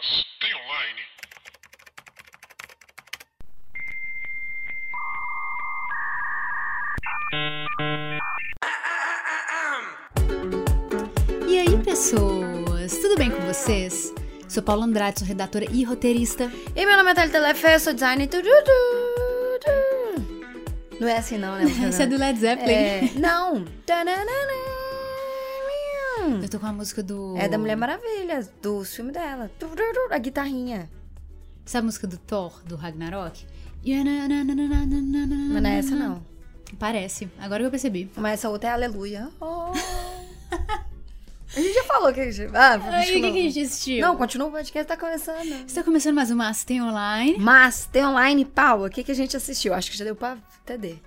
Mas 0.00 0.24
tem 0.40 0.54
online? 0.54 1.00
E 11.46 11.58
aí, 11.58 11.82
pessoas? 11.84 12.96
Tudo 12.96 13.16
bem 13.16 13.30
com 13.30 13.40
vocês? 13.42 14.14
Sou 14.48 14.62
Paula 14.62 14.86
Andrade, 14.86 15.18
sou 15.18 15.28
redatora 15.28 15.66
e 15.70 15.84
roteirista. 15.84 16.50
E 16.74 16.86
meu 16.86 16.96
nome 16.96 17.10
é 17.10 17.14
Thalita 17.14 17.38
Lefé, 17.38 17.78
sou 17.78 17.92
designer. 17.92 18.26
Tu, 18.26 18.38
tu, 18.42 18.48
tu, 18.64 19.60
tu. 19.60 20.98
Não 20.98 21.08
é 21.08 21.18
assim 21.18 21.36
não, 21.36 21.56
né? 21.56 21.64
Essa 21.86 22.04
é 22.04 22.06
do 22.06 22.16
Led 22.16 22.38
Zeppelin. 22.38 22.72
É, 22.72 23.10
não. 23.16 23.66
Eu 26.42 26.48
tô 26.48 26.58
com 26.58 26.66
a 26.66 26.72
música 26.72 27.02
do... 27.02 27.36
É 27.36 27.48
da 27.48 27.58
Mulher 27.58 27.76
Maravilha, 27.76 28.48
do 28.62 28.84
filme 28.84 29.12
dela. 29.12 29.50
A 30.10 30.18
guitarrinha. 30.18 30.90
Sabe 31.64 31.84
a 31.84 31.86
música 31.86 32.06
do 32.06 32.16
Thor, 32.18 32.62
do 32.64 32.76
Ragnarok? 32.76 33.46
Mas 35.52 35.62
não 35.62 35.70
é 35.70 35.78
essa 35.78 35.94
não. 35.94 36.24
Parece. 36.78 37.30
Agora 37.38 37.60
que 37.62 37.66
eu 37.66 37.70
percebi. 37.70 38.10
Mas 38.16 38.34
essa 38.34 38.48
outra 38.48 38.70
é 38.70 38.72
Aleluia. 38.72 39.28
Oh. 39.40 39.72
A 41.56 41.60
gente 41.60 41.74
já 41.74 41.84
falou 41.84 42.12
que 42.12 42.20
a 42.20 42.30
gente... 42.30 42.48
Ah, 42.54 42.80
Ai, 42.80 43.10
o 43.10 43.12
que, 43.12 43.20
que 43.20 43.26
a 43.26 43.42
gente 43.42 43.60
assistiu? 43.60 44.00
Não, 44.00 44.16
continua 44.16 44.46
o 44.48 44.52
podcast, 44.52 44.86
tá 44.86 44.96
começando. 44.96 45.66
Está 45.66 45.82
começando 45.82 46.14
mais 46.14 46.30
uma 46.30 46.52
Tem 46.54 46.80
Online. 46.80 47.36
Mas, 47.40 47.86
tem 47.86 48.06
online, 48.06 48.44
Paula, 48.44 48.86
o 48.86 48.90
que, 48.90 49.02
que 49.02 49.10
a 49.10 49.14
gente 49.14 49.36
assistiu? 49.36 49.74
Acho 49.74 49.90
que 49.90 49.98
já 49.98 50.04
deu 50.04 50.14
pra 50.14 50.38
entender. 50.62 51.02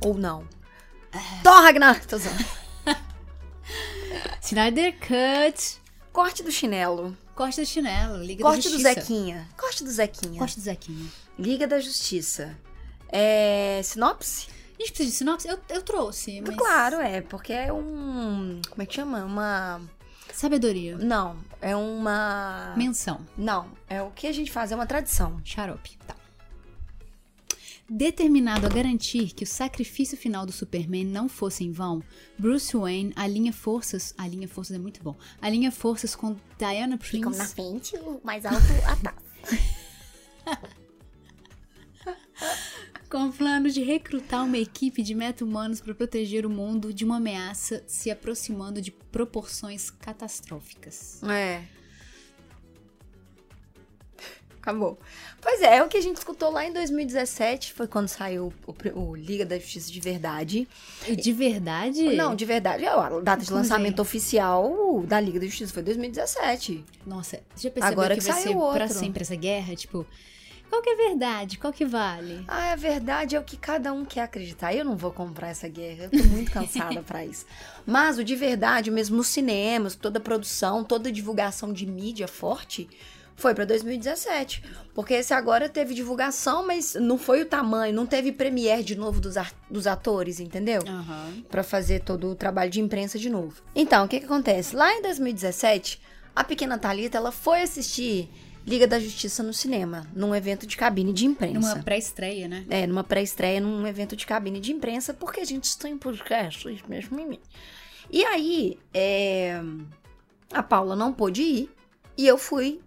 Ou 0.00 0.14
não. 0.14 0.46
Thor 1.42 1.62
Ragnarok, 1.62 2.06
tô 2.06 2.18
zoando. 2.18 2.63
Snyder 4.42 4.94
Cut. 4.98 5.80
Corte 6.12 6.42
do 6.42 6.52
chinelo. 6.52 7.16
Corte 7.34 7.60
do 7.60 7.66
chinelo. 7.66 8.22
Liga 8.22 8.42
Corte 8.42 8.68
da 8.68 8.76
do 8.76 8.80
Justiça. 8.80 9.00
Zequinha. 9.00 9.48
Corte 9.56 9.84
do 9.84 9.90
Zequinha. 9.90 10.38
Corte 10.38 10.56
do 10.56 10.62
Zequinha. 10.62 11.10
Liga 11.38 11.66
da 11.66 11.80
Justiça. 11.80 12.56
É. 13.08 13.80
Sinopse? 13.82 14.48
A 14.78 14.82
gente 14.82 14.92
precisa 14.92 15.10
de 15.10 15.16
sinopse? 15.16 15.48
Eu, 15.48 15.58
eu 15.68 15.82
trouxe, 15.82 16.40
mas... 16.40 16.56
Claro, 16.56 16.96
é, 16.96 17.20
porque 17.20 17.52
é 17.52 17.72
um. 17.72 18.60
Como 18.68 18.82
é 18.82 18.86
que 18.86 18.94
chama? 18.94 19.24
Uma. 19.24 19.80
Sabedoria. 20.32 20.96
Não, 20.98 21.36
é 21.60 21.76
uma. 21.76 22.74
Menção. 22.76 23.24
Não, 23.38 23.70
é 23.88 24.02
o 24.02 24.10
que 24.10 24.26
a 24.26 24.32
gente 24.32 24.50
faz, 24.50 24.72
é 24.72 24.74
uma 24.74 24.86
tradição. 24.86 25.40
Xarope. 25.44 25.96
Tá. 26.06 26.13
Determinado 27.88 28.66
a 28.66 28.70
garantir 28.70 29.34
que 29.34 29.44
o 29.44 29.46
sacrifício 29.46 30.16
final 30.16 30.46
do 30.46 30.52
Superman 30.52 31.04
não 31.04 31.28
fosse 31.28 31.64
em 31.64 31.70
vão, 31.70 32.02
Bruce 32.38 32.74
Wayne 32.74 33.12
alinha 33.14 33.52
forças. 33.52 34.14
Alinha 34.16 34.48
forças 34.48 34.76
é 34.76 34.78
muito 34.78 35.02
bom. 35.02 35.14
Alinha 35.40 35.70
forças 35.70 36.16
com 36.16 36.34
Diana 36.58 36.96
Prince. 36.96 37.54
frente, 37.54 37.96
o 37.96 38.20
mais 38.24 38.46
alto 38.46 38.64
atrás. 38.86 39.16
Com 43.08 43.28
o 43.28 43.32
plano 43.32 43.70
de 43.70 43.80
recrutar 43.80 44.44
uma 44.44 44.58
equipe 44.58 45.00
de 45.00 45.14
meta-humanos 45.14 45.80
para 45.80 45.94
proteger 45.94 46.44
o 46.44 46.50
mundo 46.50 46.92
de 46.92 47.04
uma 47.04 47.18
ameaça 47.18 47.84
se 47.86 48.10
aproximando 48.10 48.80
de 48.80 48.90
proporções 48.90 49.88
catastróficas. 49.88 51.22
É. 51.22 51.62
Acabou. 54.64 54.98
Pois 55.42 55.60
é, 55.60 55.76
é 55.76 55.82
o 55.82 55.88
que 55.88 55.98
a 55.98 56.00
gente 56.00 56.16
escutou 56.16 56.50
lá 56.50 56.64
em 56.64 56.72
2017, 56.72 57.74
foi 57.74 57.86
quando 57.86 58.08
saiu 58.08 58.50
o, 58.66 58.98
o 58.98 59.14
Liga 59.14 59.44
da 59.44 59.58
Justiça 59.58 59.92
de 59.92 60.00
Verdade. 60.00 60.66
De 61.06 61.32
verdade? 61.34 62.16
Não, 62.16 62.34
de 62.34 62.46
verdade, 62.46 62.82
é 62.82 62.88
a 62.88 63.20
data 63.20 63.44
de 63.44 63.52
lançamento 63.52 64.00
assim? 64.00 64.08
oficial 64.08 65.04
da 65.06 65.20
Liga 65.20 65.38
da 65.38 65.44
Justiça 65.44 65.70
foi 65.70 65.82
2017. 65.82 66.82
Nossa, 67.06 67.40
já 67.54 67.70
percebeu 67.70 67.82
Agora 67.82 68.14
que, 68.14 68.22
que 68.22 68.26
vai 68.26 68.40
saiu 68.40 68.52
ser 68.54 68.58
pra 68.58 68.84
outro. 68.84 68.98
sempre 68.98 69.20
essa 69.20 69.36
guerra? 69.36 69.76
Tipo, 69.76 70.06
qual 70.70 70.80
que 70.80 70.88
é 70.88 70.96
verdade? 70.96 71.58
Qual 71.58 71.70
que 71.70 71.84
vale? 71.84 72.42
Ah, 72.48 72.72
a 72.72 72.76
verdade 72.76 73.36
é 73.36 73.38
o 73.38 73.44
que 73.44 73.58
cada 73.58 73.92
um 73.92 74.02
quer 74.02 74.22
acreditar. 74.22 74.74
Eu 74.74 74.86
não 74.86 74.96
vou 74.96 75.12
comprar 75.12 75.48
essa 75.48 75.68
guerra, 75.68 76.04
eu 76.04 76.22
tô 76.22 76.26
muito 76.28 76.50
cansada 76.50 77.02
pra 77.02 77.22
isso. 77.26 77.44
Mas 77.84 78.16
o 78.16 78.24
de 78.24 78.34
verdade, 78.34 78.90
mesmo 78.90 79.18
nos 79.18 79.26
cinemas, 79.26 79.94
toda 79.94 80.18
a 80.18 80.22
produção, 80.22 80.82
toda 80.82 81.10
a 81.10 81.12
divulgação 81.12 81.70
de 81.70 81.84
mídia 81.84 82.26
forte, 82.26 82.88
foi 83.36 83.54
pra 83.54 83.64
2017. 83.64 84.62
Porque 84.94 85.14
esse 85.14 85.34
agora 85.34 85.68
teve 85.68 85.94
divulgação, 85.94 86.66
mas 86.66 86.94
não 86.94 87.18
foi 87.18 87.42
o 87.42 87.46
tamanho, 87.46 87.94
não 87.94 88.06
teve 88.06 88.32
premiere 88.32 88.82
de 88.82 88.94
novo 88.94 89.20
dos, 89.20 89.34
dos 89.68 89.86
atores, 89.86 90.40
entendeu? 90.40 90.82
Aham. 90.86 91.42
Pra 91.50 91.62
fazer 91.62 92.00
todo 92.00 92.30
o 92.30 92.34
trabalho 92.34 92.70
de 92.70 92.80
imprensa 92.80 93.18
de 93.18 93.28
novo. 93.28 93.60
Então, 93.74 94.04
o 94.04 94.08
que 94.08 94.20
que 94.20 94.26
acontece? 94.26 94.76
Lá 94.76 94.92
em 94.92 95.02
2017, 95.02 96.00
a 96.34 96.44
pequena 96.44 96.78
Thalita, 96.78 97.18
ela 97.18 97.32
foi 97.32 97.62
assistir 97.62 98.30
Liga 98.66 98.86
da 98.86 98.98
Justiça 98.98 99.42
no 99.42 99.52
cinema, 99.52 100.06
num 100.14 100.34
evento 100.34 100.66
de 100.66 100.76
cabine 100.76 101.12
de 101.12 101.26
imprensa. 101.26 101.74
Numa 101.74 101.82
pré-estreia, 101.82 102.48
né? 102.48 102.64
É, 102.70 102.86
numa 102.86 103.04
pré-estreia, 103.04 103.60
num 103.60 103.86
evento 103.86 104.16
de 104.16 104.24
cabine 104.24 104.58
de 104.58 104.72
imprensa, 104.72 105.12
porque 105.12 105.40
a 105.40 105.44
gente 105.44 105.64
está 105.64 105.88
em 105.88 105.98
podcast, 105.98 106.72
isso 106.72 106.84
mesmo 106.88 107.20
em 107.20 107.28
mim. 107.28 107.40
E 108.10 108.24
aí, 108.24 108.78
é, 108.94 109.60
a 110.50 110.62
Paula 110.62 110.96
não 110.96 111.12
pôde 111.12 111.42
ir 111.42 111.70
e 112.16 112.26
eu 112.26 112.38
fui 112.38 112.80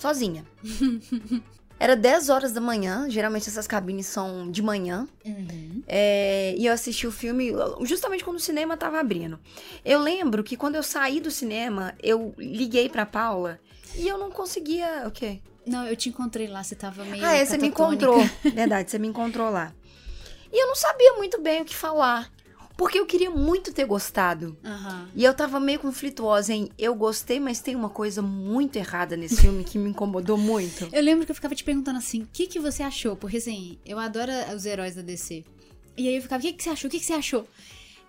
sozinha. 0.00 0.44
Era 1.78 1.96
10 1.96 2.28
horas 2.28 2.52
da 2.52 2.60
manhã, 2.60 3.06
geralmente 3.08 3.48
essas 3.48 3.66
cabines 3.66 4.06
são 4.06 4.50
de 4.50 4.60
manhã, 4.62 5.08
Uhum. 5.24 5.82
é, 5.88 6.54
e 6.58 6.66
eu 6.66 6.72
assisti 6.74 7.06
o 7.06 7.12
filme 7.12 7.52
justamente 7.82 8.22
quando 8.22 8.36
o 8.36 8.40
cinema 8.40 8.76
tava 8.76 9.00
abrindo. 9.00 9.40
Eu 9.82 9.98
lembro 9.98 10.44
que 10.44 10.58
quando 10.58 10.74
eu 10.74 10.82
saí 10.82 11.20
do 11.20 11.30
cinema, 11.30 11.94
eu 12.02 12.34
liguei 12.36 12.88
pra 12.90 13.06
Paula 13.06 13.58
e 13.94 14.06
eu 14.06 14.18
não 14.18 14.30
conseguia. 14.30 15.04
O 15.06 15.10
quê? 15.10 15.40
Não, 15.66 15.86
eu 15.86 15.96
te 15.96 16.10
encontrei 16.10 16.48
lá, 16.48 16.62
você 16.62 16.74
tava 16.74 17.02
meio. 17.04 17.24
Ah, 17.24 17.32
é, 17.34 17.44
você 17.46 17.56
me 17.56 17.68
encontrou. 17.68 18.18
Verdade, 18.52 18.90
você 18.90 18.98
me 18.98 19.08
encontrou 19.08 19.48
lá. 19.48 19.72
E 20.52 20.62
eu 20.62 20.66
não 20.66 20.74
sabia 20.74 21.14
muito 21.14 21.40
bem 21.40 21.62
o 21.62 21.64
que 21.64 21.74
falar. 21.74 22.30
Porque 22.80 22.98
eu 22.98 23.04
queria 23.04 23.30
muito 23.30 23.74
ter 23.74 23.84
gostado. 23.84 24.56
Aham. 24.64 25.06
E 25.14 25.22
eu 25.22 25.34
tava 25.34 25.60
meio 25.60 25.78
conflituosa 25.78 26.54
em 26.54 26.70
eu 26.78 26.94
gostei, 26.94 27.38
mas 27.38 27.60
tem 27.60 27.76
uma 27.76 27.90
coisa 27.90 28.22
muito 28.22 28.76
errada 28.76 29.18
nesse 29.18 29.36
filme 29.42 29.64
que 29.64 29.76
me 29.78 29.90
incomodou 29.90 30.38
muito. 30.38 30.88
Eu 30.90 31.02
lembro 31.02 31.26
que 31.26 31.30
eu 31.30 31.34
ficava 31.34 31.54
te 31.54 31.62
perguntando 31.62 31.98
assim, 31.98 32.22
o 32.22 32.28
que, 32.32 32.46
que 32.46 32.58
você 32.58 32.82
achou? 32.82 33.14
Porque 33.16 33.36
assim, 33.36 33.78
eu 33.84 33.98
adoro 33.98 34.32
os 34.56 34.64
heróis 34.64 34.94
da 34.94 35.02
DC. 35.02 35.44
E 35.94 36.08
aí 36.08 36.16
eu 36.16 36.22
ficava, 36.22 36.40
o 36.42 36.46
que, 36.46 36.54
que 36.54 36.62
você 36.62 36.70
achou? 36.70 36.88
O 36.88 36.90
que, 36.90 36.98
que 36.98 37.04
você 37.04 37.12
achou? 37.12 37.46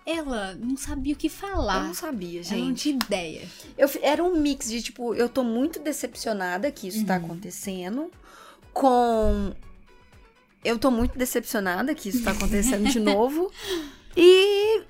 Ela 0.06 0.54
não 0.54 0.78
sabia 0.78 1.12
o 1.12 1.18
que 1.18 1.26
Eu 1.26 1.30
falar. 1.30 1.84
não 1.88 1.92
sabia, 1.92 2.40
Ela 2.40 2.50
não 2.56 2.66
gente. 2.68 2.80
tinha 2.80 2.94
ideia. 2.94 3.42
Eu, 3.76 3.90
era 4.00 4.24
um 4.24 4.40
mix 4.40 4.70
de 4.70 4.80
tipo, 4.80 5.14
eu 5.14 5.28
tô 5.28 5.44
muito 5.44 5.80
decepcionada 5.80 6.72
que 6.72 6.88
isso 6.88 7.04
tá 7.04 7.16
acontecendo, 7.16 8.10
com. 8.72 9.52
Eu 10.64 10.78
tô 10.78 10.90
muito 10.90 11.18
decepcionada 11.18 11.94
que 11.94 12.08
isso 12.08 12.22
tá 12.24 12.30
acontecendo 12.30 12.88
de 12.88 12.98
novo. 13.00 13.52
E. 14.16 14.82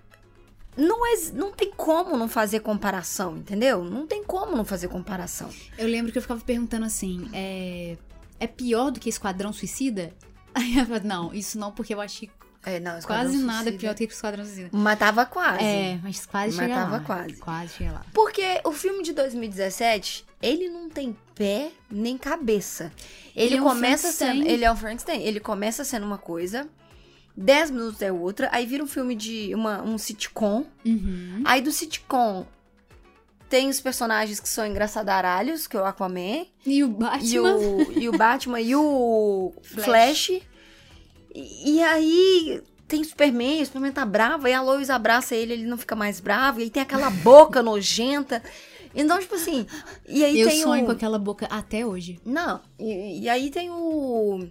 Não, 0.75 1.07
é, 1.07 1.17
não 1.35 1.53
tem 1.53 1.71
como 1.77 2.17
não 2.17 2.27
fazer 2.29 2.61
comparação, 2.61 3.37
entendeu? 3.37 3.85
Não 3.85 4.07
tem 4.07 4.25
como 4.25 4.57
não 4.57 4.65
fazer 4.65 4.89
comparação. 4.89 5.51
Eu 5.77 5.87
lembro 5.87 6.11
que 6.11 6.17
eu 6.17 6.23
ficava 6.23 6.41
perguntando 6.41 6.87
assim, 6.87 7.29
é, 7.35 7.99
é 8.41 8.47
pior 8.47 8.91
do 8.91 8.99
que 8.99 9.11
Esquadrão 9.11 9.53
Suicida? 9.53 10.15
Aí 10.55 10.75
não, 11.05 11.33
isso 11.35 11.59
não, 11.59 11.71
porque 11.73 11.93
eu 11.95 12.01
achei 12.01 12.31
É, 12.65 12.81
não, 12.81 12.99
quase 13.03 13.37
nada 13.37 13.65
Suicida- 13.65 13.79
pior 13.79 13.95
do 13.95 13.99
que 13.99 14.05
Esquadrão 14.05 14.45
Suicida. 14.47 14.71
Mas 14.73 14.99
tava 14.99 15.27
quase. 15.27 15.63
É, 15.63 15.99
mas 16.03 16.25
quase 16.25 16.57
Mas 16.57 16.67
chega 16.67 16.75
tava 16.75 16.97
lá. 16.97 17.01
quase. 17.01 17.37
Quase 17.37 17.75
chega 17.75 17.93
lá. 17.93 18.07
Porque 18.15 18.61
o 18.65 18.73
filme 18.73 19.03
de 19.03 19.13
2017, 19.13 20.25
ele 20.41 20.71
não 20.71 20.89
tem 20.89 21.15
pé 21.35 21.71
nem 21.91 22.17
cabeça. 22.17 22.91
Ele, 23.37 23.47
Ele 23.49 23.57
é 23.57 23.61
um 23.61 23.65
começa 23.65 24.11
sendo. 24.11 24.43
Ele 24.47 24.65
é 24.65 24.73
um 24.73 24.77
Frankenstein. 24.77 25.21
Ele 25.23 25.39
começa 25.39 25.85
sendo 25.85 26.07
uma 26.07 26.19
coisa, 26.19 26.67
10 27.37 27.71
minutos 27.71 28.03
é 28.03 28.13
outra, 28.13 28.49
aí 28.53 28.67
vira 28.67 28.83
um 28.83 28.87
filme 28.87 29.15
de. 29.15 29.55
Uma, 29.55 29.83
um 29.83 29.97
sitcom. 29.99 30.67
Uhum. 30.85 31.43
Aí 31.45 31.61
do 31.61 31.73
sitcom 31.73 32.47
tem 33.53 33.69
os 33.69 33.81
personagens 33.83 34.41
que 34.41 34.49
são 34.49 34.67
engraçadaralhos, 34.67 35.67
que 35.67 35.77
é 35.77 35.81
o 35.81 35.85
Aquaman, 35.85 36.47
E 36.65 36.83
o 36.83 36.89
Batman? 36.89 37.23
e 37.23 37.39
o, 37.39 37.93
e 38.01 38.09
o 38.09 38.13
Batman 38.17 38.61
e 38.63 38.75
o 38.75 39.53
Flash. 39.63 39.85
Flash. 39.85 40.31
E, 41.35 41.75
e 41.75 41.83
aí. 41.83 42.63
Tem 42.89 43.05
Superman, 43.05 43.63
o 43.63 43.67
Superman 43.67 43.93
tá 43.93 44.05
bravo, 44.05 44.47
aí 44.47 44.53
a 44.53 44.61
Lois 44.61 44.91
abraça 44.91 45.35
ele, 45.35 45.55
ele 45.55 45.67
não 45.67 45.79
fica 45.79 45.97
mais 45.97 46.21
bravo, 46.21 46.61
e 46.61 46.65
aí 46.65 46.71
tem 46.71 46.83
aquela 46.83 47.09
boca 47.25 47.63
nojenta. 47.63 48.43
Então, 48.95 49.19
tipo 49.19 49.35
assim. 49.35 49.67
E 50.09 50.25
aí 50.25 50.41
eu 50.41 50.49
tem 50.49 50.63
sonho 50.63 50.83
o... 50.85 50.87
com 50.87 50.93
aquela 50.93 51.19
boca 51.19 51.47
até 51.51 51.85
hoje. 51.85 52.21
Não, 52.25 52.61
e, 52.79 53.21
e 53.21 53.29
aí 53.29 53.51
tem 53.51 53.71
o. 53.71 54.47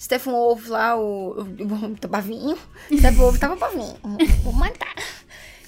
Stephen 0.00 0.32
Wolf 0.32 0.68
lá, 0.68 0.96
o. 0.96 1.40
o, 1.40 1.42
o 1.42 2.08
bavinho. 2.08 2.56
Stephen 2.86 3.12
Wolf 3.16 3.38
tava 3.38 3.56
bavinho. 3.56 3.96
Vou 4.42 4.52
matar. 4.52 4.94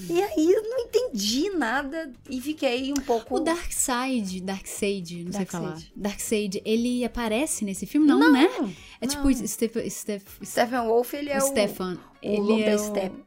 E 0.08 0.22
aí 0.22 0.52
eu 0.52 0.62
não 0.62 0.78
entendi 0.78 1.50
nada 1.50 2.12
e 2.30 2.40
fiquei 2.40 2.92
um 2.92 3.02
pouco. 3.02 3.34
O 3.36 3.40
Darkseid, 3.40 4.40
Darkseid, 4.42 5.24
não 5.24 5.32
sei 5.32 5.40
Darkseid. 5.40 5.50
falar. 5.50 5.78
Darkseid, 5.96 6.62
ele 6.64 7.04
aparece 7.04 7.64
nesse 7.64 7.84
filme? 7.84 8.06
Não, 8.06 8.16
Não, 8.18 8.32
né? 8.32 8.48
não. 8.58 8.72
É 9.00 9.06
tipo 9.08 9.28
Steph, 9.34 9.76
Steph, 9.90 10.22
Stephen 10.44 10.80
Wolf, 10.86 11.14
ele 11.14 11.30
é 11.30 11.38
o 11.38 11.44
o. 11.44 11.48
Stefan. 11.48 11.94
O 11.94 11.98
ele 12.22 12.38
Lobo 12.40 12.60
é 12.62 12.70
da 12.70 12.76
o, 12.76 12.78
Steppe. 12.86 13.24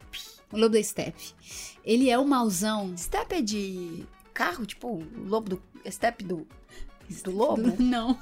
o 0.50 0.56
Lobo 0.56 0.68
da 0.74 0.82
Steppe. 0.82 1.22
Ele 1.84 2.08
é 2.08 2.18
o 2.18 2.24
mauzão. 2.24 2.96
Step 2.96 3.34
é 3.34 3.42
de 3.42 4.04
carro, 4.32 4.64
tipo, 4.64 4.88
o 4.88 5.04
lobo 5.28 5.50
do. 5.50 5.62
Step 5.90 6.24
do. 6.24 6.46
Do 7.22 7.30
lobo? 7.36 7.74
Não. 7.82 8.18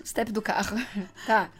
O 0.00 0.06
step 0.06 0.32
do 0.32 0.42
carro. 0.42 0.76
Tá. 1.26 1.50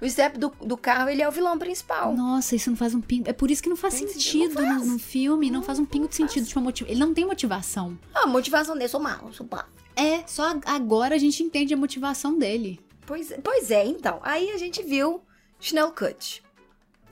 O 0.00 0.10
step 0.10 0.36
do, 0.38 0.52
do 0.60 0.76
carro, 0.76 1.08
ele 1.08 1.22
é 1.22 1.28
o 1.28 1.30
vilão 1.32 1.56
principal. 1.58 2.14
Nossa, 2.14 2.56
isso 2.56 2.68
não 2.68 2.76
faz 2.76 2.94
um 2.94 3.00
pingo. 3.00 3.30
É 3.30 3.32
por 3.32 3.50
isso 3.50 3.62
que 3.62 3.68
não 3.68 3.76
faz 3.76 3.94
Tem 3.94 4.08
sentido 4.08 4.54
não 4.60 4.62
no, 4.74 4.78
faz. 4.80 4.86
no 4.88 4.98
filme. 4.98 5.50
Não 5.50 5.62
faz 5.62 5.78
um 5.78 5.84
pingo 5.84 6.08
de 6.08 6.16
sentido. 6.16 6.46
Tipo, 6.46 6.60
motiv... 6.60 6.86
Ele 6.90 6.98
não 7.00 7.14
tem 7.14 7.24
motivação. 7.24 7.96
Ah, 8.12 8.24
a 8.24 8.26
motivação 8.26 8.74
dele, 8.76 8.88
sou 8.88 9.00
mal, 9.00 9.32
sou 9.32 9.46
mal. 9.50 9.64
É, 9.96 10.24
só 10.26 10.50
ag- 10.50 10.64
agora 10.66 11.14
a 11.14 11.18
gente 11.18 11.42
entende 11.42 11.72
a 11.72 11.76
motivação 11.76 12.36
dele. 12.36 12.80
Pois, 13.06 13.30
é- 13.30 13.38
pois 13.38 13.70
é, 13.70 13.86
então. 13.86 14.18
Aí 14.22 14.50
a 14.50 14.58
gente 14.58 14.82
viu 14.82 15.22
Schnell 15.60 15.92
Cut. 15.92 16.42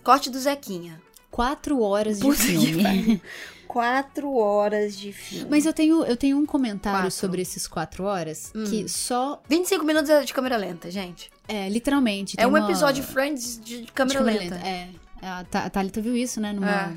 Corte 0.03 0.29
do 0.29 0.39
Zequinha. 0.39 1.01
Quatro 1.31 1.81
horas 1.81 2.17
de 2.19 2.25
Puta 2.27 2.43
que 2.43 2.49
filme. 2.59 3.23
Quatro 3.73 4.35
horas 4.37 4.99
de 4.99 5.13
filme. 5.13 5.47
Mas 5.49 5.65
eu 5.65 5.73
tenho, 5.73 6.05
eu 6.05 6.15
tenho 6.15 6.37
um 6.37 6.45
comentário 6.45 6.99
Quatro. 6.99 7.11
sobre 7.11 7.41
esses 7.41 7.67
quatro 7.67 8.05
horas 8.05 8.53
que 8.69 8.87
só. 8.87 9.43
25 9.49 9.83
minutos 9.85 10.11
é 10.11 10.23
de 10.23 10.35
câmera 10.35 10.59
lenta, 10.59 10.91
gente. 10.91 11.31
É, 11.49 11.71
literalmente. 11.71 12.37
É 12.39 12.47
um 12.47 12.51
uma- 12.51 12.61
episódio 12.65 13.03
de 13.03 13.09
Friends 13.11 13.59
de 13.65 13.83
de 13.87 13.93
câmera, 13.93 14.19
câmera 14.19 14.39
lenta. 14.41 14.55
lenta. 14.57 14.67
É. 14.69 14.89
A 15.23 15.71
Thalita 15.71 16.03
viu 16.03 16.15
isso, 16.15 16.39
né? 16.39 16.53
Numa... 16.53 16.71
É. 16.71 16.93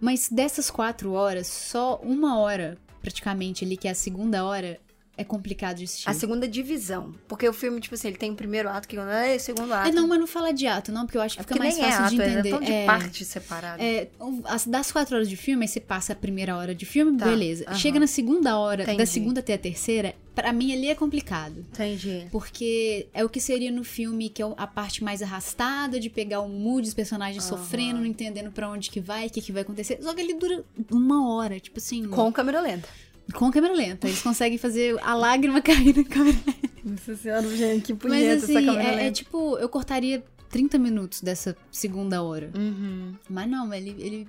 Mas 0.00 0.28
dessas 0.28 0.70
quatro 0.70 1.12
horas, 1.14 1.48
só 1.48 1.96
uma 2.02 2.38
hora, 2.38 2.78
praticamente, 3.02 3.64
ali, 3.64 3.76
que 3.76 3.88
é 3.88 3.90
a 3.90 3.94
segunda 3.94 4.44
hora, 4.44 4.78
é 5.16 5.24
complicado 5.24 5.76
de 5.78 5.84
assistir. 5.84 6.08
A 6.08 6.12
segunda 6.12 6.46
divisão. 6.46 7.14
Porque 7.26 7.48
o 7.48 7.52
filme, 7.52 7.80
tipo 7.80 7.94
assim, 7.94 8.08
ele 8.08 8.16
tem 8.16 8.30
o 8.30 8.34
primeiro 8.34 8.68
ato, 8.68 8.86
que 8.86 8.96
é 8.96 9.36
o 9.36 9.40
segundo 9.40 9.72
ato. 9.72 9.88
É, 9.88 9.92
não, 9.92 10.06
mas 10.06 10.18
não 10.20 10.26
fala 10.26 10.52
de 10.52 10.66
ato, 10.66 10.92
não, 10.92 11.06
porque 11.06 11.16
eu 11.18 11.22
acho 11.22 11.36
que 11.36 11.40
É 11.40 11.44
fica 11.44 11.58
mais 11.58 11.76
nem 11.76 11.84
é 11.84 11.90
fácil 11.90 12.04
ato, 12.04 12.14
de 12.16 12.22
é 12.22 12.28
entender. 12.32 12.50
tão 12.50 12.60
de 12.60 12.72
É, 12.72 12.84
parte 12.86 13.24
separada. 13.24 13.82
é, 13.82 14.08
as- 14.44 14.66
das 14.66 14.92
quatro 14.92 15.16
horas 15.16 15.28
de 15.28 15.36
filme, 15.36 15.64
aí 15.64 15.68
você 15.68 15.80
passa 15.80 16.12
a 16.12 16.16
primeira 16.16 16.56
hora 16.56 16.74
de 16.74 16.84
filme, 16.84 17.16
Tá, 17.16 17.24
beleza. 17.26 17.64
aham. 17.66 17.76
Chega 17.78 17.98
na 17.98 18.06
segunda 18.06 18.58
hora, 18.58 18.84
da 18.84 18.92
Entendi. 18.92 19.10
segunda 19.10 19.40
até 19.40 19.54
a 19.54 19.58
terceira, 19.58 20.14
pra 20.34 20.52
mim 20.52 20.72
ali 20.72 20.88
é 20.90 20.94
complicado. 20.94 21.64
Entendi. 21.72 22.26
Porque 22.30 23.06
é 23.14 23.24
o 23.24 23.28
que 23.28 23.40
seria 23.40 23.70
no 23.72 23.84
filme, 23.84 24.28
que 24.28 24.42
é 24.42 24.46
a 24.56 24.66
parte 24.66 25.02
mais 25.02 25.22
arrastada 25.22 25.98
de 25.98 26.10
pegar 26.10 26.40
o 26.40 26.48
mood, 26.48 26.86
os 26.86 26.92
personagens 26.94 27.50
Aham. 27.50 27.56
sofrendo, 27.58 28.00
não 28.00 28.06
entendendo 28.06 28.50
pra 28.52 28.68
onde 28.70 28.90
que 28.90 29.00
vai, 29.00 29.28
o 29.28 29.30
que, 29.30 29.40
que 29.40 29.50
vai 29.52 29.62
acontecer. 29.62 29.98
Só 30.02 30.12
que 30.14 30.20
ele 30.20 30.34
dura 30.34 30.62
uma 30.90 31.34
hora, 31.34 31.58
tipo 31.58 31.78
assim, 31.78 32.06
Com 32.08 32.30
câmera 32.30 32.60
lenta. 32.60 32.86
Com 33.34 33.50
câmera 33.50 33.74
lenta. 33.74 34.06
Eles 34.06 34.22
conseguem 34.22 34.58
fazer 34.58 34.96
a 35.02 35.14
lágrima 35.14 35.60
cair 35.62 35.96
na 35.96 36.04
câmera 36.04 36.38
lenta. 36.46 36.70
Nossa 36.84 37.16
senhora, 37.16 37.56
gente, 37.56 37.94
que 37.94 38.08
Mas 38.08 38.44
assim, 38.44 38.78
é, 38.78 39.06
é 39.08 39.10
tipo, 39.10 39.58
eu 39.58 39.68
cortaria 39.68 40.22
30 40.50 40.78
minutos 40.78 41.20
dessa 41.20 41.56
segunda 41.70 42.22
hora. 42.22 42.50
Uhum. 42.56 43.14
Mas 43.28 43.48
não, 43.48 43.72
ele, 43.74 43.90
ele 43.98 44.28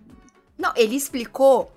Não, 0.58 0.74
ele 0.76 0.96
explicou 0.96 1.72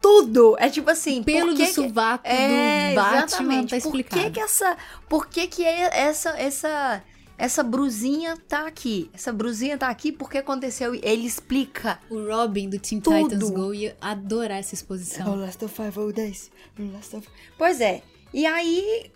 tudo. 0.00 0.56
É 0.58 0.68
tipo 0.68 0.90
assim, 0.90 1.22
pelo 1.22 1.48
por 1.48 1.56
que 1.56 1.62
do 1.62 1.66
que- 1.68 1.74
sovaco 1.74 2.26
É, 2.26 2.90
do 2.90 2.94
Batman 2.94 3.16
exatamente. 3.24 3.70
tá 3.70 3.80
Por 3.80 3.86
explicado. 3.88 4.22
que 4.24 4.30
que 4.30 4.40
essa, 4.40 4.76
por 5.08 5.26
que 5.26 5.46
que 5.48 5.64
é 5.64 5.98
essa 6.00 6.30
essa 6.38 7.02
essa 7.36 7.62
brusinha 7.62 8.36
tá 8.48 8.66
aqui? 8.66 9.10
Essa 9.12 9.32
brusinha 9.32 9.76
tá 9.76 9.88
aqui 9.88 10.12
porque 10.12 10.38
aconteceu. 10.38 10.94
Ele 10.94 11.26
explica. 11.26 11.98
O 12.08 12.26
Robin 12.26 12.68
do 12.68 12.78
Teen 12.78 13.00
Tudo. 13.00 13.28
Titans 13.28 13.50
Go 13.50 13.74
ia 13.74 13.96
adorar 14.00 14.58
essa 14.58 14.74
exposição. 14.74 15.34
Last 15.34 15.64
of 15.64 15.74
Five 15.74 15.98
Old 15.98 16.14
Days. 16.14 16.50
Last 16.78 17.16
of... 17.16 17.28
Pois 17.58 17.80
é. 17.80 18.02
E 18.32 18.46
aí. 18.46 19.10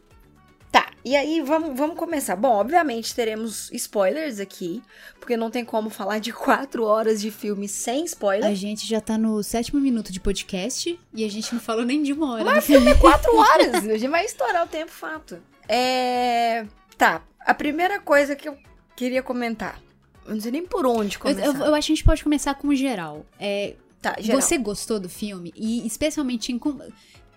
Tá, 0.70 0.90
e 1.02 1.16
aí 1.16 1.40
vamos, 1.40 1.76
vamos 1.78 1.96
começar. 1.96 2.36
Bom, 2.36 2.50
obviamente 2.50 3.14
teremos 3.14 3.70
spoilers 3.72 4.38
aqui, 4.38 4.82
porque 5.18 5.34
não 5.34 5.50
tem 5.50 5.64
como 5.64 5.88
falar 5.88 6.18
de 6.18 6.30
quatro 6.30 6.84
horas 6.84 7.22
de 7.22 7.30
filme 7.30 7.66
sem 7.66 8.04
spoiler. 8.04 8.50
A 8.50 8.54
gente 8.54 8.86
já 8.86 9.00
tá 9.00 9.16
no 9.16 9.42
sétimo 9.42 9.80
minuto 9.80 10.12
de 10.12 10.20
podcast 10.20 11.00
e 11.14 11.24
a 11.24 11.30
gente 11.30 11.54
não 11.54 11.60
falou 11.60 11.86
nem 11.86 12.02
de 12.02 12.12
uma 12.12 12.34
hora. 12.34 12.44
Mas 12.44 12.64
o 12.64 12.66
filme 12.66 12.90
é 12.90 12.94
quatro 12.94 13.32
horas. 13.38 13.76
A 13.76 13.96
gente 13.96 14.08
vai 14.08 14.26
estourar 14.26 14.66
o 14.66 14.68
tempo, 14.68 14.90
fato. 14.90 15.38
É. 15.66 16.66
Tá. 16.98 17.22
A 17.48 17.54
primeira 17.54 17.98
coisa 18.00 18.36
que 18.36 18.48
eu 18.48 18.56
queria 18.94 19.22
comentar. 19.22 19.80
Eu 20.26 20.34
não 20.34 20.40
sei 20.40 20.50
nem 20.52 20.66
por 20.66 20.84
onde 20.86 21.16
Eu, 21.16 21.20
começar. 21.20 21.44
eu- 21.46 21.54
eu 21.54 21.74
acho 21.74 21.86
que 21.86 21.92
a 21.92 21.96
gente 21.96 22.04
pode 22.04 22.22
começar 22.22 22.54
com 22.54 22.68
o 22.68 22.74
geral. 22.74 23.24
É, 23.40 23.74
Tá, 24.00 24.14
geral. 24.20 24.40
Você 24.40 24.56
gostou 24.58 25.00
do 25.00 25.08
filme? 25.08 25.52
E 25.56 25.84
especialmente 25.84 26.52
em, 26.52 26.60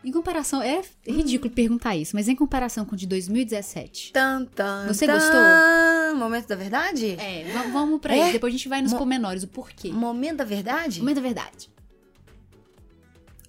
em 0.04 0.12
comparação. 0.12 0.62
É 0.62 0.82
ridículo 1.08 1.50
perguntar 1.50 1.96
isso, 1.96 2.16
mas 2.16 2.28
em 2.28 2.36
comparação 2.36 2.86
com 2.86 2.94
o 2.94 2.98
de 2.98 3.08
2017. 3.08 4.12
Tan, 4.14 4.46
tan, 4.46 4.86
Você 4.88 5.08
tan. 5.08 5.14
gostou? 5.14 6.20
Momento 6.20 6.48
da 6.48 6.56
verdade? 6.56 7.16
É, 7.20 7.46
va- 7.52 7.64
vamos 7.72 8.00
pra 8.00 8.16
É? 8.16 8.20
isso. 8.24 8.34
Depois 8.34 8.54
a 8.54 8.58
gente 8.58 8.70
vai 8.70 8.80
nos 8.82 8.92
Mo- 8.92 8.98
pormenores, 9.00 9.42
o 9.42 9.48
porquê. 9.48 9.90
Momento 9.92 10.38
da 10.38 10.44
verdade? 10.44 11.00
Momento 11.00 11.16
da 11.16 11.22
verdade. 11.22 11.70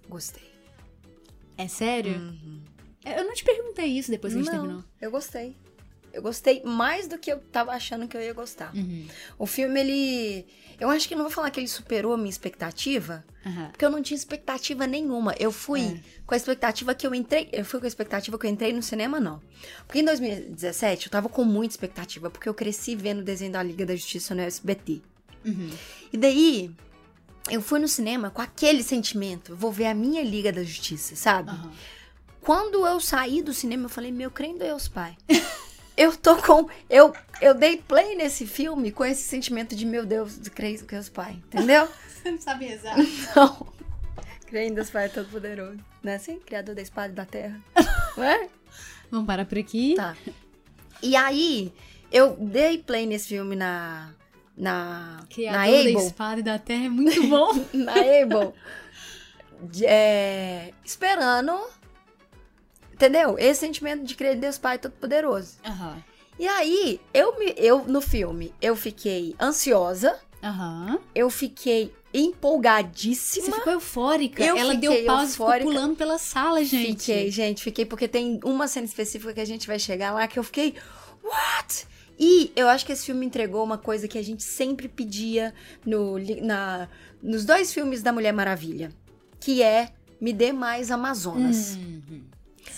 Gostei. 0.09 0.51
É 1.59 1.69
sério? 1.69 2.15
Uhum. 2.15 2.61
Eu 3.05 3.25
não 3.25 3.35
te 3.35 3.45
perguntei 3.45 3.87
isso 3.87 4.11
depois 4.11 4.33
que 4.33 4.39
a 4.39 4.43
gente 4.43 4.53
não, 4.53 4.61
terminou. 4.63 4.85
eu 5.01 5.11
gostei. 5.11 5.57
Eu 6.13 6.23
gostei 6.23 6.63
mais 6.63 7.07
do 7.09 7.19
que 7.19 7.33
eu 7.33 7.39
tava 7.39 7.73
achando 7.73 8.07
que 8.07 8.17
eu 8.17 8.21
ia 8.21 8.33
gostar. 8.33 8.75
Uhum. 8.75 9.07
O 9.39 9.47
filme, 9.47 9.81
ele. 9.81 10.47
Eu 10.79 10.91
acho 10.91 11.07
que 11.09 11.15
não 11.15 11.23
vou 11.23 11.31
falar 11.31 11.51
que 11.51 11.61
ele 11.61 11.69
superou 11.69 12.13
a 12.13 12.17
minha 12.17 12.29
expectativa, 12.31 13.25
Aham. 13.47 13.69
porque 13.71 13.85
eu 13.85 13.91
não 13.91 14.03
tinha 14.03 14.17
expectativa 14.17 14.87
nenhuma. 14.87 15.35
Eu 15.39 15.53
fui 15.53 15.81
É. 15.81 16.01
com 16.27 16.35
a 16.35 16.37
expectativa 16.37 16.95
que 16.95 17.07
eu 17.07 17.15
entrei. 17.15 17.49
Eu 17.53 17.65
fui 17.65 17.79
com 17.81 17.87
a 17.87 17.89
expectativa 17.89 18.39
que 18.39 18.47
eu 18.47 18.51
entrei 18.51 18.73
no 18.73 18.83
cinema, 18.83 19.21
não. 19.21 19.41
Porque 19.87 20.01
em 20.01 20.05
2017 20.05 21.07
eu 21.07 21.11
tava 21.13 21.29
com 21.29 21.45
muita 21.45 21.73
expectativa, 21.75 22.29
porque 22.31 22.49
eu 22.49 22.55
cresci 22.55 22.95
vendo 22.97 23.21
o 23.21 23.25
desenho 23.25 23.53
da 23.53 23.63
Liga 23.63 23.87
da 23.87 23.95
Justiça 23.95 24.35
no 24.35 24.41
SBT. 24.43 25.01
Uhum. 25.45 25.71
E 26.13 26.17
daí. 26.17 26.71
Eu 27.51 27.61
fui 27.61 27.81
no 27.81 27.89
cinema 27.89 28.31
com 28.31 28.41
aquele 28.41 28.85
sentimento, 28.85 29.57
vou 29.57 29.73
ver 29.73 29.87
a 29.87 29.95
minha 29.95 30.23
Liga 30.23 30.53
da 30.53 30.63
Justiça, 30.63 31.17
sabe? 31.17 31.51
Aham. 31.51 31.73
Quando 32.41 32.87
eu 32.87 33.01
saí 33.01 33.43
do 33.43 33.53
cinema, 33.53 33.85
eu 33.85 33.89
falei, 33.89 34.13
meu, 34.13 34.33
em 34.41 34.59
Deus, 34.59 34.87
pai. 34.89 35.17
Eu 35.97 36.17
tô 36.17 36.37
com. 36.37 36.69
Eu, 36.89 37.13
eu 37.41 37.55
dei 37.55 37.77
play 37.77 38.15
nesse 38.17 38.47
filme 38.47 38.91
com 38.91 39.05
esse 39.05 39.23
sentimento 39.23 39.75
de, 39.77 39.85
meu 39.85 40.07
Deus, 40.07 40.39
crê 40.49 40.75
em 40.75 40.85
Deus, 40.85 41.09
pai. 41.09 41.33
Entendeu? 41.47 41.89
Você 42.23 42.31
não 42.31 42.41
sabe 42.41 42.67
rezar. 42.67 42.97
Não. 43.35 43.73
Crê 44.47 44.67
em 44.67 44.75
Deus, 44.75 44.91
pai, 44.91 45.09
todo 45.09 45.29
poderoso. 45.29 45.79
Não 46.03 46.13
é 46.13 46.17
assim? 46.17 46.39
Criador 46.39 46.75
da 46.75 46.83
espada 46.83 47.13
e 47.13 47.17
da 47.17 47.25
terra. 47.25 47.61
Não 48.17 48.25
é? 48.25 48.49
Vamos 49.11 49.27
parar 49.27 49.45
por 49.45 49.59
aqui. 49.59 49.95
Tá. 49.97 50.17
E 51.03 51.17
aí, 51.17 51.73
eu 52.11 52.37
dei 52.37 52.79
play 52.79 53.07
nesse 53.07 53.29
filme 53.29 53.57
na. 53.57 54.11
Na. 54.57 55.19
na 55.19 55.27
Criador 55.31 55.61
da 55.61 55.81
Able. 55.81 55.97
espada 55.97 56.41
e 56.41 56.43
da 56.43 56.59
terra 56.59 56.85
é 56.85 56.89
muito 56.89 57.27
bom. 57.27 57.53
na 57.73 57.93
Able. 57.93 58.53
é, 59.85 60.73
esperando. 60.85 61.59
Entendeu? 63.03 63.37
Esse 63.37 63.61
sentimento 63.61 64.05
de 64.05 64.15
crer 64.15 64.37
em 64.37 64.39
Deus 64.41 64.59
Pai 64.59 64.79
Todo-Poderoso. 64.79 65.57
Aham. 65.65 66.01
E 66.39 66.47
aí, 66.47 67.01
eu, 67.13 67.37
me, 67.37 67.53
eu 67.57 67.85
no 67.85 68.01
filme, 68.01 68.55
eu 68.63 68.77
fiquei 68.77 69.35
ansiosa, 69.41 70.19
Aham. 70.41 71.01
eu 71.13 71.29
fiquei 71.29 71.93
empolgadíssima. 72.15 73.47
Você 73.47 73.53
ficou 73.53 73.73
eufórica. 73.73 74.45
Eu 74.45 74.57
Ela 74.57 74.75
deu 74.77 74.93
fiquei 74.93 75.07
pausa 75.07 75.25
e 75.25 75.33
ficou 75.33 75.47
eufórica. 75.47 75.69
pulando 75.71 75.97
pela 75.97 76.17
sala, 76.17 76.65
gente. 76.65 77.01
Fiquei, 77.01 77.31
gente, 77.33 77.63
fiquei, 77.63 77.85
porque 77.85 78.07
tem 78.07 78.39
uma 78.45 78.69
cena 78.69 78.87
específica 78.87 79.35
que 79.35 79.41
a 79.41 79.45
gente 79.45 79.67
vai 79.67 79.81
chegar 79.81 80.13
lá 80.13 80.29
que 80.29 80.39
eu 80.39 80.45
fiquei, 80.45 80.75
what? 81.25 81.87
E 82.17 82.53
eu 82.55 82.69
acho 82.69 82.87
que 82.87 82.93
esse 82.93 83.05
filme 83.05 83.27
entregou 83.27 83.65
uma 83.65 83.79
coisa 83.79 84.07
que 84.07 84.17
a 84.17 84.23
gente 84.23 84.45
sempre 84.45 84.87
pedia 84.89 85.53
no, 85.85 86.19
na, 86.41 86.89
nos 87.21 87.45
dois 87.45 87.73
filmes 87.75 88.01
da 88.01 88.13
Mulher 88.13 88.33
Maravilha, 88.33 88.93
que 89.41 89.61
é 89.61 89.91
me 90.21 90.33
dê 90.33 90.53
mais 90.53 90.93
Amazonas. 90.93 91.75
Uhum. 91.75 92.32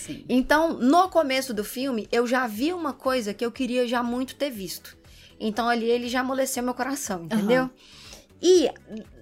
Sim. 0.06 0.24
Então, 0.28 0.74
no 0.74 1.08
começo 1.08 1.54
do 1.54 1.64
filme, 1.64 2.06
eu 2.12 2.26
já 2.26 2.46
vi 2.46 2.72
uma 2.72 2.92
coisa 2.92 3.32
que 3.32 3.44
eu 3.44 3.50
queria 3.52 3.86
já 3.86 4.02
muito 4.02 4.34
ter 4.36 4.50
visto. 4.50 4.96
Então, 5.40 5.68
ali 5.68 5.86
ele 5.90 6.08
já 6.08 6.20
amoleceu 6.20 6.62
meu 6.62 6.74
coração, 6.74 7.24
entendeu? 7.24 7.62
Aham. 7.62 7.70
E 8.42 8.68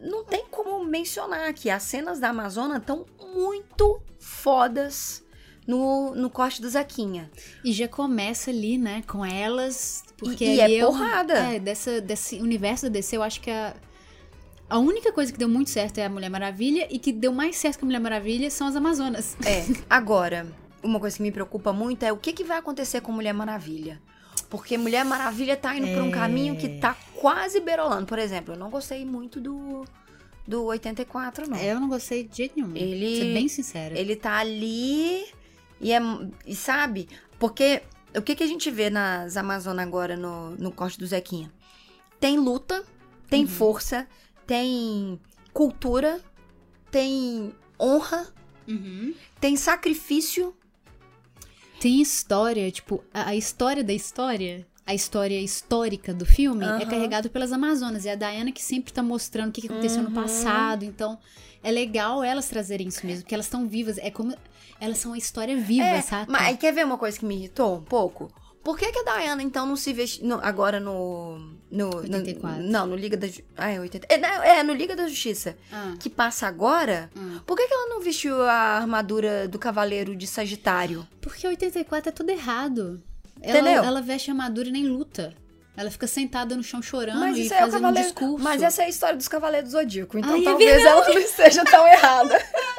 não 0.03 0.25
tem 0.25 0.45
como 0.51 0.85
mencionar 0.85 1.53
que 1.55 1.71
as 1.71 1.85
cenas 1.85 2.19
da 2.19 2.31
Amazônia 2.31 2.79
estão 2.79 3.07
muito 3.35 4.03
fodas 4.19 5.23
no, 5.67 6.12
no 6.17 6.29
corte 6.29 6.61
do 6.61 6.69
Zequinha. 6.69 7.31
E 7.65 7.73
já 7.73 7.87
começa 7.87 8.51
ali, 8.51 8.77
né, 8.77 9.03
com 9.07 9.25
elas. 9.25 10.03
Porque 10.17 10.45
E- 10.45 10.57
e 10.57 10.61
é 10.79 10.85
um- 10.85 10.89
porrada. 10.91 11.35
é, 11.35 11.59
dessa, 11.61 12.01
desse 12.01 12.37
universo 12.41 12.85
da 12.87 12.91
DC, 12.91 13.17
eu 13.17 13.23
acho 13.23 13.41
que 13.41 13.51
a, 13.51 13.75
a 14.69 14.79
única 14.79 15.12
coisa 15.12 15.31
que 15.33 15.39
deu 15.39 15.49
muito 15.49 15.71
certo 15.71 15.99
é 15.99 16.05
a 16.07 16.11
Mulher 16.11 16.29
Maravilha. 16.31 16.89
E 16.91 16.99
que 16.99 17.12
deu 17.12 17.33
mais 17.33 17.55
certo 17.57 17.79
que 17.79 17.85
a 17.85 17.87
Mulher 17.87 18.01
Maravilha 18.01 18.51
são 18.51 18.67
as 18.67 18.75
Amazonas. 18.75 19.37
É, 19.47 19.65
agora, 19.89 20.47
uma 20.83 20.99
coisa 21.01 21.17
que 21.17 21.23
me 21.23 21.33
preocupa 21.33 21.73
muito 21.73 22.03
é 22.05 22.12
o 22.12 22.17
que, 22.17 22.33
que 22.33 22.45
vai 22.45 22.59
acontecer 22.59 23.01
com 23.01 23.12
Mulher 23.12 23.33
Maravilha. 23.33 24.01
Porque 24.49 24.77
Mulher 24.77 25.05
Maravilha 25.05 25.57
tá 25.57 25.77
indo 25.77 25.87
por 25.89 26.03
um 26.03 26.09
É. 26.09 26.12
caminho 26.12 26.57
que 26.57 26.79
tá 26.79 26.97
quase 27.15 27.61
berolando. 27.61 28.07
Por 28.07 28.19
exemplo, 28.19 28.55
eu 28.55 28.59
não 28.59 28.69
gostei 28.71 29.05
muito 29.05 29.41
do, 29.41 29.85
do 30.47 30.65
84, 30.65 31.49
não. 31.49 31.57
Eu 31.59 31.81
não 31.81 31.89
gostei 31.89 32.25
de 32.25 32.37
jeito 32.37 32.55
nenhum. 32.57 32.75
Ele- 32.77 33.17
Pra 33.17 33.27
ser 33.27 33.33
bem 33.35 33.49
sincera. 33.49 33.99
Ele 33.99 34.17
tá 34.17 34.37
ali 34.39 35.25
e 35.81 35.93
é. 35.93 36.01
E 36.47 36.55
sabe? 36.55 37.09
Porque 37.39 37.83
o 38.15 38.21
que, 38.23 38.35
que 38.37 38.43
a 38.43 38.47
gente 38.47 38.71
vê 38.71 38.91
nas 38.91 39.37
Amazonas 39.37 39.87
agora 39.87 40.17
no, 40.17 40.51
no 40.51 40.71
corte 40.73 40.99
do 40.99 41.07
Zequinha? 41.07 41.51
Tem 42.21 42.39
luta, 42.39 42.85
tem 43.29 43.43
Uhum. 43.43 43.49
força, 43.49 44.07
tem 44.47 45.19
cultura, 45.53 46.21
tem 46.91 47.53
honra, 47.81 48.27
Uhum. 48.69 49.15
tem 49.41 49.57
sacrifício 49.57 50.55
Tem 51.83 52.01
história, 52.01 52.71
tipo, 52.71 53.03
a, 53.12 53.31
a 53.31 53.35
história 53.35 53.83
da 53.83 53.93
história, 53.93 54.65
a 54.87 54.95
história 54.95 55.41
histórica 55.41 56.15
do 56.15 56.25
filme 56.25 56.65
é 56.65 56.69
Aham. 56.69 56.85
carregado 56.87 57.29
pelas 57.29 57.51
Amazonas. 57.51 58.05
E 58.05 58.09
a 58.09 58.15
Diana 58.15 58.53
que 58.53 58.62
sempre 58.62 58.93
tá 58.93 59.03
mostrando 59.03 59.49
o 59.49 59.53
que, 59.53 59.62
que 59.62 59.67
aconteceu 59.67 60.05
Uhum. 60.05 60.11
no 60.11 60.15
passado. 60.15 60.85
Então, 60.85 61.19
é 61.61 61.73
legal 61.73 62.23
elas 62.23 62.49
trazerem 62.49 62.87
isso 62.87 63.05
mesmo, 63.05 63.23
porque 63.25 63.35
elas 63.35 63.47
estão 63.47 63.67
vivas. 63.67 63.99
É 63.99 64.12
como. 64.12 64.33
Elas 64.81 64.99
são 64.99 65.12
a 65.12 65.19
história 65.19 65.57
viva, 65.57 65.85
É, 65.85 66.01
sabe? 66.03 66.31
mas 66.31 66.57
quer 66.57 66.73
ver 66.73 66.85
uma 66.87 66.97
coisa 66.99 67.19
que 67.19 67.25
me 67.25 67.35
irritou 67.35 67.79
um 67.79 67.83
pouco? 67.83 68.31
Por 68.62 68.78
que, 68.78 68.92
que 68.92 68.99
a 69.00 69.16
Diana, 69.19 69.42
então, 69.42 69.66
não 69.66 69.75
se 69.76 69.92
veste. 69.92 70.25
no- 70.25 70.38
agora 70.42 70.78
no. 70.78 71.38
no 71.71 71.90
no- 71.90 71.97
84. 71.99 72.62
não, 72.62 72.87
no 72.87 72.95
Liga 72.95 73.16
da 73.16 73.26
Ju- 73.26 73.42
Ah, 73.57 73.71
é 73.71 73.81
80. 73.81 74.07
É, 74.09 74.59
é, 74.59 74.62
no 74.62 74.73
Liga 74.73 74.95
da 74.95 75.09
Justiça. 75.09 75.57
Ah, 75.73 75.95
Que 75.99 76.09
passa 76.09 76.47
agora. 76.47 77.11
ah. 77.16 77.40
Por 77.45 77.57
que, 77.57 77.66
que 77.66 77.75
ela 77.75 77.88
não 77.88 78.00
vestiu 78.00 78.40
a 78.42 78.52
armadura 78.78 79.49
do 79.49 79.59
Cavaleiro 79.59 80.14
de 80.14 80.26
Sagitário? 80.26 81.07
Porque 81.21 81.47
84 81.47 82.09
é 82.11 82.12
tudo 82.12 82.31
errado. 82.31 83.02
Ela, 83.40 83.59
Entendeu? 83.59 83.83
ela 83.83 84.00
veste 84.00 84.31
armadura 84.31 84.69
e 84.69 84.73
nem 84.73 84.87
luta. 84.87 85.35
Ela 85.76 85.90
fica 85.90 86.07
sentada 86.07 86.54
no 86.54 86.62
chão 86.62 86.83
chorando 86.83 87.19
Mas 87.19 87.37
e 87.38 87.42
é 87.42 87.47
o 87.47 87.49
fazendo 87.49 87.66
um 87.66 87.73
Cavaleiro. 87.81 88.09
discurso. 88.11 88.45
Mas 88.45 88.62
essa 88.62 88.83
é 88.83 88.85
a 88.85 88.88
história 88.90 89.16
dos 89.16 89.26
Cavaleiros 89.26 89.71
do 89.71 89.78
Zodíaco. 89.78 90.19
Então 90.19 90.35
Ai, 90.35 90.40
é 90.40 90.45
talvez 90.45 90.85
ela 90.85 91.09
não 91.09 91.19
esteja 91.19 91.64
tão 91.64 91.87
errada. 91.88 92.38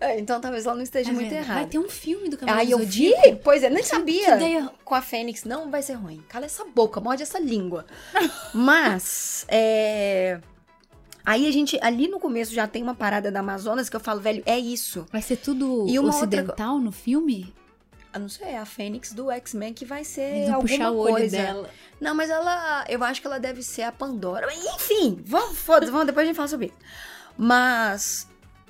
É, 0.00 0.18
Então 0.18 0.40
talvez 0.40 0.64
ela 0.64 0.74
não 0.76 0.82
esteja 0.82 1.10
É 1.10 1.12
muito 1.12 1.28
verdade. 1.28 1.44
errada. 1.46 1.60
Vai 1.62 1.68
ter 1.70 1.78
um 1.78 1.88
filme 1.88 2.28
do 2.28 2.36
Cavaleiro 2.36 2.66
Aí 2.66 2.70
eu 2.72 2.78
do 2.78 2.84
vi, 2.86 3.10
Zodíaco. 3.10 3.40
pois 3.42 3.62
é, 3.62 3.70
nem 3.70 3.82
Que 3.82 3.88
sabia. 3.88 4.36
ideia. 4.36 4.70
Com 4.84 4.94
a 4.94 5.02
Fênix 5.02 5.44
não 5.44 5.70
vai 5.70 5.82
ser 5.82 5.94
ruim. 5.94 6.22
Cala 6.28 6.44
essa 6.46 6.64
boca, 6.64 7.00
morde 7.00 7.22
essa 7.22 7.38
língua. 7.38 7.84
Mas, 8.54 9.44
é. 9.48 10.40
Aí 11.24 11.46
a 11.46 11.50
gente, 11.50 11.78
ali 11.82 12.08
no 12.08 12.18
começo 12.18 12.54
já 12.54 12.66
tem 12.66 12.82
uma 12.82 12.94
parada 12.94 13.30
da 13.30 13.40
Amazonas 13.40 13.88
que 13.90 13.96
eu 13.96 14.00
falo, 14.00 14.20
velho, 14.20 14.42
é 14.46 14.58
isso. 14.58 15.04
Vai 15.12 15.20
ser 15.20 15.36
tudo 15.36 15.84
E 15.88 15.98
uma 15.98 16.08
outra 16.08 16.18
ocidental 16.40 16.78
no 16.78 16.90
filme? 16.92 17.52
Eu 18.14 18.20
não 18.20 18.28
sei, 18.30 18.48
é 18.48 18.58
a 18.58 18.64
Fênix 18.64 19.12
do 19.12 19.30
X-Men 19.30 19.74
que 19.74 19.84
vai 19.84 20.02
ser 20.04 20.46
vão 20.46 20.54
alguma 20.54 20.60
puxar 20.60 20.90
o 20.90 20.96
olho 20.96 21.12
coisa. 21.16 21.36
dela. 21.36 21.68
Não, 22.00 22.14
mas 22.14 22.30
ela, 22.30 22.84
eu 22.88 23.04
acho 23.04 23.20
que 23.20 23.26
ela 23.26 23.38
deve 23.38 23.62
ser 23.62 23.82
a 23.82 23.92
Pandora. 23.92 24.46
Enfim, 24.74 25.20
vamos, 25.26 25.58
foda-se, 25.58 25.92
vamos, 25.92 26.06
depois 26.06 26.24
a 26.24 26.26
gente 26.28 26.36
fala 26.36 26.48
sobre 26.48 26.66
isso. 26.66 26.74
Mas, 27.36 28.27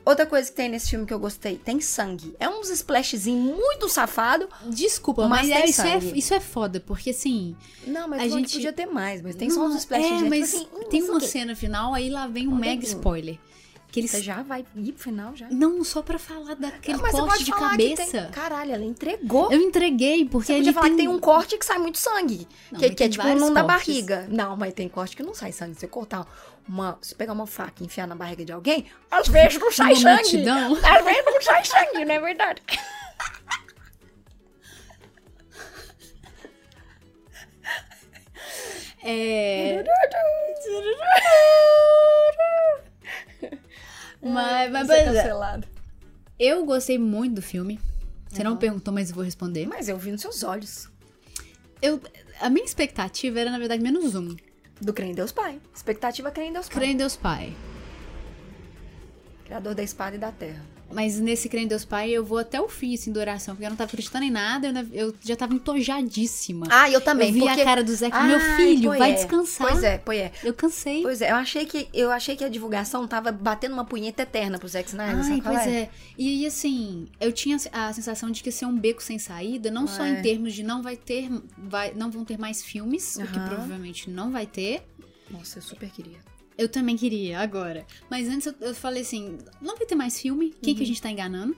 outra 0.09 0.27
coisa 0.27 0.49
que 0.49 0.57
tem 0.57 0.69
nesse 0.69 0.91
filme 0.91 1.07
que 1.07 1.13
eu 1.13 1.19
gostei, 1.19 1.57
tem 1.57 1.81
sangue. 1.81 2.35
É 2.39 2.49
uns 2.49 2.71
splashzinho 2.71 3.57
muito 3.57 3.89
safado. 3.89 4.49
Desculpa, 4.67 5.29
Mas 5.29 5.49
mas, 5.49 5.51
é, 5.51 5.65
isso, 5.67 5.83
é, 5.83 5.99
isso 6.17 6.35
é 6.35 6.41
foda, 6.41 6.81
porque 6.81 7.11
assim. 7.11 7.57
Não, 7.87 8.09
mas 8.09 8.23
A 8.23 8.29
gente 8.29 8.53
podia 8.53 8.73
ter 8.73 8.87
mais, 8.87 9.23
mas 9.23 9.35
tem 9.37 9.51
só 9.51 9.65
uns 9.65 9.71
não, 9.71 9.79
splashes. 9.79 10.23
É, 10.23 10.29
mas 10.29 10.51
Tipo 10.51 10.63
assim, 10.63 10.69
hum, 10.75 10.89
tem 10.89 11.03
não 11.03 11.11
uma 11.11 11.21
cena 11.21 11.55
final, 11.55 11.95
aí 11.95 12.11
lá 12.11 12.27
vem 12.27 12.49
um 12.49 12.55
mega 12.55 12.85
spoiler. 12.85 13.39
Que 13.91 14.01
eles. 14.01 14.11
Você 14.11 14.21
já 14.23 14.43
vai 14.43 14.65
ir 14.77 14.93
pro 14.93 15.03
final 15.03 15.35
já? 15.35 15.49
Não, 15.51 15.83
só 15.83 16.03
pra 16.03 16.19
falar 16.19 16.55
daquele 16.57 16.99
Não, 16.99 17.11
corte 17.11 17.45
de 17.45 17.51
cabeça. 17.51 18.05
tem- 18.23 18.31
Caralho, 18.31 18.73
ela 18.73 18.85
entregou. 18.85 19.51
Eu 19.51 19.63
entreguei, 19.63 20.27
porque 20.27 20.53
ele 20.53 20.59
podia 20.61 20.73
falar 20.75 20.87
tem... 20.89 20.97
que 20.97 21.03
tem 21.03 21.09
um 21.09 21.19
corte 21.19 21.57
que 21.57 21.65
sai 21.65 21.79
muito 21.79 21.97
sangue. 21.97 22.47
Não, 22.71 22.79
que 22.79 22.91
que 22.91 23.05
é 23.05 23.09
tipo 23.09 23.27
não 23.27 23.53
da 23.53 23.63
barriga. 23.63 24.27
Não, 24.31 24.57
mas 24.57 24.75
tem 24.75 24.89
corte 24.91 25.17
que 25.17 25.23
não 25.23 25.33
sai 25.35 25.53
sangue. 25.53 25.73
Se 25.75 25.81
você 25.81 25.89
cortar 25.89 26.27
uma. 26.69 26.99
Se 27.01 27.15
pegar 27.15 27.33
uma 27.33 27.47
faca 27.47 27.83
e 27.83 27.87
enfiar 27.87 28.07
na 28.07 28.15
barriga 28.15 28.45
de 28.45 28.53
alguém, 28.53 28.85
às 29.11 29.27
vezes 29.29 29.59
não 29.59 29.73
sai 29.73 29.95
Uma 29.95 30.01
sangue. 30.03 30.21
multidão. 30.23 30.73
Às 30.75 31.05
vezes 31.05 31.25
não 31.25 31.41
sai 31.41 31.65
sangue, 31.65 32.05
não 32.05 32.15
é 32.15 32.21
verdade? 32.21 32.63
É... 39.03 39.85
mas, 44.23 44.71
mas 44.73 44.83
Isso 44.85 44.93
é 44.93 45.01
é, 45.01 45.05
cancelado. 45.05 45.67
eu 46.39 46.65
gostei 46.65 46.99
muito 46.99 47.37
do 47.37 47.43
filme. 47.43 47.79
Você 48.29 48.45
não 48.45 48.53
Uhum. 48.53 48.57
perguntou, 48.59 48.93
mas 48.93 49.09
eu 49.09 49.15
vou 49.15 49.25
responder. 49.25 49.67
Mas 49.67 49.89
eu 49.89 49.97
vi 49.97 50.11
nos 50.13 50.21
seus 50.21 50.43
olhos. 50.43 50.89
Eu, 51.81 52.01
a 52.41 52.51
minha 52.51 52.65
expectativa 52.65 53.41
era, 53.41 53.51
na 53.51 53.59
verdade, 53.59 53.83
menos 53.83 54.15
um. 54.15 54.37
Do 54.81 54.93
Crê 54.93 55.07
em 55.07 55.15
Deus 55.15 55.33
Pai. 55.33 55.61
Expectativa 55.75 56.31
Crê 56.31 56.45
em 56.45 56.53
Deus 56.53 56.69
Pai. 56.69 56.77
Crê 56.77 56.87
em 56.93 56.97
Deus 56.97 57.17
Pai. 57.17 57.57
Criador 59.45 59.75
da 59.75 59.83
espada 59.83 60.15
e 60.17 60.19
da 60.19 60.31
terra. 60.31 60.63
Mas 60.91 61.19
nesse 61.19 61.49
Crê 61.49 61.61
em 61.61 61.67
Deus 61.67 61.85
Pai, 61.85 62.11
eu 62.11 62.25
vou 62.25 62.39
até 62.39 62.61
o 62.61 62.69
fim, 62.69 62.95
assim, 62.95 63.13
da 63.13 63.21
oração. 63.21 63.55
Porque 63.55 63.67
eu 63.67 63.71
não 63.71 63.77
tava 63.77 63.89
acreditando 63.89 64.25
em 64.25 64.31
nada, 64.31 64.73
eu, 64.93 65.15
já 65.21 65.37
tava 65.37 65.55
entojadíssima. 65.55 66.67
Ah, 66.71 66.91
eu 66.91 67.01
também. 67.01 67.29
eu 67.29 67.35
vi 67.35 67.41
porque... 67.41 67.61
a 67.61 67.65
cara 67.65 67.85
do 67.85 67.95
Zé 67.95 68.11
que, 68.11 68.23
meu 68.23 68.41
filho, 68.57 68.91
vai 68.97 69.13
é. 69.13 69.15
descansar. 69.15 69.69
Pois 69.69 69.83
é, 69.83 69.99
pois 69.99 70.19
é. 70.19 70.33
Eu 70.43 70.55
cansei. 70.55 71.03
Pois 71.03 71.21
é, 71.21 71.31
eu 71.31 71.37
achei 71.37 71.67
que, 71.67 71.89
eu 71.93 72.11
achei 72.11 72.37
que 72.37 72.45
a 72.45 72.49
divulgação 72.49 73.07
tava 73.07 73.31
batendo 73.31 73.73
uma 73.73 73.85
punheta 73.85 74.23
eterna 74.23 74.59
pro 74.59 74.69
Zack 74.69 74.89
Snyder, 74.89 75.25
Ai, 75.25 75.41
pois 75.43 75.67
é? 75.67 75.71
é. 75.71 75.91
E 76.17 76.29
aí, 76.29 76.47
assim, 76.47 77.07
eu 77.21 77.33
tinha 77.33 77.57
a 77.73 77.93
sensação 77.93 78.31
de 78.31 78.43
que 78.43 78.49
ia 78.49 78.53
ser 78.53 78.67
um 78.67 78.77
beco 78.77 79.03
sem 79.03 79.19
saída, 79.19 79.71
não 79.71 79.87
só 79.87 80.05
É. 80.05 80.11
em 80.11 80.23
termos 80.23 80.55
de 80.55 80.63
não 80.63 80.83
vai 80.83 80.97
ter, 80.97 81.29
vai, 81.57 81.93
não 81.95 82.11
vão 82.11 82.25
ter 82.25 82.39
mais 82.39 82.63
filmes, 82.63 83.17
o 83.17 83.27
que 83.27 83.39
provavelmente 83.41 84.11
não 84.11 84.31
vai 84.31 84.47
ter. 84.47 84.83
Nossa, 85.31 85.59
eu 85.59 85.63
super 85.63 85.91
queria. 85.91 86.19
Eu 86.59 86.69
também 86.69 86.97
queria, 86.97 87.39
agora. 87.39 87.87
Mas 88.11 88.29
antes 88.29 88.47
eu, 88.47 88.55
eu 88.61 88.75
falei 88.75 89.03
assim, 89.03 89.39
não 89.63 89.77
vai 89.77 89.87
ter 89.87 89.95
mais 89.95 90.21
filme, 90.21 90.53
quem 90.61 90.75
que 90.75 90.83
a 90.83 90.87
gente 90.87 91.01
tá 91.01 91.09
enganando? 91.09 91.57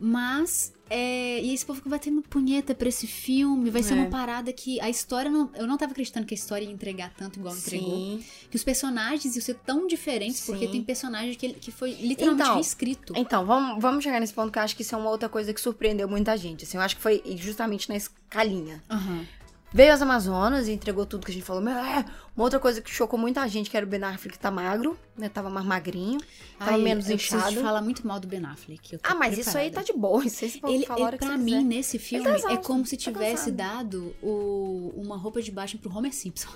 Mas, 0.00 0.72
é, 0.88 1.40
e 1.42 1.52
esse 1.52 1.66
povo 1.66 1.82
que 1.82 1.88
vai 1.88 1.98
uma 2.06 2.22
punheta 2.22 2.72
pra 2.72 2.88
esse 2.88 3.06
filme, 3.06 3.68
vai 3.68 3.82
ser 3.82 3.94
É. 3.94 3.96
uma 3.96 4.06
parada 4.06 4.52
que 4.52 4.80
a 4.80 4.88
história, 4.88 5.28
não, 5.28 5.50
eu 5.56 5.66
não 5.66 5.76
tava 5.76 5.90
acreditando 5.90 6.24
que 6.24 6.34
a 6.34 6.36
história 6.36 6.64
ia 6.64 6.70
entregar 6.70 7.12
tanto 7.16 7.38
igual 7.40 7.56
entregou. 7.56 7.96
Sim. 7.96 8.24
Que 8.48 8.56
os 8.56 8.62
personagens 8.62 9.34
iam 9.34 9.42
ser 9.42 9.54
tão 9.56 9.88
diferentes, 9.88 10.42
porque 10.46 10.66
Sim. 10.66 10.72
tem 10.72 10.84
personagem 10.84 11.34
que, 11.34 11.52
que 11.54 11.72
foi 11.72 11.90
literalmente 11.94 12.42
Então, 12.42 12.54
reescrito. 12.54 13.12
Então, 13.16 13.44
vamos, 13.44 13.82
vamos 13.82 14.04
chegar 14.04 14.20
nesse 14.20 14.32
ponto 14.32 14.52
que 14.52 14.58
eu 14.58 14.62
acho 14.62 14.76
que 14.76 14.82
isso 14.82 14.94
é 14.94 14.98
uma 14.98 15.10
outra 15.10 15.28
coisa 15.28 15.52
que 15.52 15.60
surpreendeu 15.60 16.08
muita 16.08 16.36
gente. 16.36 16.64
Assim, 16.64 16.76
eu 16.76 16.82
acho 16.82 16.94
que 16.96 17.02
foi 17.02 17.20
justamente 17.36 17.88
na 17.88 17.96
escalinha. 17.96 18.82
Aham. 18.88 19.26
Veio 19.70 19.92
as 19.92 20.00
Amazonas 20.00 20.66
e 20.66 20.72
entregou 20.72 21.04
tudo 21.04 21.26
que 21.26 21.30
a 21.30 21.34
gente 21.34 21.44
falou. 21.44 21.62
É, 21.68 22.02
uma 22.34 22.44
outra 22.44 22.58
coisa 22.58 22.80
que 22.80 22.90
chocou 22.90 23.18
muita 23.18 23.46
gente, 23.46 23.68
que 23.68 23.76
era 23.76 23.84
o 23.84 23.88
Ben 23.88 24.02
Affleck 24.02 24.36
que 24.36 24.38
tá 24.42 24.50
magro, 24.50 24.98
né? 25.16 25.28
Tava 25.28 25.50
mais 25.50 25.66
magrinho, 25.66 26.18
tava 26.58 26.70
Ai, 26.72 26.80
menos 26.80 27.08
eu 27.08 27.16
inchado. 27.16 27.60
falar 27.60 27.82
muito 27.82 28.06
mal 28.06 28.18
do 28.18 28.26
Ben 28.26 28.42
Affleck. 28.46 28.98
Ah, 29.02 29.14
mas 29.14 29.36
isso 29.36 29.50
aí 29.58 29.70
tá 29.70 29.82
preparada. 29.82 29.92
de 29.92 29.98
boa. 29.98 30.24
Isso 30.24 30.42
aí 30.44 30.50
você 30.50 30.58
pode 30.58 30.74
Ele, 30.74 30.86
falar 30.86 31.08
ele, 31.08 31.18
pra 31.18 31.36
mim, 31.36 31.44
quiser. 31.52 31.62
nesse 31.64 31.98
filme, 31.98 32.24
tá 32.40 32.52
é 32.52 32.56
como 32.56 32.86
se 32.86 32.96
tá 32.96 33.02
tivesse 33.12 33.50
cansado. 33.52 33.56
dado 33.56 34.16
o- 34.22 34.90
uma 34.96 35.18
roupa 35.18 35.42
de 35.42 35.50
baixo 35.50 35.76
pro 35.78 35.94
Homer 35.94 36.14
Simpson. 36.14 36.48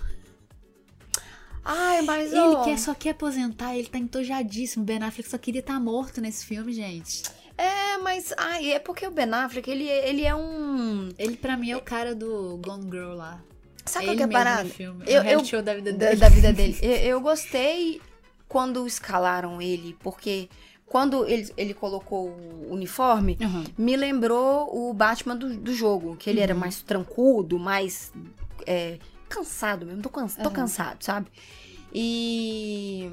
Ai, 1.64 2.02
mas 2.02 2.32
Ele 2.32 2.40
ó, 2.40 2.64
quer, 2.64 2.78
só 2.78 2.92
quer 2.94 3.10
aposentar, 3.10 3.76
ele 3.76 3.86
tá 3.88 3.98
entojadíssimo. 3.98 4.84
Ben 4.84 5.00
Affleck 5.02 5.28
só 5.28 5.38
queria 5.38 5.60
estar 5.60 5.78
morto 5.78 6.20
nesse 6.20 6.44
filme, 6.44 6.72
gente. 6.72 7.22
É, 7.56 7.98
mas 7.98 8.32
ai, 8.36 8.72
é 8.72 8.78
porque 8.78 9.06
o 9.06 9.10
Ben 9.10 9.32
Affleck, 9.32 9.70
ele, 9.70 9.84
ele 9.88 10.24
é 10.24 10.34
um... 10.34 11.10
Ele, 11.18 11.36
pra 11.36 11.56
mim, 11.56 11.70
é 11.70 11.76
o 11.76 11.82
cara 11.82 12.14
do 12.14 12.56
Gone 12.64 12.90
Girl 12.90 13.12
lá. 13.14 13.40
Sabe 13.84 14.04
é 14.04 14.08
qual 14.08 14.12
ele 14.16 14.16
que 14.32 14.36
é 14.36 14.62
no 14.64 14.70
filme. 14.70 15.04
Eu- 15.06 15.22
é 15.22 15.34
eu- 15.34 15.44
show 15.44 15.62
da 15.62 15.74
vida 15.74 15.92
da, 15.92 15.98
dele. 16.06 16.16
da 16.16 16.28
vida 16.28 16.52
dele. 16.52 16.78
Eu, 16.82 16.92
eu 16.92 17.20
gostei 17.20 18.00
quando 18.48 18.86
escalaram 18.86 19.60
ele, 19.60 19.96
porque 20.00 20.48
quando 20.86 21.26
ele, 21.26 21.50
ele 21.56 21.74
colocou 21.74 22.28
o 22.28 22.68
uniforme, 22.70 23.38
Aham. 23.40 23.64
me 23.78 23.96
lembrou 23.96 24.68
o 24.72 24.92
Batman 24.92 25.34
do, 25.36 25.56
do 25.56 25.74
jogo, 25.74 26.16
que 26.16 26.28
ele 26.30 26.40
era 26.40 26.52
Uhum. 26.54 26.60
mais 26.60 26.82
trancudo, 26.82 27.58
mais 27.58 28.12
é, 28.66 28.98
cansado 29.28 29.86
mesmo. 29.86 30.02
Tô, 30.02 30.08
cansa, 30.10 30.36
tô 30.40 30.48
Aham. 30.48 30.54
cansado, 30.54 31.02
sabe? 31.02 31.28
E 31.94 33.10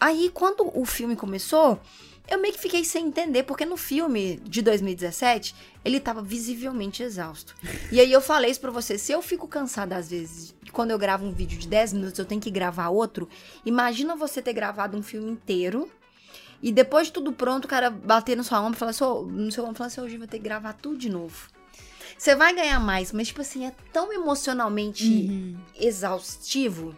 aí, 0.00 0.30
quando 0.34 0.70
o 0.78 0.84
filme 0.84 1.16
começou, 1.16 1.80
eu 2.28 2.40
meio 2.40 2.52
que 2.54 2.60
fiquei 2.60 2.84
sem 2.84 3.06
entender, 3.06 3.42
porque 3.44 3.64
no 3.64 3.76
filme 3.76 4.36
de 4.44 4.60
2017, 4.62 5.54
ele 5.84 6.00
tava 6.00 6.22
visivelmente 6.22 7.02
exausto. 7.02 7.54
E 7.92 8.00
aí 8.00 8.10
eu 8.10 8.20
falei 8.20 8.50
isso 8.50 8.60
pra 8.60 8.70
você, 8.70 8.98
se 8.98 9.12
eu 9.12 9.22
fico 9.22 9.46
cansada 9.46 9.96
às 9.96 10.10
vezes, 10.10 10.54
quando 10.72 10.90
eu 10.90 10.98
gravo 10.98 11.24
um 11.24 11.32
vídeo 11.32 11.58
de 11.58 11.68
10 11.68 11.92
minutos, 11.92 12.18
eu 12.18 12.24
tenho 12.24 12.40
que 12.40 12.50
gravar 12.50 12.88
outro, 12.88 13.28
imagina 13.64 14.16
você 14.16 14.42
ter 14.42 14.52
gravado 14.52 14.96
um 14.98 15.02
filme 15.02 15.30
inteiro, 15.30 15.88
e 16.62 16.72
depois 16.72 17.06
de 17.08 17.12
tudo 17.12 17.32
pronto, 17.32 17.66
o 17.66 17.68
cara 17.68 17.90
bater 17.90 18.36
na 18.36 18.42
sua 18.42 18.60
ombro 18.60 18.76
e 18.76 18.78
falar 18.78 18.90
assim, 18.90 19.04
"Ô", 19.04 19.22
no 19.22 19.52
seu 19.52 19.62
ombro 19.64 19.76
falar 19.76 19.88
assim, 19.88 20.00
hoje 20.00 20.16
vai 20.16 20.26
ter 20.26 20.38
que 20.38 20.44
gravar 20.44 20.72
tudo 20.72 20.96
de 20.96 21.08
novo. 21.08 21.48
Você 22.18 22.34
vai 22.34 22.54
ganhar 22.54 22.80
mais, 22.80 23.12
mas 23.12 23.28
tipo 23.28 23.42
assim, 23.42 23.66
é 23.66 23.72
tão 23.92 24.12
emocionalmente 24.12 25.04
Uhum. 25.04 25.56
exaustivo. 25.78 26.96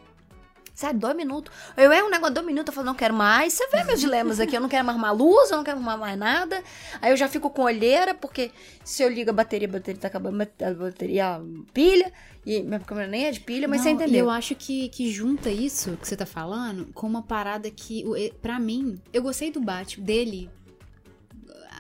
Sério, 0.79 0.97
dois 0.97 1.17
minutos. 1.17 1.53
Eu 1.77 1.91
é 1.91 2.05
um 2.05 2.09
negócio, 2.09 2.33
dois 2.35 2.47
minutos, 2.47 2.69
eu 2.69 2.73
falo, 2.73 2.87
não 2.87 2.95
quero 2.95 3.13
mais. 3.13 3.53
Você 3.53 3.67
vê 3.67 3.83
meus 3.83 3.99
dilemas 3.99 4.39
aqui, 4.39 4.55
eu 4.55 4.61
não 4.61 4.69
quero 4.69 4.85
mais 4.85 4.97
arrumar 4.97 5.11
luz, 5.11 5.51
eu 5.51 5.57
não 5.57 5.65
quero 5.65 5.77
arrumar 5.77 5.97
mais 5.97 6.17
nada. 6.17 6.63
Aí 7.03 7.11
eu 7.11 7.17
já 7.17 7.27
fico 7.27 7.51
com 7.51 7.63
olheira, 7.63 8.15
porque 8.15 8.53
se 8.85 9.03
eu 9.03 9.09
ligo 9.09 9.29
a 9.29 9.33
bateria, 9.33 9.67
a 9.67 9.73
bateria 9.73 10.01
tá 10.01 10.07
acabando, 10.07 10.41
a 10.41 10.75
bateria, 10.75 11.35
a 11.35 11.41
pilha, 11.75 12.13
e 12.47 12.63
minha 12.63 12.79
câmera 12.79 13.09
nem 13.09 13.25
é 13.25 13.33
de 13.33 13.41
pilha, 13.41 13.67
mas 13.67 13.79
Não, 13.79 13.85
você 13.87 13.91
entendeu. 13.91 14.27
eu 14.27 14.31
acho 14.31 14.55
que, 14.55 14.89
que 14.91 15.11
junta 15.11 15.51
isso 15.51 15.97
que 15.97 16.07
você 16.07 16.17
tá 16.17 16.25
falando 16.25 16.87
com 16.95 17.09
uma 17.09 17.23
parada 17.23 17.69
que, 17.73 18.05
pra 18.41 18.61
mim, 18.61 19.03
eu 19.13 19.21
gostei 19.21 19.51
do 19.51 19.61
Batman, 19.61 20.05
dele. 20.05 20.49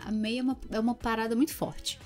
A 0.06 0.10
meia 0.10 0.40
é 0.40 0.42
uma, 0.42 0.58
é 0.72 0.80
uma 0.80 0.96
parada 0.96 1.36
muito 1.36 1.54
forte. 1.54 2.00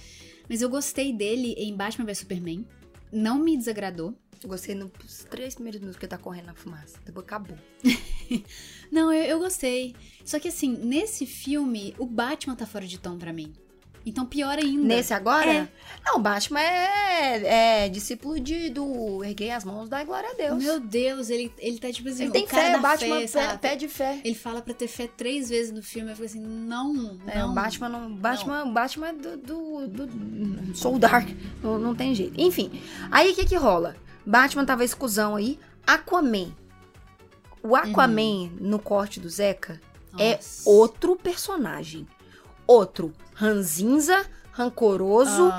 Mas 0.47 0.61
eu 0.61 0.69
gostei 0.69 1.11
dele 1.11 1.55
em 1.57 1.75
Batman 1.75 2.05
vs 2.05 2.19
Superman. 2.19 2.67
Não 3.11 3.39
me 3.39 3.57
desagradou. 3.57 4.15
Eu 4.43 4.49
gostei 4.49 4.75
nos 4.75 4.91
três 5.31 5.55
primeiros 5.55 5.81
minutos 5.81 5.99
que 5.99 6.07
tá 6.07 6.19
correndo 6.19 6.47
na 6.47 6.55
fumaça. 6.55 6.99
Depois 7.05 7.25
acabou. 7.25 7.57
Não, 8.91 9.13
eu, 9.13 9.25
eu 9.25 9.39
gostei. 9.39 9.95
Só 10.25 10.39
que 10.39 10.49
assim, 10.49 10.77
nesse 10.77 11.27
filme, 11.27 11.95
o 11.99 12.07
Batman 12.07 12.57
tá 12.57 12.67
fora 12.67 12.87
de 12.87 12.99
tom 12.99 13.17
pra 13.19 13.33
mim. 13.33 13.53
Então, 14.05 14.27
pior 14.27 14.59
ainda. 14.59 14.83
Nesse 14.83 15.15
agora? 15.15 15.49
É. 15.49 15.69
Não, 16.05 16.17
o 16.17 16.19
Batman 16.19 16.61
é, 16.61 17.85
é 17.85 17.89
discípulo 17.89 18.41
de, 18.41 18.69
do 18.69 19.23
Erguei 19.23 19.53
as 19.53 19.65
mãos, 19.65 19.89
da 19.89 20.03
glória 20.03 20.29
a 20.29 20.35
Deus. 20.35 20.61
Meu 20.61 20.81
Deus, 20.81 21.31
ele, 21.31 21.53
ele 21.57 21.79
tá 21.79 21.93
tipo 21.93 22.09
assim, 22.09 22.25
Ele 22.25 22.33
tem 22.33 22.45
fé, 22.45 22.77
o 22.77 22.81
Batman 22.81 23.15
fé, 23.15 23.21
pé, 23.21 23.27
sabe? 23.29 23.59
pé 23.59 23.77
de 23.77 23.87
fé. 23.89 24.21
Ele 24.25 24.35
fala 24.35 24.61
pra 24.61 24.75
ter 24.75 24.89
fé 24.89 25.07
três 25.07 25.49
vezes 25.51 25.71
no 25.71 25.83
filme. 25.83 26.11
Eu 26.11 26.17
falei 26.17 26.31
assim, 26.31 26.41
não, 26.45 27.17
É, 27.29 27.39
não. 27.39 27.53
o 27.53 27.55
Batman 27.55 27.89
não. 27.89 28.13
Batman, 28.13 28.65
o 28.65 28.73
Batman 28.73 29.09
é 29.11 29.13
do, 29.13 29.37
do, 29.37 29.87
do 29.87 30.77
Soul 30.77 30.99
Dark. 30.99 31.29
Não, 31.63 31.79
não 31.79 31.95
tem 31.95 32.13
jeito. 32.13 32.35
Enfim. 32.41 32.73
Aí 33.09 33.31
o 33.31 33.35
que 33.37 33.45
que 33.45 33.55
rola? 33.55 33.95
Batman 34.25 34.65
tava 34.65 34.85
exclusão 34.85 35.37
aí. 35.37 35.59
Aquaman. 35.87 36.55
O 37.63 37.77
Aquaman 37.77 38.51
no 38.61 38.79
corte 38.79 39.21
do 39.21 39.29
Zeca 39.29 39.81
é 40.19 40.35
Nossa. 40.37 40.69
outro 40.69 41.17
personagem. 41.17 42.07
Outro. 42.67 43.13
Ranzinza, 43.35 44.25
rancoroso, 44.53 45.51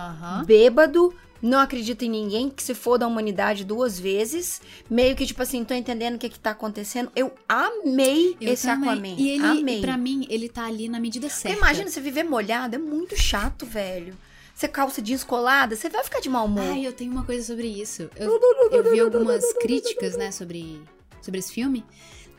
bêbado, 0.45 1.13
não 1.41 1.59
acredita 1.59 2.05
em 2.05 2.09
ninguém, 2.09 2.49
que 2.49 2.63
se 2.63 2.73
for 2.73 2.97
da 2.97 3.05
humanidade 3.05 3.65
duas 3.65 3.99
vezes. 3.99 4.61
Meio 4.89 5.15
que, 5.15 5.25
tipo 5.25 5.41
assim, 5.41 5.63
tô 5.65 5.73
entendendo 5.73 6.15
o 6.15 6.17
que 6.19 6.29
que 6.29 6.39
tá 6.39 6.51
acontecendo. 6.51 7.11
Eu 7.15 7.33
amei 7.49 8.37
Eu 8.39 8.53
esse 8.53 8.65
também. 8.67 8.89
Aquaman. 8.89 9.15
E 9.17 9.29
ele, 9.29 9.45
amei. 9.45 9.81
pra 9.81 9.97
mim, 9.97 10.25
ele 10.29 10.47
tá 10.47 10.65
ali 10.65 10.87
na 10.87 10.99
medida 10.99 11.27
Porque 11.27 11.41
certa. 11.41 11.57
imagina 11.57 11.89
você 11.89 11.99
viver 11.99 12.23
molhado, 12.23 12.75
é 12.75 12.79
muito 12.79 13.17
chato, 13.17 13.65
velho. 13.65 14.15
Você 14.53 14.67
calça 14.67 15.01
jeans 15.01 15.23
colada, 15.23 15.75
você 15.75 15.89
vai 15.89 16.03
ficar 16.03 16.19
de 16.19 16.29
mau 16.29 16.45
humor. 16.45 16.63
Ai, 16.63 16.85
eu 16.85 16.93
tenho 16.93 17.11
uma 17.11 17.23
coisa 17.25 17.45
sobre 17.45 17.67
isso. 17.67 18.09
Eu, 18.15 18.39
eu 18.71 18.91
vi 18.91 18.99
algumas 18.99 19.51
críticas, 19.53 20.15
né, 20.15 20.31
sobre, 20.31 20.81
sobre 21.21 21.39
esse 21.39 21.51
filme. 21.51 21.83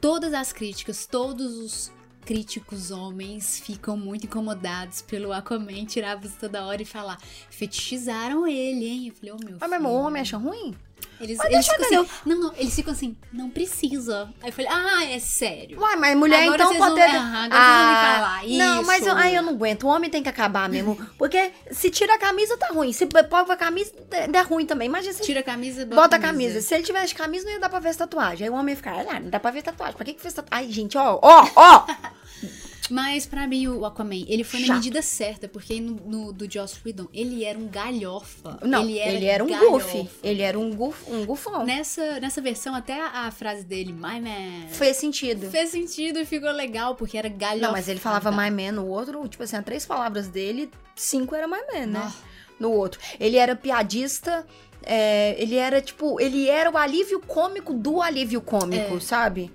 Todas 0.01 0.33
as 0.33 0.53
críticas, 0.53 1.07
todos 1.07 1.57
os 1.57 1.93
críticos 2.25 2.91
homens 2.91 3.59
ficam 3.59 3.97
muito 3.97 4.27
incomodados 4.27 5.03
pelo 5.03 5.33
Aquaman 5.33 5.85
tirar 5.85 6.17
a 6.17 6.29
toda 6.41 6.65
hora 6.65 6.81
e 6.81 6.85
falar 6.85 7.19
fetichizaram 7.51 8.47
ele, 8.47 8.87
hein? 8.87 9.09
Eu 9.09 9.15
falei, 9.15 9.33
ô 9.33 9.37
meu 9.37 9.59
Mas 9.61 9.71
o 9.71 9.75
filho. 9.77 9.89
homem 9.91 10.23
acha 10.23 10.37
ruim? 10.37 10.75
Eles, 11.25 11.39
Mas 11.39 11.53
eles 11.53 11.67
ficam 11.67 11.87
assim, 11.87 12.11
não, 12.27 12.39
não, 12.41 12.55
eles 12.57 12.75
ficam 12.75 12.93
assim, 12.93 13.17
não 13.33 13.51
precisa. 13.51 14.29
Aí 14.43 14.49
eu 14.51 14.53
falei, 14.53 14.71
ah, 14.71 15.05
é 15.05 15.19
sério. 15.19 15.81
Uai, 15.81 15.97
mas 15.97 16.17
mulher 16.17 16.45
Agora 16.45 16.63
então 16.65 16.77
pode 16.77 16.95
ter. 16.95 17.03
Aham, 17.03 17.45
agora 17.45 17.65
vocês 17.65 17.79
vão 17.79 17.89
me 17.89 17.95
falar 17.95 18.45
Não, 18.47 18.83
mas 18.85 19.07
eu, 19.07 19.15
ai, 19.17 19.37
eu 19.37 19.43
não 19.43 19.53
aguento. 19.55 19.85
O 19.85 19.89
homem 19.89 20.11
tem 20.11 20.23
que 20.23 20.29
acabar 20.29 20.69
mesmo. 20.69 20.97
Porque 21.19 21.51
se 21.71 21.91
tira 21.91 22.15
a 22.15 22.19
camisa, 22.19 22.57
tá 22.57 22.69
ruim. 22.69 22.93
Se 22.93 23.07
põe 23.07 23.23
a 23.49 23.57
camisa, 23.57 23.93
dá 24.31 24.43
ruim 24.43 24.67
também. 24.67 24.87
Imagina 24.87 25.13
se 25.13 25.23
Tira 25.23 25.41
a 25.41 25.43
camisa 25.43 25.85
bota, 25.87 26.03
bota 26.03 26.17
a 26.17 26.19
camisa. 26.19 26.61
Se 26.61 26.75
ele 26.75 26.85
tivesse 26.85 27.15
camisa, 27.15 27.45
não 27.47 27.53
ia 27.53 27.61
dar 27.61 27.69
pra 27.69 27.81
ver 27.81 27.89
as 27.89 27.97
tatuagens. 27.97 28.43
Aí 28.43 28.51
o 28.51 28.55
homem 28.55 28.73
ia 28.73 28.77
ficar, 28.77 29.07
ah, 29.09 29.21
não 29.21 29.31
dá 29.31 29.41
pra 29.41 29.51
ver 29.51 29.63
tatuagem. 29.63 29.97
Pra 29.97 30.05
que 30.05 30.15
que 30.15 30.21
fez 30.21 30.35
tatuagem? 30.35 30.67
Ai, 30.67 30.73
gente, 30.73 30.97
ó, 30.99 31.19
ó, 31.23 31.49
ó. 31.57 31.87
Mas 32.91 33.25
pra 33.25 33.47
mim, 33.47 33.67
o 33.67 33.85
Aquaman, 33.87 34.25
ele 34.29 34.45
foi 34.45 34.61
na 34.61 34.67
Chato. 34.67 34.77
medida 34.77 35.01
certa, 35.01 35.49
porque 35.49 35.81
no, 35.81 35.95
no- 36.05 36.33
do 36.33 36.51
Joss 36.51 36.77
Whedon, 36.85 37.09
ele 37.15 37.43
era 37.43 37.59
um 37.59 37.67
galhofa. 37.67 38.59
Não, 38.63 38.83
ele 38.83 38.99
ele 38.99 39.25
era, 39.25 39.35
era, 39.37 39.45
um 39.45 39.49
galhofa. 39.49 39.99
goof. 39.99 40.11
Ele 40.23 40.43
era 40.43 40.59
um, 40.59 40.71
goof, 40.75 41.11
um 41.15 41.25
gufão. 41.27 41.65
Nessa, 41.65 42.21
nessa 42.21 42.41
versão, 42.41 42.75
até 42.75 43.01
a, 43.01 43.31
frase 43.31 43.65
dele, 43.65 43.93
my 43.93 44.21
man, 44.21 44.69
Fez 44.71 44.97
sentido. 44.97 45.51
fez 45.51 45.71
sentido 45.71 46.19
e 46.19 46.25
ficou 46.25 46.51
legal, 46.51 46.95
porque 46.95 47.17
era 47.17 47.29
galhofa. 47.29 47.67
Não, 47.67 47.73
mas 47.73 47.89
ele 47.89 48.01
falava 48.01 48.31
my 48.31 48.51
man 48.51 48.73
no 48.73 48.87
outro, 48.87 49.27
tipo 49.29 49.43
assim, 49.43 49.57
as 49.57 49.65
três 49.65 49.87
palavras 49.87 50.29
dele, 50.29 50.71
cinco 50.97 51.35
era 51.35 51.47
my 51.49 51.59
man, 51.73 51.87
né? 51.87 52.13
No 52.59 52.71
outro. 52.71 53.01
Ele 53.19 53.37
era 53.37 53.57
piadista, 53.57 54.47
é, 54.83 55.35
ele 55.39 55.57
era, 55.57 55.81
tipo, 55.81 56.21
ele 56.21 56.49
era 56.49 56.71
o 56.71 56.77
alívio 56.77 57.21
cômico 57.21 57.73
do 57.73 58.01
alívio 58.03 58.41
cômico, 58.41 58.97
É. 58.97 59.01
sabe? 59.01 59.51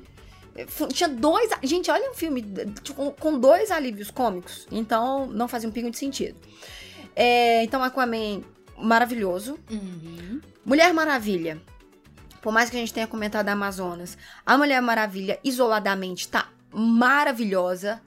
Fu- 0.67 0.87
Tinha 0.89 1.07
dois. 1.07 1.49
Gente, 1.63 1.89
olha 1.89 2.11
um 2.11 2.13
filme 2.13 2.41
tipo, 2.83 2.93
com- 2.95 3.11
com 3.11 3.39
dois 3.39 3.71
alívios 3.71 4.11
cômicos. 4.11 4.67
Então, 4.69 5.25
não 5.27 5.47
fazia 5.47 5.69
um 5.69 5.71
pingo 5.71 5.89
de 5.89 5.97
sentido. 5.97 6.35
É, 7.15 7.63
então, 7.63 7.81
Aquaman, 7.81 8.41
maravilhoso. 8.77 9.57
Uhum. 9.71 10.41
Mulher 10.69 10.93
Maravilha. 10.93 11.59
Por 12.43 12.53
mais 12.53 12.69
que 12.69 12.77
a 12.77 12.79
gente 12.79 12.93
tenha 12.93 13.07
comentado 13.07 13.49
a 13.49 13.53
Amazonas, 13.53 14.15
a 14.45 14.55
Mulher 14.55 14.79
Maravilha 14.83 15.39
isoladamente 15.43 16.27
tá 16.27 16.47
maravilhosa. 16.71 17.99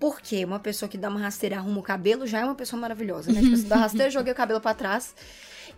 Porque 0.00 0.44
uma 0.44 0.58
pessoa 0.58 0.88
que 0.88 0.98
dá 0.98 1.08
uma 1.08 1.20
rasteira 1.20 1.58
arruma 1.58 1.78
o 1.78 1.82
cabelo 1.82 2.26
já 2.26 2.40
é 2.40 2.44
uma 2.44 2.56
pessoa 2.56 2.80
maravilhosa, 2.80 3.32
né? 3.32 3.40
Tipo, 3.40 3.56
você 3.56 3.68
dá 3.68 3.76
rasteira, 3.76 4.10
joguei 4.10 4.32
o 4.32 4.36
cabelo 4.36 4.60
pra 4.60 4.74
trás. 4.74 5.14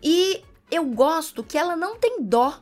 E 0.02 0.42
eu 0.70 0.86
gosto 0.86 1.44
que 1.44 1.58
ela 1.58 1.76
não 1.76 1.98
tem 1.98 2.22
dó. 2.22 2.58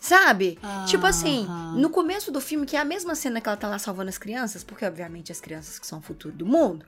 Sabe? 0.00 0.58
Tipo 0.86 1.06
assim, 1.06 1.44
Aham. 1.44 1.76
no 1.76 1.90
começo 1.90 2.32
do 2.32 2.40
filme, 2.40 2.64
que 2.64 2.74
é 2.74 2.80
a 2.80 2.84
mesma 2.86 3.14
cena 3.14 3.38
que 3.38 3.48
ela 3.48 3.56
tá 3.56 3.68
lá 3.68 3.78
salvando 3.78 4.08
as 4.08 4.18
crianças, 4.18 4.64
porque 4.64 4.84
obviamente 4.84 5.30
as 5.30 5.40
crianças 5.40 5.78
que 5.78 5.86
são 5.86 5.98
o 5.98 6.02
futuro 6.02 6.34
do 6.34 6.46
mundo. 6.46 6.86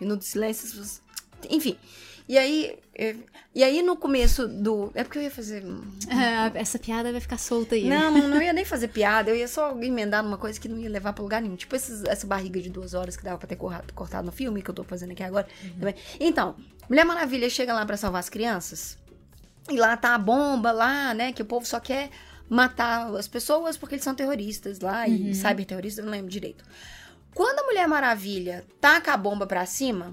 Minuto 0.00 0.20
de 0.20 0.26
silêncio. 0.26 1.00
Enfim. 1.48 1.76
E 2.30 2.38
aí. 2.38 2.78
é, 2.96 3.16
E 3.52 3.64
aí 3.64 3.82
no 3.82 3.96
começo 3.96 4.46
do. 4.46 4.92
É 4.94 5.02
porque 5.02 5.18
eu 5.18 5.22
ia 5.24 5.30
fazer. 5.32 5.64
É, 6.08 6.60
essa 6.60 6.78
piada 6.78 7.10
vai 7.10 7.20
ficar 7.20 7.38
solta 7.38 7.74
aí. 7.74 7.88
Não, 7.88 8.12
não, 8.28 8.40
ia 8.40 8.52
nem 8.52 8.64
fazer 8.74 8.86
piada, 8.88 9.30
eu 9.30 9.34
ia 9.36 9.48
só 9.48 9.72
emendar 9.82 10.22
numa 10.22 10.38
coisa 10.38 10.60
que 10.60 10.68
não 10.68 10.78
ia 10.78 10.88
levar 10.88 11.12
pra 11.12 11.22
lugar 11.24 11.42
nenhum. 11.42 11.56
Tipo 11.56 11.74
esses- 11.74 12.04
essa 12.04 12.26
barriga 12.28 12.60
de 12.60 12.70
duas 12.70 12.94
horas 12.94 13.16
que 13.16 13.24
dava 13.24 13.36
pra 13.38 13.48
ter 13.48 13.56
cortado, 13.56 14.24
no 14.26 14.30
filme, 14.30 14.62
que 14.62 14.70
eu 14.70 14.74
tô 14.74 14.84
fazendo 14.84 15.10
aqui 15.10 15.24
agora. 15.24 15.48
também. 15.78 15.94
Então, 16.20 16.54
Mulher 16.88 17.04
Maravilha 17.04 17.50
chega 17.50 17.74
lá 17.74 17.84
pra 17.84 17.96
salvar 17.96 18.20
as 18.20 18.28
crianças. 18.28 18.96
E 19.68 19.76
lá 19.76 19.96
tá 19.96 20.14
a 20.14 20.18
bomba 20.18 20.70
lá, 20.70 21.12
né? 21.12 21.32
Que 21.32 21.42
o 21.42 21.44
povo 21.44 21.66
só 21.66 21.80
quer 21.80 22.10
matar 22.48 23.12
as 23.16 23.26
pessoas 23.26 23.76
porque 23.76 23.96
eles 23.96 24.04
são 24.04 24.14
terroristas 24.14 24.78
lá. 24.78 25.08
E 25.08 25.34
cyberterroristas, 25.34 25.98
eu 25.98 26.04
não 26.04 26.12
lembro 26.12 26.30
direito. 26.30 26.64
Quando 27.34 27.58
a 27.58 27.64
Mulher 27.64 27.88
Maravilha 27.88 28.64
taca 28.80 29.12
a 29.12 29.16
bomba 29.16 29.46
pra 29.48 29.66
cima. 29.66 30.12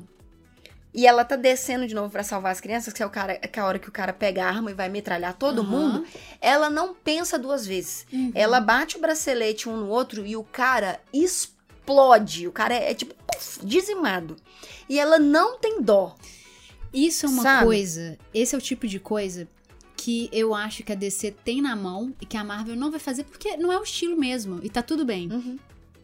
E 0.98 1.06
ela 1.06 1.24
tá 1.24 1.36
descendo 1.36 1.86
de 1.86 1.94
novo 1.94 2.10
pra 2.10 2.24
salvar 2.24 2.52
as 2.52 2.60
crianças, 2.60 2.92
que 2.92 3.04
é, 3.04 3.06
o 3.06 3.10
cara, 3.12 3.36
que 3.38 3.60
é 3.60 3.62
a 3.62 3.66
hora 3.68 3.78
que 3.78 3.88
o 3.88 3.92
cara 3.92 4.12
pega 4.12 4.44
a 4.44 4.48
arma 4.48 4.72
e 4.72 4.74
vai 4.74 4.90
metralhar 4.90 5.36
todo 5.38 5.62
Aham. 5.62 5.70
mundo. 5.70 6.06
Ela 6.42 6.72
não 6.72 6.96
pensa 6.96 7.38
duas 7.38 7.68
vezes. 7.68 8.08
Uhum. 8.12 8.32
Ela 8.34 8.60
bate 8.60 8.98
o 8.98 9.00
bracelete 9.00 9.70
um 9.70 9.78
no 9.78 9.90
outro 9.90 10.26
e 10.26 10.36
o 10.36 10.44
cara 10.44 11.00
explode. 11.14 12.48
O 12.48 12.52
cara 12.52 12.74
é, 12.74 12.90
é 12.90 12.94
tipo 12.96 13.14
puf, 13.14 13.64
dizimado. 13.64 14.36
E 14.90 15.00
ela 15.00 15.20
não 15.20 15.60
tem 15.60 15.84
dó. 15.84 16.16
Isso 16.92 17.28
é 17.28 17.30
uma 17.30 17.44
Sabe? 17.44 17.66
coisa, 17.66 18.18
esse 18.34 18.56
é 18.56 18.58
o 18.58 18.62
tipo 18.62 18.88
de 18.88 19.00
coisa 19.00 19.48
que 19.96 20.30
eu 20.32 20.56
acho 20.56 20.82
que 20.84 20.92
a 20.92 20.96
DC 20.96 21.32
tem 21.44 21.62
na 21.62 21.76
mão 21.76 22.12
e 22.20 22.26
que 22.26 22.38
a 22.38 22.44
Marvel 22.44 22.76
não 22.76 22.90
vai 22.90 23.00
fazer 23.00 23.24
porque 23.24 23.56
não 23.58 23.72
é 23.72 23.78
o 23.78 23.84
estilo 23.84 24.18
mesmo 24.18 24.60
e 24.64 24.70
tá 24.70 24.82
tudo 24.82 25.06
bem. 25.06 25.30
Uhum. 25.32 25.60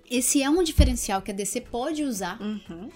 Esse 0.10 0.43
é 0.43 0.49
um 0.49 0.62
diferencial 0.62 1.19
que 1.21 1.32
a 1.32 1.34
DC 1.34 1.62
pode 1.62 2.03
usar 2.03 2.39
Uhum. 2.39 2.89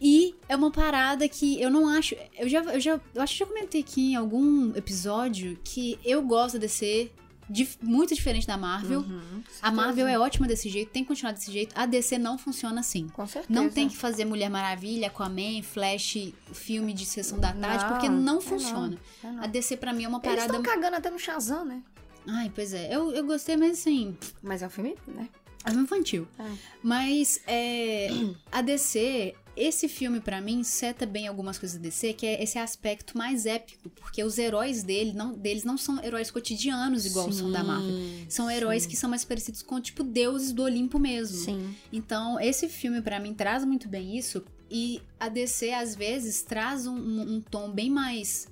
E 0.00 0.34
é 0.48 0.56
uma 0.56 0.70
parada 0.70 1.28
que 1.28 1.60
eu 1.60 1.70
não 1.70 1.88
acho, 1.88 2.14
eu 2.38 2.48
já 2.48 2.60
eu 2.62 2.80
já 2.80 3.00
eu 3.14 3.22
acho 3.22 3.32
que 3.34 3.38
já 3.40 3.46
comentei 3.46 3.80
aqui 3.82 4.12
em 4.12 4.16
algum 4.16 4.74
episódio 4.76 5.58
que 5.62 5.98
eu 6.04 6.22
gosto 6.22 6.54
da 6.54 6.60
DC 6.60 7.10
dif- 7.48 7.76
muito 7.82 8.14
diferente 8.14 8.46
da 8.46 8.56
Marvel. 8.56 9.00
Uhum. 9.00 9.42
A 9.60 9.70
Marvel 9.70 10.06
é 10.06 10.18
ótima 10.18 10.46
desse 10.46 10.68
jeito, 10.68 10.90
tem 10.90 11.02
que 11.02 11.08
continuar 11.08 11.32
desse 11.32 11.50
jeito. 11.52 11.74
A 11.76 11.84
DC 11.84 12.16
não 12.16 12.38
funciona 12.38 12.80
assim. 12.80 13.08
Com 13.08 13.26
certeza. 13.26 13.52
Não 13.52 13.68
tem 13.68 13.88
que 13.88 13.96
fazer 13.96 14.24
Mulher 14.24 14.48
Maravilha, 14.48 15.08
Aquaman, 15.08 15.60
Flash, 15.62 16.32
filme 16.52 16.92
de 16.94 17.04
sessão 17.04 17.38
da 17.38 17.52
tarde, 17.52 17.84
Não, 17.84 17.90
porque 17.92 18.08
não 18.08 18.38
é 18.38 18.40
funciona. 18.40 18.98
não, 19.22 19.30
é 19.30 19.32
não. 19.34 19.42
A 19.44 19.46
DC 19.48 19.76
pra 19.76 19.92
mim 19.92 20.04
é 20.04 20.08
uma 20.08 20.18
Eles 20.22 20.28
parada. 20.36 20.56
estão 20.56 20.62
cagando 20.62 20.96
até 20.96 21.10
no 21.10 21.18
Shazam, 21.18 21.64
né? 21.64 21.82
Ai, 22.26 22.50
pois 22.54 22.72
é. 22.72 22.94
Eu, 22.94 23.10
eu 23.12 23.24
gostei, 23.24 23.56
mas 23.56 23.72
assim, 23.80 24.16
Mas 24.42 24.62
é 24.62 24.66
um 24.66 24.70
filme, 24.70 24.94
né? 25.08 25.28
é 25.64 25.70
um 25.72 25.82
infantil. 25.82 26.26
É. 26.38 26.44
Mas 26.82 27.40
é, 27.46 28.08
a 28.52 28.62
DC, 28.62 29.34
esse 29.62 29.88
filme 29.88 30.20
pra 30.20 30.40
mim 30.40 30.62
seta 30.64 31.04
bem 31.06 31.26
algumas 31.28 31.58
coisas 31.58 31.76
da 31.78 31.82
DC, 31.82 32.12
que 32.14 32.26
é 32.26 32.42
esse 32.42 32.58
aspecto 32.58 33.16
mais 33.16 33.46
épico, 33.46 33.88
porque 33.90 34.22
os 34.24 34.38
heróis 34.38 34.82
dele 34.82 35.12
não, 35.12 35.32
deles 35.32 35.64
não 35.64 35.76
são 35.76 36.02
heróis 36.02 36.30
cotidianos 36.30 37.04
igual 37.06 37.30
são 37.32 37.50
da 37.52 37.62
Marvel. 37.62 37.94
São 38.28 38.50
heróis 38.50 38.86
que 38.86 38.96
são 38.96 39.08
mais 39.10 39.24
parecidos 39.24 39.62
com, 39.62 39.80
tipo, 39.80 40.02
deuses 40.02 40.52
do 40.52 40.62
Olimpo 40.62 40.98
mesmo. 40.98 41.36
Sim. 41.36 41.74
Então, 41.92 42.40
esse 42.40 42.68
filme, 42.68 43.00
pra 43.02 43.20
mim, 43.20 43.34
traz 43.34 43.64
muito 43.64 43.88
bem 43.88 44.16
isso. 44.16 44.42
E 44.70 45.00
a 45.18 45.28
DC, 45.28 45.72
às 45.72 45.94
vezes, 45.96 46.42
traz 46.42 46.86
um, 46.86 46.94
um- 46.96 47.34
um 47.36 47.40
tom 47.40 47.70
bem 47.70 47.90
mais. 47.90 48.48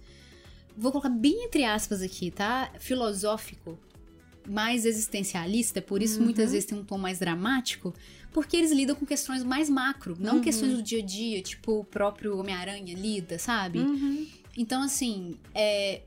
Vou 0.76 0.90
colocar 0.92 1.08
bem 1.08 1.44
entre 1.44 1.64
aspas 1.64 2.02
aqui, 2.02 2.30
tá? 2.30 2.70
Filosófico. 2.78 3.78
Mais 4.50 4.86
existencialista, 4.86 5.82
por 5.82 6.00
isso 6.02 6.22
muitas 6.22 6.52
vezes 6.52 6.64
tem 6.66 6.78
um 6.78 6.82
tom 6.84 6.96
mais 6.96 7.18
dramático, 7.18 7.92
porque 8.40 8.56
eles 8.56 8.70
lidam 8.70 8.94
com 8.94 9.04
questões 9.04 9.42
mais 9.42 9.68
macro, 9.68 10.16
não 10.20 10.34
Uhum. 10.36 10.40
questões 10.40 10.74
do 10.74 10.82
dia 10.82 11.00
a 11.00 11.02
dia, 11.04 11.42
tipo 11.42 11.80
o 11.80 11.84
próprio 11.84 12.38
Homem-Aranha 12.38 12.94
lida, 12.94 13.36
sabe? 13.36 13.80
Uhum. 13.80 14.26
Então, 14.56 14.80
assim, 14.80 15.36
é, 15.52 16.02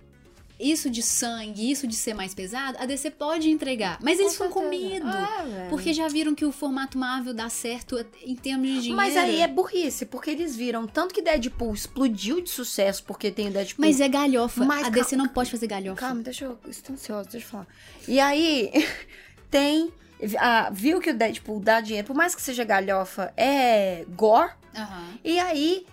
isso 0.58 0.90
de 0.90 1.02
sangue, 1.02 1.70
isso 1.70 1.86
de 1.88 1.96
ser 1.96 2.14
mais 2.14 2.34
pesado, 2.34 2.78
a 2.80 2.86
DC 2.86 3.12
pode 3.12 3.50
entregar. 3.50 3.98
Mas 4.02 4.18
eles 4.20 4.32
ficam 4.34 4.50
com 4.50 4.70
medo. 4.70 5.08
Ah. 5.08 5.68
Porque 5.70 5.92
já 5.94 6.08
viram 6.08 6.34
que 6.34 6.46
o 6.46 6.52
formato 6.54 6.98
Marvel 6.98 7.34
dá 7.34 7.50
certo 7.50 7.98
em 8.24 8.36
termos 8.36 8.68
de 8.68 8.74
dinheiro. 8.76 8.96
Mas 8.96 9.18
aí 9.18 9.42
é 9.42 9.48
burrice, 9.48 10.06
porque 10.06 10.30
eles 10.30 10.56
viram 10.56 10.88
tanto 10.88 11.14
que 11.14 11.22
Deadpool 11.22 11.74
explodiu 11.74 12.40
de 12.42 12.50
sucesso 12.50 13.04
porque 13.04 13.30
tem 13.32 13.48
o 13.50 13.52
Deadpool. 13.52 13.84
Mas 13.86 14.00
é 14.00 14.08
galhofa. 14.08 14.64
Mas 14.64 14.80
a 14.80 14.82
calma- 14.84 14.98
DC 14.98 15.16
não 15.18 15.28
pode 15.28 15.52
fazer 15.52 15.68
galhofa. 15.68 16.00
Calma, 16.00 16.22
deixa 16.24 16.46
eu. 16.46 16.58
Estou 16.70 16.94
ansiosa, 16.94 17.30
deixa 17.30 17.46
eu 17.48 17.52
falar. 17.52 17.68
E 18.08 18.20
aí. 18.20 18.72
tem. 19.52 19.92
Ah, 20.40 20.70
viu 20.72 21.00
que 21.00 21.10
o 21.12 21.18
Deadpool 21.18 21.60
dá 21.60 21.82
dinheiro, 21.82 22.08
por 22.08 22.16
mais 22.16 22.34
que 22.36 22.42
seja 22.42 22.64
galhofa, 22.64 23.34
é 23.38 24.06
gore. 24.10 24.52
Aham. 24.76 25.04
E 25.24 25.40
aí 25.40 25.86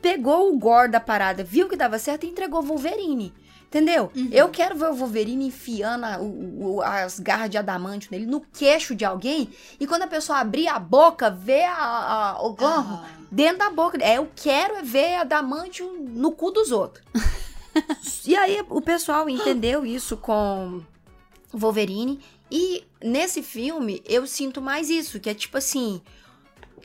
pegou 0.00 0.52
o 0.52 0.58
gore 0.58 0.90
da 0.90 1.00
parada, 1.00 1.42
viu 1.42 1.68
que 1.68 1.76
dava 1.76 1.98
certo 1.98 2.24
e 2.24 2.28
entregou 2.30 2.60
o 2.60 2.66
Wolverine. 2.66 3.32
Entendeu? 3.68 4.12
Uhum. 4.14 4.28
Eu 4.30 4.48
quero 4.48 4.76
ver 4.76 4.86
o 4.90 4.94
Wolverine 4.94 5.48
enfiando 5.48 6.04
a- 6.04 6.18
o- 6.20 6.76
o- 6.76 6.82
as 6.82 7.18
garras 7.18 7.50
de 7.50 7.58
adamante 7.58 8.08
nele 8.12 8.24
no 8.24 8.40
queixo 8.40 8.94
de 8.94 9.04
alguém. 9.04 9.50
E 9.80 9.86
quando 9.88 10.02
a 10.02 10.06
pessoa 10.06 10.38
abrir 10.38 10.68
a 10.68 10.78
boca, 10.78 11.28
ver 11.28 11.64
a, 11.64 12.38
o 12.40 12.52
gorro 12.54 12.94
Aham. 12.94 13.04
dentro 13.30 13.58
da 13.58 13.68
boca. 13.70 13.98
É, 14.00 14.18
eu 14.18 14.30
quero 14.36 14.76
é 14.76 14.82
ver 14.82 15.16
adamante 15.16 15.82
no 15.82 16.30
cu 16.30 16.52
dos 16.52 16.70
outros. 16.70 17.04
e 18.24 18.36
aí 18.36 18.64
o 18.70 18.80
pessoal 18.80 19.28
entendeu 19.28 19.84
isso 19.84 20.16
com 20.16 20.80
o 21.52 21.58
Wolverine. 21.58 22.20
E 22.50 22.84
nesse 23.02 23.42
filme 23.42 24.02
eu 24.06 24.26
sinto 24.26 24.60
mais 24.62 24.90
isso, 24.90 25.18
que 25.18 25.28
é 25.28 25.34
tipo 25.34 25.56
assim, 25.58 26.00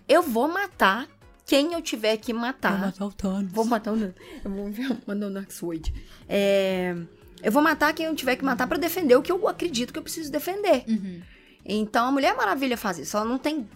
eu 0.08 0.24
vou 0.24 0.48
matar 0.48 1.08
quem 1.46 1.74
eu 1.74 1.82
tiver 1.82 2.18
que 2.18 2.34
matar. 2.34 2.94
o 3.00 3.12
Thanos. 3.12 3.52
Vou 3.52 3.66
matar 3.66 3.94
o. 3.94 3.98
Eu 3.98 4.14
vou 4.52 4.98
mandar 5.06 5.28
o 5.28 5.30
Naxoid. 5.30 5.94
É, 6.28 6.96
eu 7.44 7.52
vou 7.52 7.62
matar 7.62 7.94
quem 7.94 8.06
eu 8.06 8.16
tiver 8.16 8.36
que 8.36 8.46
matar 8.46 8.68
pra 8.68 8.78
defender 8.78 9.16
o 9.16 9.22
que 9.22 9.32
eu 9.32 9.48
acredito 9.48 9.92
que 9.92 10.00
eu 10.00 10.04
preciso 10.04 10.32
defender. 10.32 10.84
Uhum. 10.88 11.22
Então 11.66 12.08
a 12.08 12.12
Mulher 12.12 12.36
Maravilha 12.36 12.78
faz 12.78 12.98
isso. 12.98 13.16
Ela 13.16 13.26
não 13.26 13.38
tem 13.38 13.68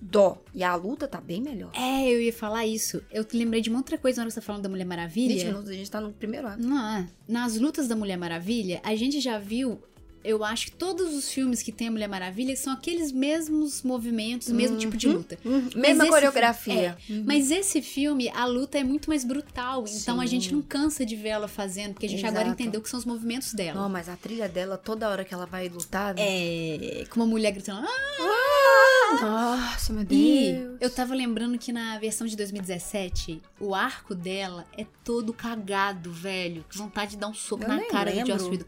dó. 0.00 0.42
E 0.54 0.64
a 0.64 0.74
luta 0.74 1.06
tá 1.06 1.20
bem 1.20 1.42
melhor. 1.42 1.70
É, 1.74 2.08
eu 2.08 2.20
ia 2.20 2.32
falar 2.32 2.64
isso. 2.66 3.02
Eu 3.10 3.24
te 3.24 3.36
lembrei 3.36 3.60
de 3.60 3.68
uma 3.68 3.78
outra 3.78 3.98
coisa 3.98 4.18
na 4.18 4.22
hora 4.22 4.28
que 4.28 4.34
você 4.34 4.40
tá 4.40 4.46
falando 4.46 4.62
da 4.62 4.68
Mulher 4.68 4.84
20 4.84 4.88
Maravilha. 4.88 5.44
minutos, 5.46 5.70
a 5.70 5.74
gente 5.74 5.90
tá 5.90 6.00
no 6.00 6.12
primeiro 6.12 6.46
ano. 6.46 6.66
Não, 6.66 6.96
é. 6.96 7.08
nas 7.28 7.58
lutas 7.58 7.86
da 7.88 7.96
Mulher 7.96 8.16
Maravilha, 8.16 8.80
a 8.82 8.94
gente 8.94 9.20
já 9.20 9.38
viu. 9.38 9.82
Eu 10.28 10.42
acho 10.44 10.66
que 10.66 10.72
todos 10.72 11.14
os 11.14 11.30
filmes 11.30 11.62
que 11.62 11.70
tem 11.70 11.88
a 11.88 11.90
Mulher 11.90 12.08
Maravilha 12.08 12.56
são 12.56 12.72
aqueles 12.72 13.12
mesmos 13.12 13.82
movimentos, 13.82 14.48
o 14.48 14.54
mesmo 14.54 14.76
tipo 14.76 14.96
de 14.96 15.08
luta. 15.08 15.38
Uhum. 15.44 15.62
Mas 15.74 15.74
Mesma 15.74 16.08
coreografia. 16.08 16.98
é, 17.08 17.12
Mas 17.24 17.50
esse 17.50 17.80
filme, 17.80 18.28
a 18.30 18.44
luta 18.44 18.78
é 18.78 18.84
muito 18.84 19.08
mais 19.08 19.24
brutal. 19.24 19.84
Então 19.88 20.20
a 20.20 20.24
Sim. 20.24 20.28
gente 20.30 20.52
não 20.52 20.60
cansa 20.62 21.06
de 21.06 21.14
ver 21.14 21.28
ela 21.28 21.46
fazendo, 21.48 21.92
porque 21.94 22.06
a 22.06 22.08
gente 22.08 22.26
agora 22.26 22.46
Exato. 22.48 22.60
entendeu 22.62 22.80
que 22.80 22.88
são 22.90 22.98
os 22.98 23.04
movimentos 23.04 23.54
dela. 23.54 23.80
Não, 23.80 23.88
mas 23.88 24.08
a 24.08 24.16
trilha 24.16 24.48
dela, 24.48 24.76
toda 24.76 25.08
hora 25.08 25.24
que 25.24 25.32
ela 25.32 25.46
vai 25.46 25.68
lutar. 25.68 26.14
É. 26.18 27.04
Com 27.08 27.20
uma 27.20 27.26
mulher 27.26 27.52
gritando. 27.52 27.86
Ah! 27.86 29.18
Nossa, 29.22 29.92
meu 29.92 30.02
E 30.02 30.04
Deus. 30.52 30.76
eu 30.80 30.90
tava 30.90 31.14
lembrando 31.14 31.56
que 31.58 31.72
na 31.72 31.98
versão 31.98 32.26
de 32.26 32.36
2017, 32.36 33.40
o 33.60 33.74
arco 33.74 34.14
dela 34.14 34.66
é 34.76 34.84
todo 35.04 35.32
cagado, 35.32 36.10
velho. 36.12 36.64
Que 36.68 36.76
vontade 36.76 37.12
de 37.12 37.16
dar 37.18 37.28
um 37.28 37.34
soco 37.34 37.62
Eu 37.62 37.68
na 37.68 37.80
cara 37.84 38.10
lembro. 38.10 38.26
do 38.34 38.38
Joss 38.38 38.50
Whedon. 38.50 38.64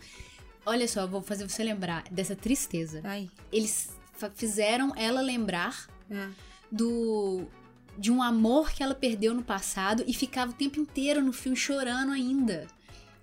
Olha 0.69 0.87
só, 0.87 1.07
vou 1.07 1.23
fazer 1.23 1.49
você 1.49 1.63
lembrar 1.63 2.05
dessa 2.11 2.37
tristeza. 2.37 3.01
Ai. 3.05 3.31
Eles 3.51 3.97
fizeram 4.35 4.93
ela 4.97 5.21
lembrar 5.21 5.89
É. 6.11 6.29
do 6.71 7.47
de 7.97 8.13
um 8.13 8.23
amor 8.23 8.71
que 8.71 8.81
ela 8.83 8.95
perdeu 8.95 9.35
no 9.35 9.43
passado 9.43 10.05
e 10.07 10.13
ficava 10.15 10.53
o 10.53 10.55
tempo 10.55 10.79
inteiro 10.79 11.21
no 11.21 11.33
filme 11.33 11.57
chorando 11.57 12.13
ainda. 12.13 12.67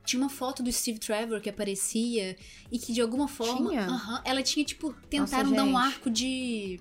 Tinha 0.04 0.22
uma 0.22 0.30
foto 0.30 0.62
do 0.62 0.72
Steve 0.72 1.00
Trevor 1.00 1.40
que 1.40 1.50
aparecia 1.50 2.36
e 2.72 2.78
que 2.78 2.92
de 2.92 3.00
alguma 3.02 3.28
forma, 3.28 3.70
Tinha? 3.70 3.86
Aham, 3.86 4.22
ela 4.26 4.44
tinha 4.44 4.66
tipo 4.66 4.94
tentaram 5.10 5.52
dar 5.52 5.64
um 5.64 5.78
arco 5.78 6.10
de 6.10 6.80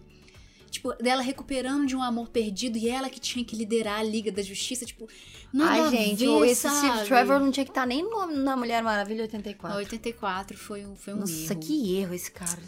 tipo 0.75 0.93
dela 1.03 1.23
recuperando 1.23 1.87
de 1.87 1.95
um 1.97 2.03
amor 2.03 2.29
perdido 2.29 2.77
e 2.77 2.89
ela 2.89 3.09
que 3.09 3.19
tinha 3.21 3.45
que 3.45 3.55
liderar 3.57 4.01
a 4.01 4.03
Liga 4.03 4.31
da 4.33 4.43
Justiça, 4.43 4.85
tipo, 4.85 5.09
nada 5.53 5.85
Ai, 5.85 5.91
gente, 5.91 6.27
ver, 6.27 6.47
esse 6.47 6.63
sabe? 6.63 6.77
Steve 6.79 7.05
Trevor 7.07 7.41
não 7.41 7.51
tinha 7.51 7.65
que 7.65 7.71
estar 7.71 7.87
nem 7.87 8.03
no- 8.03 8.27
na 8.27 8.57
Mulher 8.57 8.83
Maravilha 8.83 9.23
A 9.23 9.27
84. 9.27 9.79
84 9.79 10.59
foi 10.59 10.85
um 10.85 10.97
foi 10.97 11.15
um 11.15 11.19
Nossa, 11.21 11.53
erro. 11.53 11.61
que 11.61 11.97
erro 11.97 12.15
esse 12.15 12.31
cara. 12.31 12.59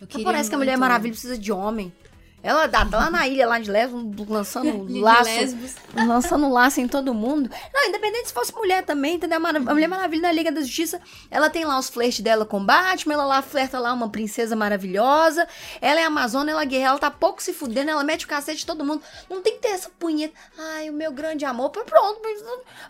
Eu 0.00 0.08
Mas 0.12 0.22
parece 0.24 0.48
que 0.48 0.54
a 0.54 0.58
Mulher 0.58 0.72
muito- 0.72 0.80
Maravilha 0.80 1.12
precisa 1.12 1.38
de 1.38 1.52
homem. 1.52 1.92
Ela 2.42 2.68
tá 2.68 2.86
lá 2.90 3.10
na 3.10 3.26
ilha 3.28 3.46
lá 3.46 3.58
de 3.58 3.70
Lesbos, 3.70 4.02
lançando 4.28 4.86
laço. 5.00 5.30
Lançando 5.94 6.48
laço 6.50 6.80
em 6.80 6.88
todo 6.88 7.14
mundo. 7.14 7.48
Não, 7.72 7.88
independente 7.88 8.28
se 8.28 8.34
fosse 8.34 8.52
mulher 8.54 8.84
também, 8.84 9.14
entendeu? 9.14 9.38
A 9.46 9.52
Mulher 9.60 9.86
Maravilha 9.88 10.22
na 10.22 10.32
Liga 10.32 10.50
da 10.50 10.60
Justiça, 10.60 11.00
ela 11.30 11.48
tem 11.48 11.64
lá 11.64 11.78
os 11.78 11.88
flertes 11.88 12.20
dela 12.20 12.44
com 12.44 12.64
Batman, 12.64 13.14
ela 13.14 13.24
lá 13.24 13.42
flerta 13.42 13.78
lá 13.78 13.92
uma 13.92 14.08
princesa 14.08 14.56
maravilhosa. 14.56 15.46
Ela 15.80 16.00
é 16.00 16.04
amazona, 16.04 16.50
ela 16.50 16.62
é 16.62 16.66
guerreira, 16.66 16.90
ela 16.90 16.98
tá 16.98 17.10
pouco 17.10 17.42
se 17.42 17.52
fudendo, 17.52 17.90
ela 17.90 18.02
mete 18.02 18.24
o 18.24 18.28
cacete 18.28 18.58
de 18.60 18.66
todo 18.66 18.84
mundo. 18.84 19.02
Não 19.30 19.40
tem 19.40 19.54
que 19.54 19.60
ter 19.60 19.68
essa 19.68 19.90
punheta. 19.98 20.34
Ai, 20.58 20.90
o 20.90 20.92
meu 20.92 21.12
grande 21.12 21.44
amor. 21.44 21.70
Pronto, 21.70 22.20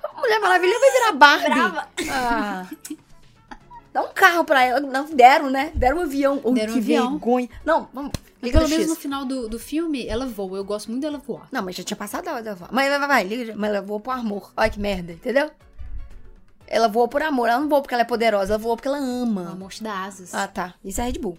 a 0.02 0.20
Mulher 0.20 0.40
Maravilha 0.40 0.78
vai 0.78 0.90
virar 0.90 1.12
Barbie. 1.12 1.50
Brava. 1.50 1.88
Ah. 2.10 2.66
Dá 3.92 4.02
um 4.02 4.08
carro 4.14 4.44
pra 4.44 4.64
ela. 4.64 4.80
Não, 4.80 5.04
deram, 5.04 5.50
né? 5.50 5.70
Deram 5.74 5.98
um 5.98 6.02
avião. 6.02 6.40
Oh, 6.42 6.52
Deram 6.52 6.70
um 6.70 6.74
que 6.74 6.78
avião. 6.80 7.10
vergonha. 7.10 7.48
Não, 7.64 7.88
vamos. 7.92 8.12
Liga 8.42 8.58
pelo 8.58 8.70
menos 8.70 8.88
no 8.88 8.96
final 8.96 9.24
do, 9.24 9.48
do 9.48 9.58
filme, 9.58 10.06
ela 10.06 10.26
voa. 10.26 10.58
Eu 10.58 10.64
gosto 10.64 10.90
muito 10.90 11.02
dela 11.02 11.18
voar. 11.18 11.48
Não, 11.52 11.62
mas 11.62 11.76
já 11.76 11.84
tinha 11.84 11.96
passado 11.96 12.26
a 12.28 12.32
hora 12.34 12.42
da 12.42 12.54
voar. 12.54 12.70
Mas 12.72 12.88
vai, 12.88 12.98
vai, 12.98 13.08
vai. 13.08 13.24
Liga, 13.24 13.54
mas 13.56 13.70
ela 13.70 13.80
voou 13.82 14.00
por 14.00 14.10
amor. 14.12 14.52
Olha 14.56 14.68
que 14.70 14.80
merda, 14.80 15.12
entendeu? 15.12 15.50
Ela 16.66 16.88
voou 16.88 17.06
por 17.06 17.22
amor. 17.22 17.48
Ela 17.48 17.60
não 17.60 17.68
voou 17.68 17.82
porque 17.82 17.94
ela 17.94 18.02
é 18.02 18.06
poderosa. 18.06 18.54
Ela 18.54 18.58
voou 18.58 18.76
porque 18.76 18.88
ela 18.88 18.98
A 18.98 19.00
ama. 19.00 19.54
morte 19.54 19.82
dá 19.82 20.04
asas. 20.04 20.34
Ah, 20.34 20.48
tá. 20.48 20.74
Isso 20.84 21.00
é 21.00 21.04
Red 21.04 21.18
Bull. 21.18 21.38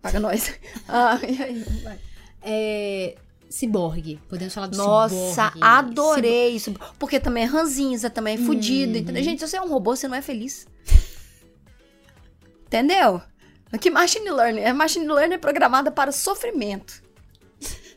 Paga 0.00 0.18
nós. 0.20 0.54
ah, 0.88 1.18
e 1.28 1.42
aí? 1.42 1.64
Vai. 1.82 1.98
É. 2.42 3.16
Ciborgue. 3.50 4.20
Podemos 4.28 4.52
falar 4.54 4.66
do 4.68 4.76
Nossa, 4.76 5.14
ciborgue. 5.14 5.60
adorei 5.62 6.50
isso. 6.50 6.74
Porque 6.98 7.18
também 7.18 7.44
é 7.44 7.46
ranzinza, 7.46 8.10
também 8.10 8.34
é 8.34 8.38
fudido, 8.38 8.98
Uhum. 8.98 9.22
Gente, 9.22 9.40
se 9.40 9.48
você 9.48 9.56
é 9.56 9.60
um 9.62 9.68
robô, 9.68 9.96
você 9.96 10.06
não 10.06 10.16
é 10.16 10.22
feliz. 10.22 10.66
Entendeu? 12.66 13.22
Que 13.80 13.90
machine 13.90 14.30
learning. 14.30 14.64
A 14.64 14.72
machine 14.74 15.06
learning 15.06 15.34
é 15.34 15.38
programada 15.38 15.90
para 15.90 16.10
sofrimento. 16.12 17.02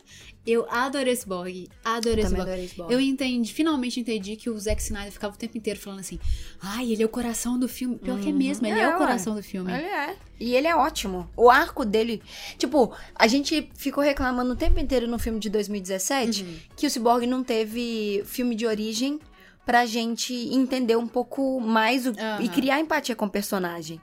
Eu 0.44 0.66
adorei 0.68 1.14
Também 1.14 1.16
Ciborgue. 1.16 1.70
adorei 1.84 2.64
esse 2.64 2.80
Eu 2.80 3.00
entendi, 3.00 3.52
finalmente 3.52 4.00
entendi 4.00 4.34
que 4.34 4.50
o 4.50 4.58
Zack 4.58 4.82
Snyder 4.82 5.12
ficava 5.12 5.32
o 5.32 5.38
tempo 5.38 5.56
inteiro 5.56 5.78
falando 5.78 6.00
assim: 6.00 6.18
ai, 6.60 6.90
ele 6.92 7.00
é 7.00 7.06
o 7.06 7.08
coração 7.08 7.56
do 7.56 7.68
filme. 7.68 7.96
Pior 7.96 8.18
que 8.18 8.28
é 8.30 8.32
mesmo, 8.32 8.66
ele 8.66 8.80
é, 8.80 8.82
É, 8.82 8.88
o 8.94 8.98
coração 8.98 9.36
do 9.36 9.42
filme. 9.42 9.72
Ele 9.72 9.84
é. 9.86 10.16
E 10.40 10.54
ele 10.56 10.66
é 10.66 10.74
ótimo. 10.74 11.30
O 11.36 11.48
arco 11.48 11.84
dele. 11.84 12.20
Tipo, 12.58 12.92
a 13.14 13.28
gente 13.28 13.70
ficou 13.76 14.02
reclamando 14.02 14.52
o 14.52 14.56
tempo 14.56 14.80
inteiro 14.80 15.06
no 15.06 15.16
filme 15.16 15.38
de 15.38 15.48
2017 15.48 16.42
Uhum. 16.42 16.56
que 16.76 16.86
o 16.88 16.90
Cyborg 16.90 17.24
não 17.24 17.44
teve 17.44 18.24
filme 18.26 18.56
de 18.56 18.66
origem 18.66 19.20
pra 19.64 19.86
gente 19.86 20.34
entender 20.34 20.96
um 20.96 21.06
pouco 21.06 21.60
mais 21.60 22.04
o- 22.04 22.10
Aham. 22.10 22.42
e 22.42 22.48
criar 22.48 22.80
empatia 22.80 23.14
com 23.14 23.26
o 23.26 23.30
personagem. 23.30 24.00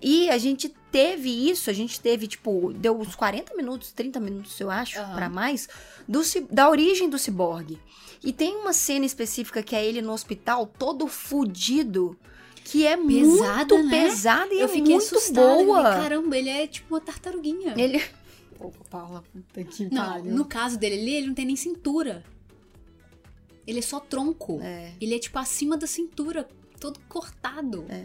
E 0.00 0.30
a 0.30 0.38
gente 0.38 0.72
teve 0.92 1.28
isso, 1.50 1.70
a 1.70 1.72
gente 1.72 1.98
teve, 1.98 2.28
tipo, 2.28 2.72
deu 2.74 2.96
uns 3.00 3.14
40 3.16 3.56
minutos, 3.56 3.90
30 3.92 4.20
minutos, 4.20 4.60
eu 4.60 4.70
acho, 4.70 5.00
Aham. 5.00 5.14
pra 5.14 5.28
mais, 5.28 5.68
do, 6.06 6.20
da 6.50 6.68
origem 6.68 7.08
do 7.08 7.18
ciborgue. 7.18 7.80
E 8.22 8.32
tem 8.32 8.54
uma 8.56 8.72
cena 8.72 9.04
específica 9.04 9.62
que 9.62 9.74
é 9.74 9.84
ele 9.84 10.00
no 10.02 10.12
hospital, 10.12 10.66
todo 10.66 11.08
fudido, 11.08 12.16
que 12.64 12.86
é 12.86 12.96
Pesada, 12.96 13.74
muito 13.74 13.88
né? 13.88 14.04
pesada 14.04 14.54
e 14.54 14.60
eu 14.60 14.66
é 14.66 14.68
fiquei 14.68 14.94
muito 14.94 15.16
assustada. 15.16 15.40
eu 15.60 15.66
boa. 15.66 15.82
falei, 15.82 16.02
Caramba, 16.02 16.36
ele 16.38 16.48
é 16.48 16.66
tipo 16.68 16.94
uma 16.94 17.00
tartaruguinha. 17.00 17.74
Ele. 17.76 18.00
Opa, 18.60 18.84
Paula, 18.88 19.24
puta 19.32 19.64
que 19.64 19.92
Não, 19.92 20.04
pariu. 20.12 20.32
no 20.34 20.44
caso 20.44 20.78
dele 20.78 21.00
ali, 21.00 21.14
ele 21.16 21.26
não 21.26 21.34
tem 21.34 21.44
nem 21.46 21.56
cintura. 21.56 22.22
Ele 23.66 23.80
é 23.80 23.82
só 23.82 23.98
tronco. 23.98 24.60
É. 24.62 24.92
Ele 25.00 25.14
é 25.16 25.18
tipo 25.18 25.36
acima 25.38 25.76
da 25.76 25.86
cintura, 25.88 26.46
todo 26.78 27.00
cortado. 27.08 27.84
É. 27.88 28.04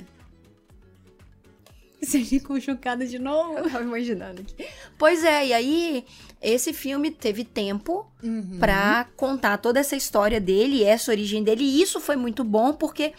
Você 2.02 2.20
ficou 2.26 2.60
chocada 2.62 3.06
de 3.06 3.18
novo? 3.20 3.58
Eu 3.58 3.70
tava 3.70 3.84
imaginando 3.84 4.42
aqui. 4.42 4.66
Pois 4.98 5.24
é, 5.24 5.48
e 5.48 5.54
aí 5.54 6.06
esse 6.42 6.74
filme 6.74 7.12
teve 7.12 7.44
tempo 7.44 8.06
Uhum. 8.24 8.58
pra 8.60 9.08
contar 9.16 9.58
toda 9.58 9.80
essa 9.80 9.96
história 9.96 10.40
dele, 10.42 10.84
essa 10.84 11.12
origem 11.12 11.44
dele, 11.44 11.64
e 11.64 11.82
isso 11.82 12.00
foi 12.00 12.16
muito 12.16 12.44
bom 12.44 12.74
porque 12.74 13.14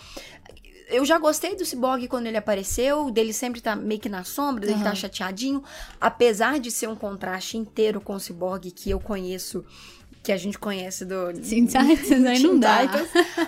eu 0.88 1.04
já 1.04 1.18
gostei 1.18 1.54
do 1.54 1.64
Cyborg 1.64 2.08
quando 2.08 2.26
ele 2.26 2.36
apareceu, 2.36 3.10
dele 3.10 3.32
sempre 3.32 3.60
tá 3.60 3.76
meio 3.76 4.00
que 4.00 4.08
na 4.08 4.24
sombra, 4.24 4.66
dele 4.66 4.78
tá 4.80 4.86
Aham. 4.86 4.94
chateadinho, 4.94 5.62
apesar 6.00 6.58
de 6.58 6.70
ser 6.70 6.88
um 6.88 6.96
contraste 6.96 7.56
inteiro 7.58 8.00
com 8.00 8.14
o 8.14 8.20
Cyborg 8.20 8.70
que 8.70 8.90
eu 8.90 8.98
conheço, 8.98 9.64
que 10.22 10.32
a 10.32 10.36
gente 10.36 10.58
conhece 10.58 11.04
do 11.04 11.32
Titans 11.34 11.74
aí 12.26 12.38
não 12.40 12.58
dá. 12.58 12.80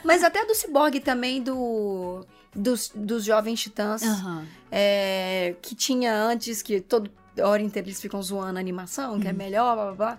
Mas 0.04 0.22
até 0.22 0.44
do 0.44 0.54
Cyborg 0.54 1.00
também 1.00 1.42
do 1.42 2.24
dos, 2.54 2.90
dos 2.94 3.24
jovens 3.24 3.60
titãs. 3.60 4.02
Aham. 4.02 4.46
É, 4.70 5.54
que 5.62 5.74
tinha 5.74 6.14
antes, 6.14 6.62
que 6.62 6.80
toda 6.80 7.10
hora 7.42 7.62
inteira 7.62 7.88
eles 7.88 8.00
ficam 8.00 8.22
zoando 8.22 8.58
a 8.58 8.60
animação, 8.60 9.18
que 9.20 9.28
é 9.28 9.32
melhor, 9.32 9.74
blá 9.74 9.84
blá 9.86 9.94
blá. 9.94 10.18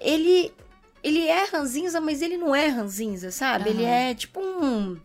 Ele, 0.00 0.52
ele 1.02 1.26
é 1.26 1.44
ranzinza, 1.44 2.00
mas 2.00 2.22
ele 2.22 2.36
não 2.36 2.54
é 2.54 2.68
ranzinza, 2.68 3.30
sabe? 3.30 3.70
Ele 3.70 3.84
Aham. 3.84 3.92
é 3.92 4.14
tipo 4.14 4.40
um. 4.40 4.98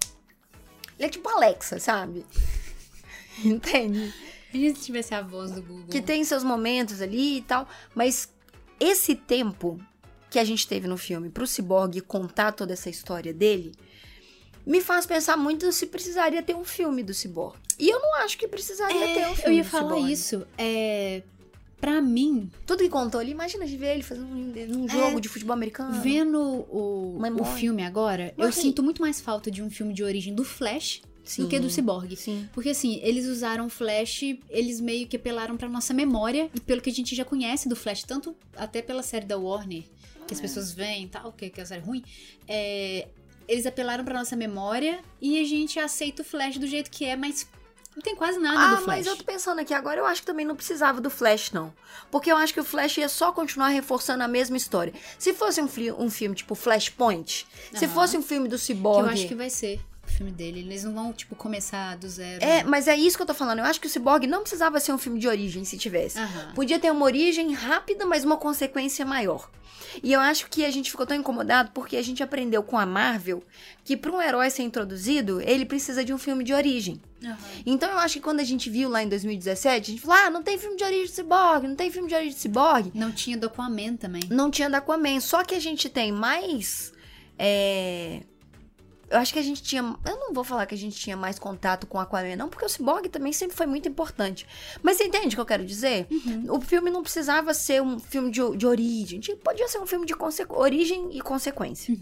Ele 0.97 1.07
é 1.07 1.09
tipo 1.09 1.27
Alexa, 1.29 1.79
sabe? 1.79 2.25
Entende? 3.43 4.13
Imagina 4.53 4.75
se 4.75 4.85
tivesse 4.85 5.15
a 5.15 5.21
voz 5.21 5.51
do 5.51 5.61
Google. 5.61 5.87
Que 5.89 6.01
tem 6.01 6.23
seus 6.23 6.43
momentos 6.43 7.01
ali 7.01 7.37
e 7.37 7.41
tal, 7.41 7.67
mas 7.95 8.31
esse 8.79 9.15
tempo 9.15 9.79
que 10.29 10.37
a 10.37 10.43
gente 10.43 10.67
teve 10.67 10.87
no 10.87 10.97
filme 10.97 11.29
pro 11.29 11.47
Cyborg 11.47 12.01
contar 12.01 12.51
toda 12.51 12.73
essa 12.73 12.89
história 12.89 13.33
dele 13.33 13.71
me 14.65 14.81
faz 14.81 15.05
pensar 15.05 15.35
muito 15.37 15.71
se 15.71 15.85
precisaria 15.87 16.41
ter 16.41 16.55
um 16.55 16.63
filme 16.63 17.03
do 17.03 17.13
Cyborg. 17.13 17.57
E 17.79 17.89
eu 17.89 17.99
não 17.99 18.15
acho 18.17 18.37
que 18.37 18.47
precisaria 18.47 19.07
ter 19.13 19.27
um 19.27 19.31
É, 19.31 19.35
filme 19.35 19.41
eu 19.45 19.53
ia 19.57 19.63
do 19.63 19.69
falar 19.69 19.99
isso. 20.11 20.45
É, 20.57 21.23
pra 21.81 22.01
mim, 22.01 22.49
Tudo 22.65 22.79
que 22.83 22.89
contou 22.89 23.19
ali, 23.19 23.31
imagina 23.31 23.65
de 23.65 23.75
ver 23.75 23.93
ele 23.95 24.03
fazendo 24.03 24.27
um, 24.27 24.83
um 24.83 24.87
jogo 24.87 25.19
de 25.19 25.27
futebol 25.27 25.53
americano. 25.53 25.99
vendo 26.01 26.39
o, 26.39 27.17
o 27.19 27.45
filme 27.57 27.83
agora, 27.83 28.33
eu 28.37 28.45
Mas- 28.45 28.55
sinto 28.55 28.81
muito 28.81 29.01
mais 29.01 29.19
falta 29.19 29.51
de 29.51 29.61
um 29.61 29.69
filme 29.69 29.93
de 29.93 30.03
origem 30.03 30.33
do 30.33 30.43
Flash 30.45 31.01
do 31.37 31.47
que 31.47 31.57
do 31.59 31.69
Cyborg. 31.69 32.15
Sim. 32.17 32.47
Porque 32.53 32.69
assim, 32.69 32.99
eles 33.01 33.25
usaram 33.27 33.65
o 33.65 33.69
Flash, 33.69 34.21
eles 34.49 34.79
meio 34.81 35.07
que 35.07 35.15
apelaram 35.15 35.55
pra 35.57 35.67
nossa 35.69 35.93
memória 35.93 36.49
e 36.53 36.59
pelo 36.59 36.81
que 36.81 36.89
a 36.89 36.93
gente 36.93 37.15
já 37.15 37.23
conhece 37.25 37.67
do 37.67 37.75
Flash, 37.75 38.03
tanto 38.03 38.35
até 38.55 38.81
pela 38.81 39.01
série 39.01 39.25
da 39.25 39.37
Warner, 39.37 39.83
que 40.27 40.33
as 40.33 40.39
pessoas 40.41 40.71
veem 40.73 41.05
e 41.05 41.07
tal, 41.07 41.31
que, 41.33 41.49
que 41.49 41.59
é 41.59 41.63
a 41.63 41.65
série 41.65 41.81
ruim, 41.81 42.03
é, 42.47 43.07
eles 43.47 43.65
apelaram 43.65 44.03
pra 44.03 44.13
nossa 44.17 44.35
memória 44.35 44.99
e 45.21 45.39
a 45.39 45.43
gente 45.45 45.79
aceita 45.79 46.21
o 46.21 46.25
Flash 46.25 46.57
do 46.57 46.67
jeito 46.67 46.89
que 46.91 47.05
é, 47.05 47.15
mas 47.15 47.47
não 47.95 48.01
tem 48.01 48.15
quase 48.15 48.39
nada 48.39 48.59
Ah, 48.59 48.69
do 48.75 48.83
Flash. 48.83 48.85
mas 48.97 49.07
eu 49.07 49.15
tô 49.15 49.23
pensando 49.23 49.59
aqui 49.59 49.73
agora, 49.73 49.99
eu 49.99 50.05
acho 50.05 50.21
que 50.21 50.25
também 50.27 50.45
não 50.45 50.55
precisava 50.55 50.99
do 50.99 51.09
Flash, 51.11 51.51
não. 51.51 51.71
Porque 52.09 52.31
eu 52.31 52.35
acho 52.37 52.51
que 52.53 52.59
o 52.59 52.63
Flash 52.63 52.97
ia 52.97 53.07
só 53.07 53.31
continuar 53.31 53.67
reforçando 53.67 54.23
a 54.23 54.27
mesma 54.27 54.57
história. 54.57 54.91
Se 55.19 55.31
fosse 55.33 55.61
um, 55.61 55.69
um 55.99 56.09
filme 56.09 56.35
tipo 56.35 56.55
Flashpoint, 56.55 57.45
se 57.73 57.85
Aham. 57.85 57.93
fosse 57.93 58.17
um 58.17 58.21
filme 58.23 58.47
do 58.47 58.55
Que 58.57 58.63
Cyborg... 58.63 59.05
eu 59.07 59.13
acho 59.13 59.27
que 59.27 59.35
vai 59.35 59.49
ser 59.49 59.79
filme 60.13 60.31
dele. 60.31 60.59
Eles 60.59 60.83
não 60.83 60.93
vão, 60.93 61.13
tipo, 61.13 61.35
começar 61.35 61.97
do 61.97 62.07
zero. 62.07 62.43
É, 62.43 62.63
não. 62.63 62.69
mas 62.69 62.87
é 62.87 62.95
isso 62.95 63.17
que 63.17 63.23
eu 63.23 63.27
tô 63.27 63.33
falando. 63.33 63.59
Eu 63.59 63.65
acho 63.65 63.79
que 63.81 63.87
o 63.87 63.89
Cyborg 63.89 64.25
não 64.27 64.41
precisava 64.41 64.79
ser 64.79 64.93
um 64.93 64.97
filme 64.97 65.19
de 65.19 65.27
origem, 65.27 65.63
se 65.65 65.77
tivesse. 65.77 66.19
Aham. 66.19 66.53
Podia 66.53 66.79
ter 66.79 66.91
uma 66.91 67.05
origem 67.05 67.53
rápida, 67.53 68.05
mas 68.05 68.23
uma 68.23 68.37
consequência 68.37 69.05
maior. 69.05 69.49
E 70.01 70.11
eu 70.11 70.19
acho 70.19 70.47
que 70.49 70.65
a 70.65 70.71
gente 70.71 70.89
ficou 70.89 71.05
tão 71.05 71.15
incomodado 71.15 71.71
porque 71.71 71.97
a 71.97 72.01
gente 72.01 72.23
aprendeu 72.23 72.63
com 72.63 72.77
a 72.77 72.85
Marvel 72.85 73.43
que 73.83 73.95
para 73.95 74.11
um 74.11 74.21
herói 74.21 74.49
ser 74.49 74.63
introduzido, 74.63 75.39
ele 75.41 75.65
precisa 75.65 76.03
de 76.03 76.13
um 76.13 76.17
filme 76.17 76.43
de 76.43 76.53
origem. 76.53 76.99
Aham. 77.23 77.37
Então 77.65 77.91
eu 77.91 77.99
acho 77.99 78.15
que 78.15 78.21
quando 78.21 78.39
a 78.39 78.43
gente 78.43 78.69
viu 78.69 78.89
lá 78.89 79.03
em 79.03 79.09
2017, 79.09 79.91
a 79.91 79.93
gente 79.93 80.01
falou: 80.01 80.17
ah, 80.25 80.29
não 80.29 80.41
tem 80.41 80.57
filme 80.57 80.75
de 80.77 80.83
origem 80.83 81.05
de 81.05 81.11
Cyborg, 81.11 81.67
não 81.67 81.75
tem 81.75 81.91
filme 81.91 82.07
de 82.07 82.15
origem 82.15 82.33
de 82.33 82.39
Cyborg. 82.39 82.91
Não 82.93 83.11
tinha 83.11 83.37
do 83.37 83.47
Aquaman 83.47 83.95
também. 83.95 84.21
Não 84.29 84.49
tinha 84.49 84.69
da 84.69 84.79
Aquaman. 84.79 85.19
Só 85.19 85.43
que 85.43 85.53
a 85.53 85.59
gente 85.59 85.89
tem 85.89 86.11
mais. 86.11 86.91
é, 87.37 88.21
Eu 89.13 89.19
acho 89.19 89.31
que 89.31 89.39
a 89.39 89.43
gente 89.43 89.61
tinha. 89.61 89.81
Eu 90.05 90.17
não 90.19 90.33
vou 90.33 90.43
falar 90.43 90.65
que 90.65 90.73
a 90.75 90.77
gente 90.77 90.97
tinha 90.97 91.15
mais 91.15 91.37
contato 91.37 91.85
com 91.87 91.99
Aquaman, 91.99 92.35
não, 92.35 92.49
porque 92.49 92.65
o 92.65 92.69
Cyborg 92.69 93.07
também 93.09 93.31
sempre 93.31 93.55
foi 93.55 93.65
muito 93.65 93.87
importante. 93.87 94.47
Mas 94.81 94.97
você 94.97 95.03
entende 95.05 95.27
o 95.27 95.37
que 95.37 95.39
eu 95.41 95.45
quero 95.45 95.65
dizer? 95.65 96.07
O 96.49 96.59
filme 96.59 96.89
não 96.89 97.03
precisava 97.03 97.53
ser 97.53 97.81
um 97.81 97.99
filme 97.99 98.31
de, 98.31 98.41
de 98.57 98.65
origem. 98.65 99.21
Podia 99.37 99.67
ser 99.67 99.79
um 99.79 99.85
filme 99.85 100.05
de 100.05 100.13
origem 100.49 101.09
e 101.15 101.21
consequência. 101.21 101.95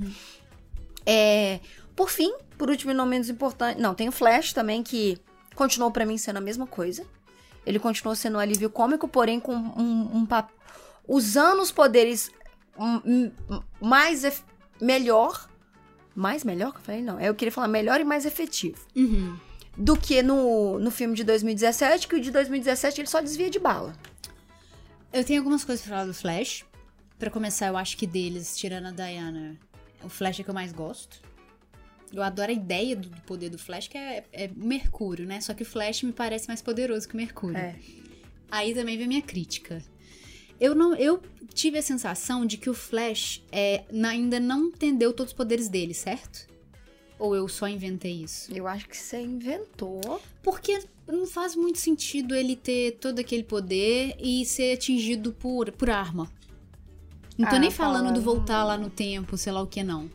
É, 1.06 1.60
Por 1.96 2.10
fim, 2.10 2.34
por 2.58 2.70
último 2.70 2.92
e 2.92 2.94
não 2.94 3.06
menos 3.06 3.30
importante. 3.30 3.80
Não, 3.82 3.94
tem 3.94 4.08
o 4.08 4.12
Flash 4.12 4.54
também, 4.54 4.82
que 4.82 5.18
continuou 5.56 5.92
pra 5.92 6.06
mim 6.06 6.18
sendo 6.18 6.38
a 6.38 6.42
mesma 6.42 6.66
coisa. 6.66 7.06
Ele 7.66 7.78
continuou 7.78 8.16
sendo 8.16 8.38
um 8.38 8.40
alívio 8.40 8.70
cômico, 8.70 9.08
porém 9.08 9.40
com 9.40 9.54
um, 9.54 10.18
um 10.18 10.26
pap- 10.26 10.50
usando 11.08 11.62
os 11.62 11.72
poderes 11.72 12.32
mais 13.80 14.44
melhor. 14.80 15.50
Mais 16.16 16.44
melhor 16.44 16.72
que 16.72 16.80
eu 16.80 16.84
falei? 16.84 17.02
Não. 17.02 17.20
Eu 17.20 17.34
queria 17.34 17.52
falar 17.52 17.68
melhor 17.68 18.00
e 18.00 18.04
mais 18.04 18.26
efetivo. 18.26 18.86
Uhum. 18.96 19.38
Do 19.78 19.98
que 19.98 20.22
no, 20.22 20.78
no 20.80 20.92
filme 20.92 21.16
de 21.16 21.24
2017, 21.24 22.08
que 22.08 22.16
o 22.16 22.22
de 22.22 22.32
2017 22.32 23.02
ele 23.02 23.08
só 23.08 23.22
desvia 23.22 23.50
de 23.50 23.60
bala. 23.60 23.94
Eu 25.14 25.24
tenho 25.24 25.40
algumas 25.40 25.64
coisas 25.64 25.86
pra 25.86 25.96
falar 25.96 26.08
do 26.08 26.14
Flash. 26.14 26.66
Pra 27.18 27.30
começar, 27.30 27.68
eu 27.68 27.78
acho 27.78 27.96
que 27.98 28.08
deles, 28.08 28.58
tirando 28.58 28.88
a 28.88 28.92
Diana, 28.92 29.58
o 30.04 30.10
Flash 30.10 30.40
é 30.40 30.44
que 30.44 30.50
eu 30.50 30.54
mais 30.54 30.74
gosto. 30.74 31.22
Eu 32.12 32.22
adoro 32.24 32.52
a 32.52 32.54
ideia 32.54 32.96
do 32.96 33.10
do 33.10 33.22
poder 33.22 33.50
do 33.50 33.58
Flash, 33.58 33.88
que 33.88 33.98
é, 33.98 34.26
é 34.34 34.48
o 34.48 34.66
Mercúrio, 34.66 35.26
né? 35.26 35.40
Só 35.40 35.54
que 35.54 35.64
o 35.64 35.66
Flash 35.66 36.04
me 36.04 36.12
parece 36.12 36.48
mais 36.48 36.62
poderoso 36.62 37.08
que 37.08 37.14
o 37.14 37.18
Mercúrio. 37.18 37.58
É. 37.58 37.76
Aí 38.50 38.74
também 38.74 38.98
vem 38.98 39.06
a 39.06 39.08
minha 39.08 39.22
crítica. 39.22 39.82
Eu 40.62 40.76
não, 40.76 40.94
eu 40.96 41.20
tive 41.56 41.80
a 41.80 41.82
sensação 41.82 42.46
de 42.46 42.56
que 42.56 42.70
o 42.70 42.74
Flash 42.74 43.44
é, 43.52 43.84
ainda 44.04 44.40
não 44.40 44.66
entendeu 44.68 45.12
todos 45.12 45.32
os 45.34 45.38
poderes 45.38 45.68
dele, 45.68 45.94
certo? 45.94 46.48
Ou 47.18 47.36
eu 47.36 47.48
só 47.48 47.68
inventei 47.68 48.24
isso? 48.24 48.52
Eu 48.54 48.68
acho 48.68 48.88
que 48.88 48.96
você 48.96 49.20
inventou. 49.22 50.22
Porque 50.44 50.80
não 51.08 51.26
faz 51.26 51.56
muito 51.56 51.80
sentido 51.80 52.34
ele 52.36 52.56
ter 52.56 52.92
todo 53.02 53.18
aquele 53.20 53.44
poder 53.44 54.16
e 54.20 54.46
ser 54.46 54.74
atingido 54.76 55.34
por, 55.34 55.72
por 55.72 55.90
arma. 55.90 56.32
Não 57.38 57.50
tô 57.50 57.56
Ah, 57.56 57.60
nem 57.60 57.72
falando 57.72 57.98
falando- 58.04 58.16
do 58.16 58.22
voltar 58.22 58.64
lá 58.64 58.78
no 58.78 58.90
tempo, 58.90 59.36
sei 59.38 59.52
lá 59.52 59.62
o 59.62 59.68
que 59.68 59.84
não. 59.84 60.10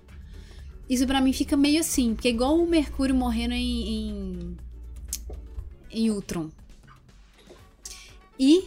Isso 0.89 1.05
pra 1.09 1.21
mim 1.21 1.33
fica 1.33 1.57
meio 1.57 1.81
assim, 1.81 2.15
porque 2.15 2.29
é 2.29 2.31
igual 2.31 2.57
o 2.57 2.69
Mercúrio 2.69 3.15
morrendo 3.17 3.55
em. 3.55 3.89
em, 3.89 4.57
em 5.91 6.11
Ultron. 6.11 6.49
E 8.39 8.65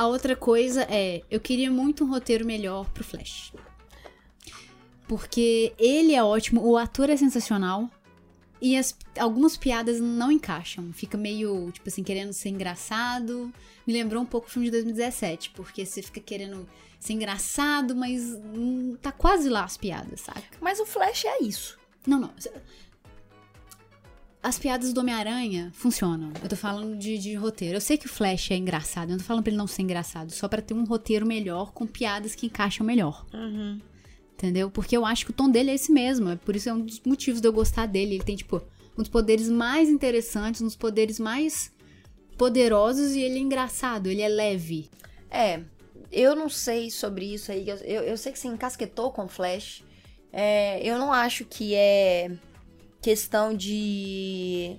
a 0.00 0.06
outra 0.06 0.34
coisa 0.34 0.86
é, 0.88 1.22
eu 1.30 1.38
queria 1.38 1.70
muito 1.70 2.04
um 2.04 2.08
roteiro 2.08 2.46
melhor 2.46 2.88
pro 2.88 3.04
Flash. 3.04 3.52
Porque 5.06 5.74
ele 5.78 6.14
é 6.14 6.24
ótimo, 6.24 6.66
o 6.66 6.78
ator 6.78 7.10
é 7.10 7.18
sensacional. 7.18 7.90
E 8.62 8.78
as, 8.78 8.96
algumas 9.18 9.58
piadas 9.58 10.00
não 10.00 10.32
encaixam. 10.32 10.90
Fica 10.94 11.18
meio, 11.18 11.70
tipo 11.70 11.86
assim, 11.86 12.02
querendo 12.02 12.32
ser 12.32 12.48
engraçado. 12.48 13.52
Me 13.86 13.92
lembrou 13.92 14.22
um 14.22 14.26
pouco 14.26 14.46
o 14.46 14.50
filme 14.50 14.68
de 14.68 14.72
2017, 14.72 15.50
porque 15.50 15.84
você 15.84 16.00
fica 16.00 16.20
querendo 16.20 16.66
ser 16.98 17.12
engraçado, 17.12 17.94
mas 17.94 18.22
hum, 18.54 18.96
tá 19.02 19.12
quase 19.12 19.50
lá 19.50 19.64
as 19.64 19.76
piadas, 19.76 20.22
saca? 20.22 20.42
Mas 20.62 20.80
o 20.80 20.86
Flash 20.86 21.26
é 21.26 21.42
isso. 21.42 21.78
Não, 22.06 22.18
não. 22.18 22.32
As 24.42 24.58
piadas 24.58 24.92
do 24.94 25.00
Homem-Aranha 25.00 25.70
funcionam. 25.74 26.32
Eu 26.42 26.48
tô 26.48 26.56
falando 26.56 26.96
de, 26.96 27.18
de 27.18 27.34
roteiro. 27.34 27.76
Eu 27.76 27.80
sei 27.80 27.98
que 27.98 28.06
o 28.06 28.08
Flash 28.08 28.50
é 28.50 28.56
engraçado. 28.56 29.10
Eu 29.10 29.12
não 29.12 29.18
tô 29.18 29.24
falando 29.24 29.42
pra 29.42 29.50
ele 29.50 29.58
não 29.58 29.66
ser 29.66 29.82
engraçado. 29.82 30.32
Só 30.32 30.48
pra 30.48 30.62
ter 30.62 30.72
um 30.72 30.84
roteiro 30.84 31.26
melhor, 31.26 31.72
com 31.72 31.86
piadas 31.86 32.34
que 32.34 32.46
encaixam 32.46 32.86
melhor. 32.86 33.26
Entendeu? 34.34 34.70
Porque 34.70 34.96
eu 34.96 35.04
acho 35.04 35.26
que 35.26 35.30
o 35.30 35.34
tom 35.34 35.50
dele 35.50 35.70
é 35.70 35.74
esse 35.74 35.92
mesmo. 35.92 36.30
É 36.30 36.36
por 36.36 36.56
isso 36.56 36.70
é 36.70 36.72
um 36.72 36.80
dos 36.80 37.00
motivos 37.00 37.40
de 37.40 37.46
eu 37.46 37.52
gostar 37.52 37.84
dele. 37.84 38.14
Ele 38.14 38.24
tem, 38.24 38.34
tipo, 38.34 38.62
um 38.96 39.02
dos 39.02 39.08
poderes 39.08 39.48
mais 39.50 39.90
interessantes, 39.90 40.62
um 40.62 40.66
dos 40.66 40.76
poderes 40.76 41.20
mais 41.20 41.70
poderosos 42.38 43.12
e 43.14 43.20
ele 43.20 43.36
é 43.36 43.42
engraçado, 43.42 44.06
ele 44.06 44.22
é 44.22 44.28
leve. 44.28 44.88
É, 45.30 45.60
eu 46.10 46.34
não 46.34 46.48
sei 46.48 46.90
sobre 46.90 47.34
isso 47.34 47.52
aí. 47.52 47.68
Eu, 47.68 47.76
eu, 47.76 48.16
sei 48.16 48.32
que 48.32 48.38
você 48.38 48.48
encasquetou 48.48 49.12
com 49.12 49.26
o 49.26 49.28
Flash. 49.28 49.84
É, 50.32 50.80
eu 50.82 50.98
não 50.98 51.12
acho 51.12 51.44
que 51.44 51.74
é 51.74 52.30
questão 53.00 53.54
de. 53.54 54.76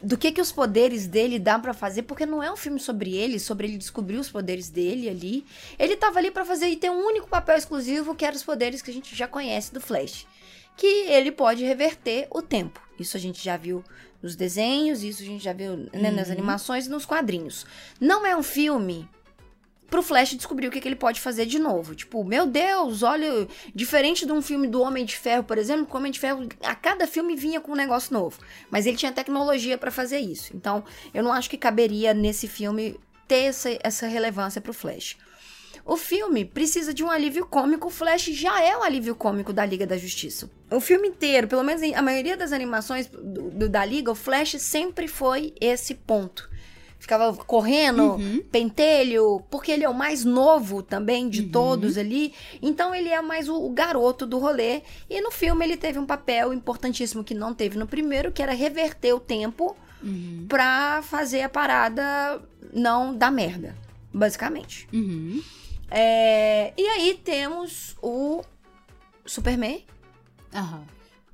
Do 0.00 0.16
que 0.16 0.30
que 0.30 0.40
os 0.40 0.52
poderes 0.52 1.08
dele 1.08 1.40
dá 1.40 1.58
pra 1.58 1.74
fazer, 1.74 2.02
porque 2.02 2.24
não 2.24 2.40
é 2.40 2.52
um 2.52 2.56
filme 2.56 2.78
sobre 2.78 3.16
ele, 3.16 3.40
sobre 3.40 3.66
ele 3.66 3.76
descobrir 3.76 4.16
os 4.16 4.30
poderes 4.30 4.70
dele 4.70 5.08
ali. 5.08 5.44
Ele 5.76 5.96
tava 5.96 6.20
ali 6.20 6.30
pra 6.30 6.44
fazer 6.44 6.68
e 6.68 6.76
ter 6.76 6.88
um 6.88 7.04
único 7.04 7.28
papel 7.28 7.56
exclusivo, 7.56 8.14
que 8.14 8.24
era 8.24 8.36
os 8.36 8.44
poderes 8.44 8.80
que 8.80 8.92
a 8.92 8.94
gente 8.94 9.16
já 9.16 9.26
conhece 9.26 9.74
do 9.74 9.80
Flash. 9.80 10.24
Que 10.76 10.86
ele 10.86 11.32
pode 11.32 11.64
reverter 11.64 12.28
o 12.30 12.40
tempo. 12.40 12.80
Isso 12.96 13.16
a 13.16 13.20
gente 13.20 13.44
já 13.44 13.56
viu 13.56 13.82
nos 14.22 14.36
desenhos, 14.36 15.02
isso 15.02 15.22
a 15.22 15.26
gente 15.26 15.42
já 15.42 15.52
viu 15.52 15.88
né, 15.92 16.12
nas 16.12 16.30
animações 16.30 16.86
e 16.86 16.90
nos 16.90 17.04
quadrinhos. 17.04 17.66
Não 18.00 18.24
é 18.24 18.36
um 18.36 18.42
filme 18.42 19.08
pro 19.88 20.02
Flash 20.02 20.34
descobrir 20.34 20.68
o 20.68 20.70
que, 20.70 20.80
que 20.80 20.86
ele 20.88 20.96
pode 20.96 21.20
fazer 21.20 21.46
de 21.46 21.58
novo. 21.58 21.94
Tipo, 21.94 22.22
meu 22.24 22.46
Deus, 22.46 23.02
olha, 23.02 23.48
diferente 23.74 24.26
de 24.26 24.32
um 24.32 24.42
filme 24.42 24.66
do 24.68 24.82
Homem 24.82 25.04
de 25.04 25.16
Ferro, 25.16 25.44
por 25.44 25.56
exemplo, 25.58 25.86
o 25.90 25.96
Homem 25.96 26.12
de 26.12 26.18
Ferro, 26.20 26.46
a 26.62 26.74
cada 26.74 27.06
filme 27.06 27.34
vinha 27.34 27.60
com 27.60 27.72
um 27.72 27.76
negócio 27.76 28.12
novo. 28.12 28.38
Mas 28.70 28.86
ele 28.86 28.96
tinha 28.96 29.10
tecnologia 29.12 29.78
pra 29.78 29.90
fazer 29.90 30.18
isso. 30.18 30.54
Então, 30.54 30.84
eu 31.14 31.22
não 31.22 31.32
acho 31.32 31.48
que 31.48 31.56
caberia 31.56 32.12
nesse 32.12 32.46
filme 32.46 32.98
ter 33.26 33.44
essa, 33.44 33.78
essa 33.82 34.06
relevância 34.06 34.60
pro 34.60 34.72
Flash. 34.74 35.16
O 35.84 35.96
filme 35.96 36.44
precisa 36.44 36.92
de 36.92 37.02
um 37.02 37.10
alívio 37.10 37.46
cômico, 37.46 37.88
o 37.88 37.90
Flash 37.90 38.24
já 38.26 38.62
é 38.62 38.76
o 38.76 38.82
alívio 38.82 39.14
cômico 39.14 39.54
da 39.54 39.64
Liga 39.64 39.86
da 39.86 39.96
Justiça. 39.96 40.50
O 40.70 40.80
filme 40.80 41.08
inteiro, 41.08 41.48
pelo 41.48 41.62
menos 41.64 41.80
a 41.94 42.02
maioria 42.02 42.36
das 42.36 42.52
animações 42.52 43.06
do- 43.06 43.50
do- 43.50 43.68
da 43.70 43.82
Liga, 43.86 44.10
o 44.12 44.14
Flash 44.14 44.56
sempre 44.58 45.08
foi 45.08 45.54
esse 45.58 45.94
ponto. 45.94 46.50
Ficava 46.98 47.32
correndo, 47.32 48.18
pentelho, 48.50 49.40
porque 49.50 49.70
ele 49.70 49.84
é 49.84 49.88
o 49.88 49.94
mais 49.94 50.24
novo 50.24 50.82
também 50.82 51.28
de 51.28 51.44
todos 51.44 51.96
ali. 51.96 52.34
Então 52.60 52.94
ele 52.94 53.08
é 53.08 53.22
mais 53.22 53.48
o, 53.48 53.54
o 53.54 53.70
garoto 53.70 54.26
do 54.26 54.38
rolê. 54.38 54.82
E 55.08 55.20
no 55.20 55.30
filme 55.30 55.64
ele 55.64 55.76
teve 55.76 55.98
um 55.98 56.04
papel 56.04 56.52
importantíssimo 56.52 57.22
que 57.22 57.34
não 57.34 57.54
teve 57.54 57.78
no 57.78 57.86
primeiro, 57.86 58.32
que 58.32 58.42
era 58.42 58.52
reverter 58.52 59.12
o 59.12 59.20
tempo 59.20 59.76
pra 60.48 61.02
fazer 61.02 61.42
a 61.42 61.48
parada 61.48 62.42
não 62.72 63.16
dar 63.16 63.30
merda, 63.30 63.76
basicamente. 64.12 64.88
Uhum. 64.92 65.42
É, 65.90 66.72
e 66.76 66.86
aí 66.86 67.20
temos 67.22 67.96
o 68.02 68.42
Superman, 69.24 69.84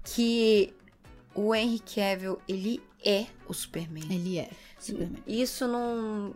que 0.05 0.72
o 1.35 1.55
Henry 1.55 1.81
Cavill, 1.81 2.38
ele 2.48 2.81
é 3.05 3.27
o 3.48 3.53
Superman. 3.53 4.05
Ele 4.11 4.38
é 4.38 4.48
Superman. 4.85 5.23
Isso 5.27 5.66
não. 5.66 6.35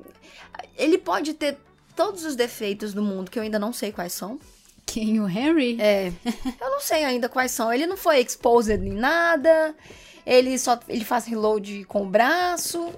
Ele 0.77 0.99
pode 0.99 1.35
ter 1.35 1.57
todos 1.97 2.25
os 2.25 2.37
defeitos 2.37 2.93
do 2.95 3.03
mundo, 3.03 3.31
que 3.31 3.39
eu 3.39 3.43
ainda 3.43 3.59
não 3.59 3.73
sei 3.73 3.93
quais 3.93 4.13
são. 4.13 4.39
Quem? 4.87 5.21
O 5.21 5.25
Harry? 5.27 5.77
É. 5.81 6.13
eu 6.61 6.71
não 6.71 6.81
sei 6.81 7.05
ainda 7.05 7.29
quais 7.29 7.51
são. 7.51 7.73
Ele 7.73 7.87
não 7.87 7.97
foi 7.97 8.21
exposed 8.21 8.81
em 8.83 8.93
nada. 8.95 9.75
Ele 10.25 10.59
só 10.59 10.79
ele 10.89 11.05
faz 11.05 11.25
reload 11.27 11.85
com 11.85 12.03
o 12.03 12.07
braço. 12.09 12.93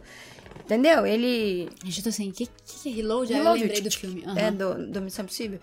Entendeu? 0.65 1.05
Ele 1.05 1.69
Gente, 1.85 1.99
eu 1.99 2.03
tô 2.05 2.09
assim, 2.11 2.31
o 2.31 2.33
que, 2.33 2.47
que 2.65 2.89
é 2.89 2.93
Reload? 2.93 3.33
Ah, 3.33 3.37
eu 3.39 3.43
Reload, 3.43 3.63
lembrei 3.65 3.81
do 3.81 3.91
filme. 3.91 4.23
é 4.37 4.47
Aham. 4.49 4.53
do, 4.53 4.87
do 4.93 5.01
Missão 5.01 5.25
Impossível. 5.25 5.59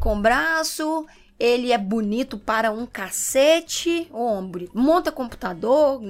Com 0.00 0.18
braço, 0.20 1.04
ele 1.38 1.72
é 1.72 1.76
bonito 1.78 2.38
para 2.38 2.70
um 2.72 2.86
cacete, 2.86 4.10
bonito. 4.50 4.70
monta 4.74 5.12
computador, 5.12 6.00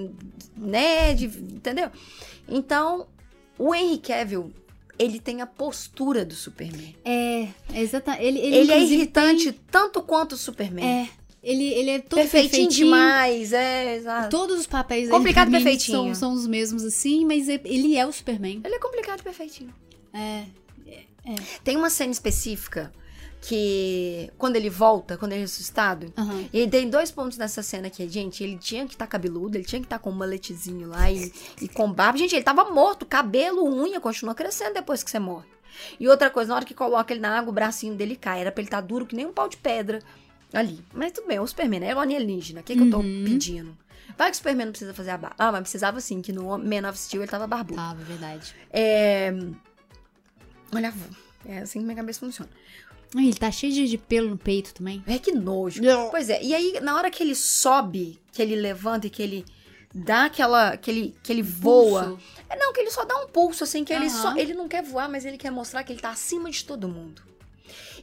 né, 0.56 1.12
de- 1.14 1.26
entendeu? 1.26 1.90
Então, 2.48 3.08
o 3.58 3.74
Henry 3.74 3.98
Cavill, 3.98 4.52
ele 4.98 5.20
tem 5.20 5.40
a 5.42 5.46
postura 5.46 6.24
do 6.24 6.34
Superman. 6.34 6.94
É, 7.04 7.48
exatamente. 7.74 8.24
Ele, 8.24 8.38
ele, 8.38 8.56
Ele, 8.56 8.72
é 8.72 8.80
irritante 8.80 9.52
tanto 9.70 10.00
quanto 10.02 10.32
o 10.32 10.36
Superman. 10.36 10.84
tem- 10.84 10.94
É, 11.02 11.08
ele, 11.42 11.64
ele 11.74 11.90
é 11.90 11.98
todo 12.00 12.18
perfeitinho, 12.18 12.50
perfeitinho. 12.68 12.84
demais, 12.86 13.52
é, 13.52 13.96
exato. 13.96 14.30
Todos 14.30 14.58
os 14.60 14.66
papéis 14.66 15.08
Complicado 15.10 15.50
dele 15.50 15.62
perfeitinho. 15.64 15.96
São, 15.96 16.14
são 16.14 16.32
os 16.32 16.46
mesmos, 16.46 16.82
assim, 16.84 17.24
mas 17.24 17.48
é- 17.48 17.60
ele 17.64 17.96
é 17.96 18.06
o 18.06 18.12
Superman. 18.12 18.60
Ele 18.64 18.74
é 18.74 18.78
complicado 18.78 19.22
perfeitinho. 19.22 19.72
É. 20.14 20.44
Tem 21.64 21.76
uma 21.76 21.90
cena 21.90 22.12
específica 22.12 22.92
que 23.40 24.30
quando 24.38 24.56
ele 24.56 24.68
volta, 24.70 25.16
quando 25.16 25.32
ele 25.32 25.40
é 25.42 25.44
ressuscitado, 25.44 26.12
Aham. 26.16 26.48
E 26.52 26.66
tem 26.68 26.88
dois 26.90 27.10
pontos 27.10 27.38
nessa 27.38 27.62
cena 27.62 27.86
aqui, 27.86 28.08
gente. 28.08 28.42
Ele 28.42 28.56
tinha 28.58 28.86
que 28.86 28.94
estar 28.94 29.06
cabeludo, 29.06 29.56
ele 29.56 29.64
tinha 29.64 29.80
que 29.80 29.86
estar 29.86 29.98
com 29.98 30.10
um 30.10 30.14
maletezinho 30.14 30.88
lá 30.88 31.10
e, 31.10 31.32
e 31.60 31.68
com 31.68 31.92
barba. 31.92 32.18
Gente, 32.18 32.34
ele 32.34 32.44
tava 32.44 32.64
morto, 32.70 33.06
cabelo, 33.06 33.64
unha, 33.64 34.00
continua 34.00 34.34
crescendo 34.34 34.74
depois 34.74 35.02
que 35.02 35.10
você 35.10 35.18
morre. 35.18 35.46
E 36.00 36.08
outra 36.08 36.30
coisa, 36.30 36.48
na 36.50 36.56
hora 36.56 36.64
que 36.64 36.74
coloca 36.74 37.12
ele 37.12 37.20
na 37.20 37.38
água, 37.38 37.50
o 37.50 37.54
bracinho 37.54 37.94
dele 37.94 38.16
cai. 38.16 38.40
Era 38.40 38.50
pra 38.50 38.60
ele 38.62 38.68
estar 38.68 38.80
duro 38.80 39.04
que 39.06 39.14
nem 39.14 39.26
um 39.26 39.32
pau 39.32 39.48
de 39.48 39.58
pedra 39.58 40.00
ali. 40.52 40.82
Mas 40.92 41.12
tudo 41.12 41.26
bem, 41.28 41.36
é 41.36 41.40
o 41.40 41.46
Superman, 41.46 41.80
né? 41.80 41.88
É 41.90 41.94
o 41.94 42.00
alienígena. 42.00 42.60
O 42.60 42.64
que, 42.64 42.74
que 42.74 42.82
eu 42.82 42.90
tô 42.90 42.98
Uhum. 42.98 43.24
pedindo? 43.26 43.76
Vai 44.16 44.28
que 44.30 44.34
o 44.34 44.36
Superman 44.38 44.66
não 44.66 44.72
precisa 44.72 44.94
fazer 44.94 45.10
a 45.10 45.18
barba. 45.18 45.36
Ah, 45.38 45.52
mas 45.52 45.60
precisava 45.62 46.00
sim, 46.00 46.22
que 46.22 46.32
no 46.32 46.56
Man 46.58 46.88
of 46.88 46.98
Steel 46.98 47.22
ele 47.22 47.30
tava 47.30 47.46
barbudo. 47.46 47.76
Tava, 47.76 48.00
é 48.00 48.04
verdade. 48.04 48.54
É. 48.72 49.32
Olha, 50.74 50.92
é 51.44 51.58
assim 51.58 51.80
que 51.80 51.84
minha 51.84 51.96
cabeça 51.96 52.20
funciona. 52.20 52.50
Ai, 53.14 53.24
Ele 53.26 53.34
tá 53.34 53.50
cheio 53.50 53.72
de, 53.86 53.98
pelo 53.98 54.30
no 54.30 54.38
peito 54.38 54.74
também. 54.74 55.02
É 55.06 55.18
que 55.18 55.32
nojo. 55.32 55.82
Não. 55.82 56.10
Pois 56.10 56.28
é, 56.28 56.42
e 56.42 56.54
aí 56.54 56.80
na 56.80 56.96
hora 56.96 57.10
que 57.10 57.22
ele 57.22 57.34
sobe, 57.34 58.20
que 58.32 58.42
ele 58.42 58.56
levanta 58.56 59.06
e 59.06 59.10
que 59.10 59.22
ele 59.22 59.44
dá 59.94 60.24
aquela. 60.26 60.76
que 60.76 60.90
ele, 60.90 61.14
que 61.22 61.32
ele 61.32 61.42
voa. 61.42 62.18
É 62.48 62.56
não, 62.56 62.72
que 62.72 62.80
ele 62.80 62.90
só 62.90 63.04
dá 63.04 63.16
um 63.18 63.28
pulso, 63.28 63.64
assim, 63.64 63.84
que 63.84 63.92
ele 63.92 64.06
Aham. 64.06 64.22
só. 64.22 64.36
Ele 64.36 64.54
não 64.54 64.68
quer 64.68 64.82
voar, 64.82 65.08
mas 65.08 65.24
ele 65.24 65.38
quer 65.38 65.50
mostrar 65.50 65.82
que 65.84 65.92
ele 65.92 66.00
tá 66.00 66.10
acima 66.10 66.50
de 66.50 66.64
todo 66.64 66.88
mundo. 66.88 67.22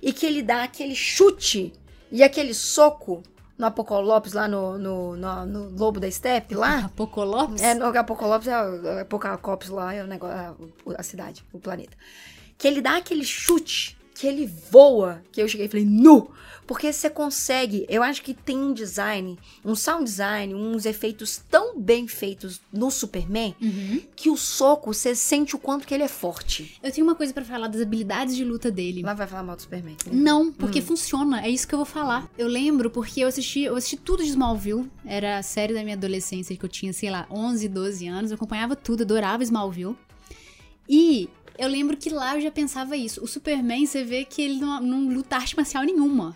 E 0.02 0.12
que 0.12 0.26
ele 0.26 0.42
dá 0.42 0.64
aquele 0.64 0.96
chute 0.96 1.72
e 2.12 2.22
aquele 2.22 2.54
soco 2.54 3.24
no 3.58 3.68
Apocalipse, 3.68 4.36
lá 4.36 4.48
no, 4.48 4.78
no, 4.78 5.16
no, 5.16 5.46
no 5.46 5.70
Lobo 5.78 6.00
da 6.00 6.10
Steppe, 6.10 6.56
lá. 6.56 6.86
Apocolopse? 6.86 7.64
É, 7.64 7.74
no 7.74 7.86
Apocalipse 7.86 8.50
é 8.50 8.98
é 8.98 9.02
Apocalipse 9.02 9.72
lá, 9.72 9.94
é 9.94 10.04
o 10.04 10.08
negócio, 10.08 10.36
a, 10.36 10.56
a 11.00 11.04
cidade, 11.04 11.44
o 11.54 11.60
planeta. 11.60 11.96
Que 12.58 12.68
ele 12.68 12.82
dá 12.82 12.98
aquele 12.98 13.24
chute, 13.24 13.98
que 14.16 14.28
ele 14.28 14.50
voa, 14.72 15.22
que 15.32 15.42
eu 15.42 15.48
cheguei 15.48 15.66
e 15.66 15.70
falei, 15.70 15.86
nu! 15.86 16.30
Porque 16.66 16.94
você 16.94 17.10
consegue, 17.10 17.86
eu 17.90 18.02
acho 18.02 18.22
que 18.22 18.34
tem 18.34 18.58
um 18.58 18.72
design, 18.74 19.38
um 19.66 19.76
sound 19.76 20.06
design, 20.06 20.56
uns 20.56 20.86
efeitos 20.86 21.42
tão 21.52 21.78
bem 21.78 22.08
feitos 22.08 22.62
no 22.72 22.90
Superman, 22.90 23.54
Uhum. 23.62 24.02
que 24.16 24.30
o 24.30 24.38
soco, 24.38 24.94
você 24.94 25.14
sente 25.14 25.58
o 25.58 25.60
quanto 25.60 25.86
que 25.86 25.94
ele 25.94 26.04
é 26.04 26.08
forte. 26.08 26.80
Eu 26.82 26.90
tenho 26.90 27.06
uma 27.06 27.16
coisa 27.16 27.34
pra 27.34 27.44
falar 27.44 27.68
das 27.68 27.82
habilidades 27.82 28.34
de 28.34 28.46
luta 28.46 28.72
dele. 28.72 29.02
Lá 29.02 29.14
vai 29.14 29.28
falar 29.28 29.44
mal 29.44 29.58
do 29.58 29.62
Superman. 29.62 29.98
Não, 30.10 30.54
porque 30.54 30.82
funciona, 30.82 31.46
é 31.46 31.50
isso 31.50 31.68
que 31.68 31.76
eu 31.76 31.80
vou 31.80 31.86
falar. 31.86 32.30
Eu 32.38 32.48
lembro 32.48 32.90
porque 32.90 33.20
eu 33.20 33.28
assisti, 33.28 33.64
eu 33.64 33.76
assisti 33.76 33.98
tudo 33.98 34.24
de 34.24 34.30
Smallville, 34.30 34.90
era 35.06 35.40
a 35.40 35.44
série 35.44 35.74
da 35.74 35.84
minha 35.84 35.98
adolescência 35.98 36.56
que 36.56 36.64
eu 36.64 36.70
tinha, 36.70 36.94
sei 36.94 37.10
lá, 37.10 37.28
11, 37.30 37.68
12 37.68 38.08
anos, 38.08 38.32
eu 38.32 38.36
acompanhava 38.36 38.74
tudo, 38.74 39.04
adorava 39.04 39.44
Smallville. 39.44 39.98
E 40.88 41.30
eu 41.58 41.68
lembro 41.68 41.98
que 41.98 42.10
lá 42.10 42.36
eu 42.36 42.42
já 42.42 42.52
pensava 42.52 42.98
isso. 42.98 43.24
O 43.24 43.28
Superman, 43.28 43.86
você 43.86 44.04
vê 44.04 44.26
que 44.26 44.42
ele 44.42 44.60
não, 44.60 44.80
não 44.82 45.14
luta 45.14 45.36
arte 45.36 45.56
marcial 45.56 45.84
nenhuma. 45.84 46.36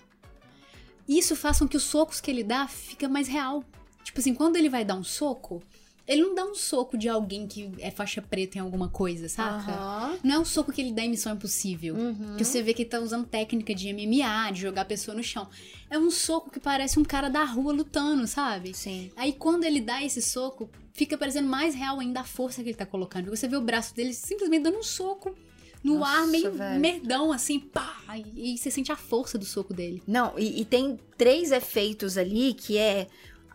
Isso 1.08 1.36
faz 1.36 1.60
com 1.60 1.68
que 1.68 1.78
os 1.78 1.84
socos 1.84 2.20
que 2.20 2.30
ele 2.30 2.44
dá 2.44 2.68
fica 2.68 3.08
mais 3.08 3.28
real. 3.28 3.64
Tipo 4.04 4.20
assim, 4.20 4.34
quando 4.34 4.58
ele 4.58 4.70
vai 4.70 4.86
dar 4.86 4.96
um 4.96 5.04
soco, 5.04 5.62
ele 6.08 6.22
não 6.22 6.34
dá 6.34 6.46
um 6.46 6.56
soco 6.56 6.98
de 6.98 7.10
alguém 7.10 7.46
que 7.46 7.70
é 7.80 7.92
faixa 7.92 8.22
preta 8.22 8.58
em 8.58 8.62
alguma 8.62 8.88
coisa, 8.88 9.28
saca? 9.28 9.72
Aham. 9.72 10.18
Não 10.24 10.36
é 10.36 10.40
um 10.40 10.46
soco 10.46 10.72
que 10.72 10.80
ele 10.80 10.94
dá 10.94 11.04
em 11.04 11.10
Missão 11.10 11.34
Impossível. 11.34 11.96
Uhum. 11.96 12.38
Que 12.38 12.46
você 12.46 12.64
vê 12.64 12.74
que 12.74 12.84
ele 12.84 12.90
tá 12.90 13.00
usando 13.00 13.26
técnica 13.28 13.76
de 13.76 13.92
MMA, 13.92 14.52
de 14.54 14.62
jogar 14.62 14.84
a 14.84 14.86
pessoa 14.86 15.16
no 15.16 15.22
chão. 15.24 15.50
É 15.90 16.00
um 16.00 16.10
soco 16.10 16.50
que 16.50 16.60
parece 16.60 16.98
um 16.98 17.04
cara 17.04 17.30
da 17.30 17.44
rua 17.44 17.74
lutando, 17.74 18.26
sabe? 18.26 18.74
Sim. 18.74 19.12
Aí 19.18 19.34
quando 19.34 19.66
ele 19.66 19.82
dá 19.82 20.02
esse 20.02 20.22
soco, 20.22 20.70
fica 20.94 21.18
parecendo 21.18 21.50
mais 21.50 21.76
real 21.76 22.00
ainda 22.00 22.22
a 22.22 22.24
força 22.24 22.64
que 22.64 22.70
ele 22.70 22.78
tá 22.78 22.86
colocando. 22.86 23.30
Você 23.30 23.48
vê 23.48 23.58
o 23.58 23.62
braço 23.62 23.94
dele 23.94 24.14
simplesmente 24.14 24.64
dando 24.64 24.78
um 24.78 24.84
soco 24.84 25.36
no 25.84 26.00
Nossa, 26.00 26.12
ar, 26.12 26.28
meio 26.28 26.52
velho. 26.52 26.80
merdão, 26.80 27.32
assim, 27.32 27.60
pá! 27.60 27.98
E, 28.36 28.54
e 28.54 28.58
você 28.58 28.72
sente 28.72 28.92
a 28.92 28.96
força 28.96 29.38
do 29.38 29.46
soco 29.46 29.74
dele. 29.74 30.02
Não, 30.08 30.34
e, 30.38 30.62
e 30.62 30.66
tem 30.66 31.00
três 31.18 31.52
efeitos 31.52 32.18
ali 32.18 32.54
que 32.54 32.78
é, 32.78 33.08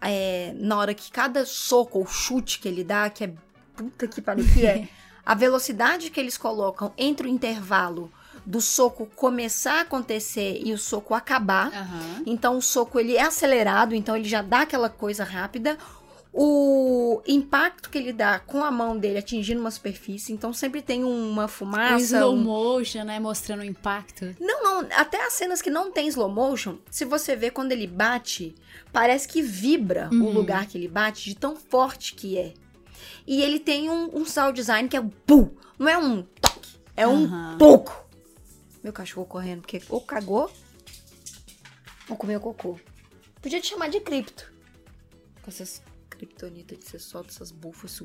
é, 0.03 0.53
na 0.57 0.77
hora 0.77 0.93
que 0.95 1.11
cada 1.11 1.47
soco 1.47 1.99
ou 2.01 2.07
chute 2.07 2.59
que 2.59 2.69
ele 2.69 2.83
dá, 2.85 3.09
que 3.09 3.25
é 3.25 3.33
puta 3.77 4.07
que 4.09 4.21
pariu, 4.21 4.45
que 4.53 4.67
é 4.67 4.89
a 5.25 5.35
velocidade 5.35 6.11
que 6.11 6.19
eles 6.21 6.37
colocam 6.37 6.93
entre 6.99 7.27
o 7.27 7.31
intervalo 7.31 8.11
do 8.45 8.61
soco 8.61 9.07
começar 9.15 9.75
a 9.79 9.81
acontecer 9.83 10.61
e 10.65 10.73
o 10.73 10.79
soco 10.79 11.15
acabar. 11.15 11.69
Aham. 11.69 12.23
Então 12.27 12.57
o 12.59 12.63
soco 12.63 12.99
ele 12.99 13.17
é 13.17 13.23
acelerado, 13.23 13.95
então 13.95 14.17
ele 14.17 14.29
já 14.29 14.43
dá 14.43 14.63
aquela 14.63 14.89
coisa 14.89 15.23
rápida. 15.23 15.79
O 16.35 17.21
impacto 17.27 17.91
que 17.91 17.99
ele 17.99 18.11
dá 18.13 18.39
com 18.39 18.65
a 18.65 18.71
mão 18.71 18.97
dele 18.97 19.19
atingindo 19.19 19.61
uma 19.61 19.71
superfície, 19.71 20.33
então 20.33 20.51
sempre 20.51 20.81
tem 20.81 21.05
uma 21.05 21.45
O 21.45 21.49
fumaça. 21.49 22.03
slow 22.17 22.35
um- 22.35 22.43
motion, 22.43 23.05
né? 23.05 23.21
Mostrando 23.21 23.61
o 23.61 23.65
impacto. 23.65 24.35
não, 24.41 24.65
não, 24.65 24.89
até 24.97 25.27
as 25.27 25.35
cenas 25.35 25.61
que 25.61 25.69
não 25.69 25.93
tem 25.93 26.09
slow 26.09 26.31
motion, 26.31 26.79
se 26.91 27.05
você 27.05 27.37
vê 27.37 27.51
quando 27.51 27.73
ele 27.73 27.87
bate, 27.87 28.55
parece 28.93 29.27
que 29.27 29.41
vibra 29.43 30.09
o 30.13 30.15
Uhum. 30.17 30.33
lugar 30.33 30.67
que 30.67 30.77
ele 30.79 30.89
bate 30.89 31.25
de 31.25 31.35
tão 31.37 31.57
forte 31.57 32.15
que 32.15 32.37
é. 32.39 32.55
E 33.27 33.43
ele 33.43 33.59
tem 33.59 33.89
um, 33.91 34.17
um 34.19 34.25
sound 34.25 34.55
design 34.55 34.89
que 34.89 34.97
é 34.97 35.01
um 35.01 35.09
pum, 35.09 35.51
não 35.79 35.89
é 35.89 35.97
um 35.99 36.23
toque, 36.23 36.77
é 36.97 37.07
um 37.07 37.25
Aham. 37.25 37.57
pouco. 37.59 38.05
Meu 38.83 38.93
cachorro 38.93 39.27
correndo, 39.27 39.61
porque 39.63 39.81
ou 39.89 40.01
cagou 40.01 40.51
ou 42.09 42.17
comeu 42.17 42.41
cocô. 42.41 42.79
Podia 43.41 43.61
te 43.61 43.69
chamar 43.69 43.89
de 43.89 44.01
cripto. 44.01 44.53
Com 45.43 45.51
essas 45.51 45.83
criptonitas 46.11 46.79
de 46.79 46.85
você 46.85 46.99
solta 46.99 47.31
essas 47.31 47.51
bufas. 47.51 48.03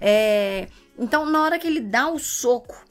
É, 0.00 0.68
então, 0.98 1.26
na 1.26 1.42
hora 1.42 1.58
que 1.58 1.66
ele 1.66 1.80
dá 1.80 2.08
o 2.08 2.18
soco, 2.18 2.84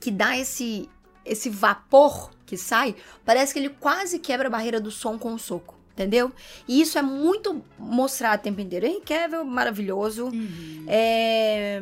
que 0.00 0.10
dá 0.10 0.36
esse 0.36 0.88
esse 1.24 1.50
vapor 1.50 2.30
que 2.46 2.56
sai, 2.56 2.96
parece 3.24 3.52
que 3.52 3.58
ele 3.58 3.68
quase 3.68 4.18
quebra 4.18 4.48
a 4.48 4.50
barreira 4.50 4.80
do 4.80 4.90
som 4.90 5.18
com 5.18 5.34
o 5.34 5.38
soco, 5.38 5.78
entendeu? 6.00 6.32
E 6.66 6.80
isso 6.80 6.98
é 6.98 7.02
muito 7.02 7.62
mostrado 7.78 8.40
o 8.40 8.42
tempo 8.44 8.60
inteiro. 8.60 8.86
Henry 8.86 9.02
Cavill, 9.02 9.44
maravilhoso. 9.44 10.26
Uhum. 10.26 10.84
É... 10.88 11.80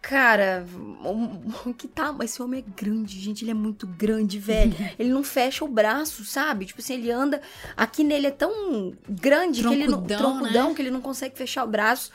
Cara, 0.00 0.66
o- 1.04 1.72
que 1.74 1.86
tá. 1.86 2.14
Esse 2.22 2.42
homem 2.42 2.64
é 2.66 2.80
grande, 2.82 3.20
gente. 3.20 3.44
Ele 3.44 3.52
é 3.52 3.54
muito 3.54 3.86
grande, 3.86 4.38
velho. 4.38 4.74
ele 4.98 5.10
não 5.10 5.22
fecha 5.22 5.64
o 5.64 5.68
braço, 5.68 6.24
sabe? 6.24 6.66
Tipo 6.66 6.80
assim, 6.80 6.94
ele 6.94 7.10
anda. 7.10 7.40
Aqui 7.76 8.02
nele 8.02 8.26
é 8.26 8.30
tão 8.32 8.92
grande 9.08 9.62
que 9.62 9.68
ele 9.68 9.86
não. 9.86 10.02
Troncudão, 10.02 10.18
Troncudão, 10.18 10.68
né? 10.70 10.74
que 10.74 10.82
ele 10.82 10.90
não 10.90 11.00
consegue 11.00 11.36
fechar 11.36 11.64
o 11.64 11.68
braço. 11.68 12.10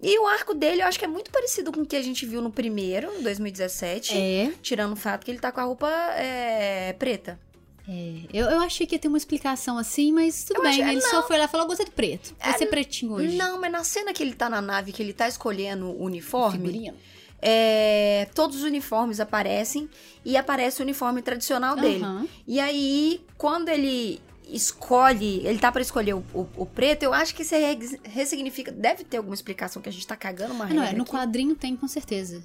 E 0.00 0.18
o 0.20 0.26
arco 0.26 0.54
dele, 0.54 0.82
eu 0.82 0.86
acho 0.86 0.98
que 0.98 1.04
é 1.04 1.08
muito 1.08 1.30
parecido 1.30 1.72
com 1.72 1.80
o 1.80 1.86
que 1.86 1.96
a 1.96 2.02
gente 2.02 2.26
viu 2.26 2.42
no 2.42 2.50
primeiro, 2.50 3.10
em 3.18 3.22
2017. 3.22 4.16
É. 4.16 4.52
Tirando 4.62 4.92
o 4.92 4.96
fato 4.96 5.24
que 5.24 5.30
ele 5.30 5.38
tá 5.40 5.50
com 5.50 5.60
a 5.60 5.64
roupa 5.64 5.88
é, 5.88 6.92
preta. 6.92 7.40
É, 7.88 8.20
eu, 8.32 8.46
eu 8.50 8.60
achei 8.60 8.86
que 8.86 8.94
ia 8.96 8.98
ter 8.98 9.06
uma 9.08 9.16
explicação 9.16 9.78
assim, 9.78 10.12
mas 10.12 10.42
tudo 10.44 10.56
Eu 10.58 10.62
bem. 10.62 10.72
achei- 10.72 10.88
ele 10.88 11.00
só 11.02 11.26
foi 11.26 11.38
lá 11.38 11.44
e 11.44 11.48
falou: 11.48 11.66
gostei 11.68 11.86
do 11.86 11.92
preto. 11.92 12.34
Vai 12.42 12.58
ser 12.58 12.66
pretinho 12.66 13.12
hoje. 13.12 13.36
Não, 13.36 13.60
mas 13.60 13.70
na 13.70 13.84
cena 13.84 14.12
que 14.12 14.22
ele 14.22 14.34
tá 14.34 14.50
na 14.50 14.60
nave, 14.60 14.90
que 14.92 15.02
ele 15.02 15.12
tá 15.12 15.28
escolhendo 15.28 15.86
o 15.86 16.02
uniforme, 16.02 16.92
é, 17.40 18.28
todos 18.34 18.56
os 18.56 18.62
uniformes 18.64 19.20
aparecem 19.20 19.88
e 20.24 20.36
aparece 20.36 20.80
o 20.80 20.82
uniforme 20.82 21.22
tradicional 21.22 21.76
dele. 21.76 22.02
Aham. 22.02 22.26
E 22.46 22.58
aí, 22.58 23.20
quando 23.38 23.68
ele 23.68 24.20
escolhe, 24.48 25.46
ele 25.46 25.58
tá 25.58 25.70
pra 25.70 25.82
escolher 25.82 26.14
o, 26.14 26.24
o- 26.34 26.48
o 26.56 26.66
preto, 26.66 27.02
eu 27.02 27.12
acho 27.12 27.34
que 27.34 27.42
isso 27.42 27.54
re- 27.54 28.00
ressignifica. 28.04 28.72
Deve 28.72 29.04
ter 29.04 29.18
alguma 29.18 29.34
explicação 29.34 29.80
que 29.82 29.88
a 29.88 29.92
gente 29.92 30.06
tá 30.06 30.16
cagando 30.16 30.54
uma 30.54 30.64
Ah, 30.64 30.68
não, 30.74 30.82
é, 30.82 30.92
no 30.92 31.02
aqui. 31.02 31.10
quadrinho 31.12 31.54
tem, 31.54 31.76
com 31.76 31.86
certeza. 31.88 32.42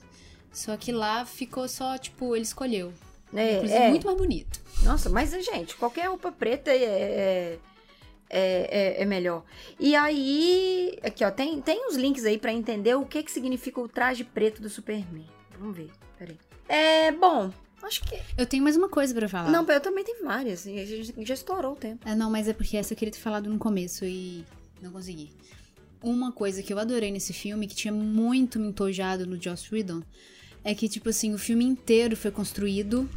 Só 0.52 0.76
que 0.78 0.92
lá 0.92 1.26
ficou 1.26 1.68
só, 1.68 1.98
tipo, 1.98 2.36
ele 2.36 2.44
escolheu. 2.44 2.94
É, 3.34 3.56
Inclusive, 3.56 3.80
é. 3.80 3.90
muito 3.90 4.06
mais 4.06 4.18
bonito. 4.18 4.60
Nossa, 4.84 5.10
mas, 5.10 5.32
gente, 5.32 5.76
qualquer 5.76 6.08
roupa 6.10 6.32
preta 6.32 6.72
é, 6.72 6.84
é, 6.84 7.60
é, 8.30 8.98
é- 9.00 9.02
é 9.02 9.06
melhor. 9.06 9.44
E 9.80 9.96
aí, 9.96 10.98
aqui, 11.04 11.24
ó, 11.24 11.32
tem, 11.32 11.62
tem 11.62 11.88
uns 11.88 11.96
links 11.96 12.26
aí 12.26 12.38
pra 12.38 12.52
entender 12.52 12.96
o 12.96 13.06
que 13.06 13.22
que 13.24 13.32
significa 13.32 13.80
o 13.80 13.88
traje 13.88 14.24
preto 14.24 14.62
do 14.62 14.70
Superman. 14.70 15.26
Vamos 15.60 15.76
ver, 15.78 15.90
peraí. 16.18 16.38
É, 16.68 17.12
bom, 17.12 17.52
acho 17.84 18.04
que... 18.04 18.20
Eu 18.38 18.46
tenho 18.46 18.64
mais 18.64 18.76
uma 18.76 18.90
coisa 18.90 19.14
pra 19.14 19.28
falar. 19.30 19.50
Não, 19.52 19.66
eu 19.66 19.82
também 19.82 20.04
tenho 20.04 20.24
várias, 20.26 20.66
a 20.66 20.70
gente 20.72 21.26
já 21.26 21.34
estourou 21.34 21.74
o 21.74 21.76
tempo. 21.76 22.08
É, 22.08 22.16
não, 22.16 22.30
mas 22.32 22.48
é 22.48 22.54
porque 22.54 22.76
essa 22.78 22.94
eu 22.94 22.98
queria 22.98 23.12
ter 23.12 23.20
falado 23.20 23.50
no 23.50 23.60
começo 23.60 24.04
e 24.06 24.44
não 24.82 24.92
consegui. 24.92 25.32
uma 26.02 26.32
coisa 26.32 26.64
que 26.64 26.74
eu 26.74 26.80
adorei 26.80 27.12
nesse 27.12 27.32
filme, 27.34 27.68
que 27.68 27.76
tinha 27.76 27.94
muito 27.94 28.60
me 28.60 28.68
entojado 28.70 29.26
no 29.28 29.40
Joss 29.42 29.74
Whedon, 29.74 30.02
é 30.64 30.74
que, 30.76 30.88
tipo 30.88 31.09
assim, 31.09 31.34
o 31.34 31.38
filme 31.38 31.66
inteiro 31.66 32.16
foi 32.16 32.32
construído 32.32 33.09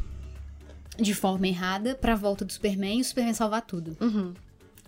de 0.97 1.13
forma 1.13 1.47
errada 1.47 1.95
pra 1.95 2.15
volta 2.15 2.45
do 2.45 2.51
Superman 2.51 2.97
e 2.97 3.01
o 3.01 3.05
Superman 3.05 3.33
salvar 3.33 3.61
tudo. 3.61 3.97
Uhum. 3.99 4.33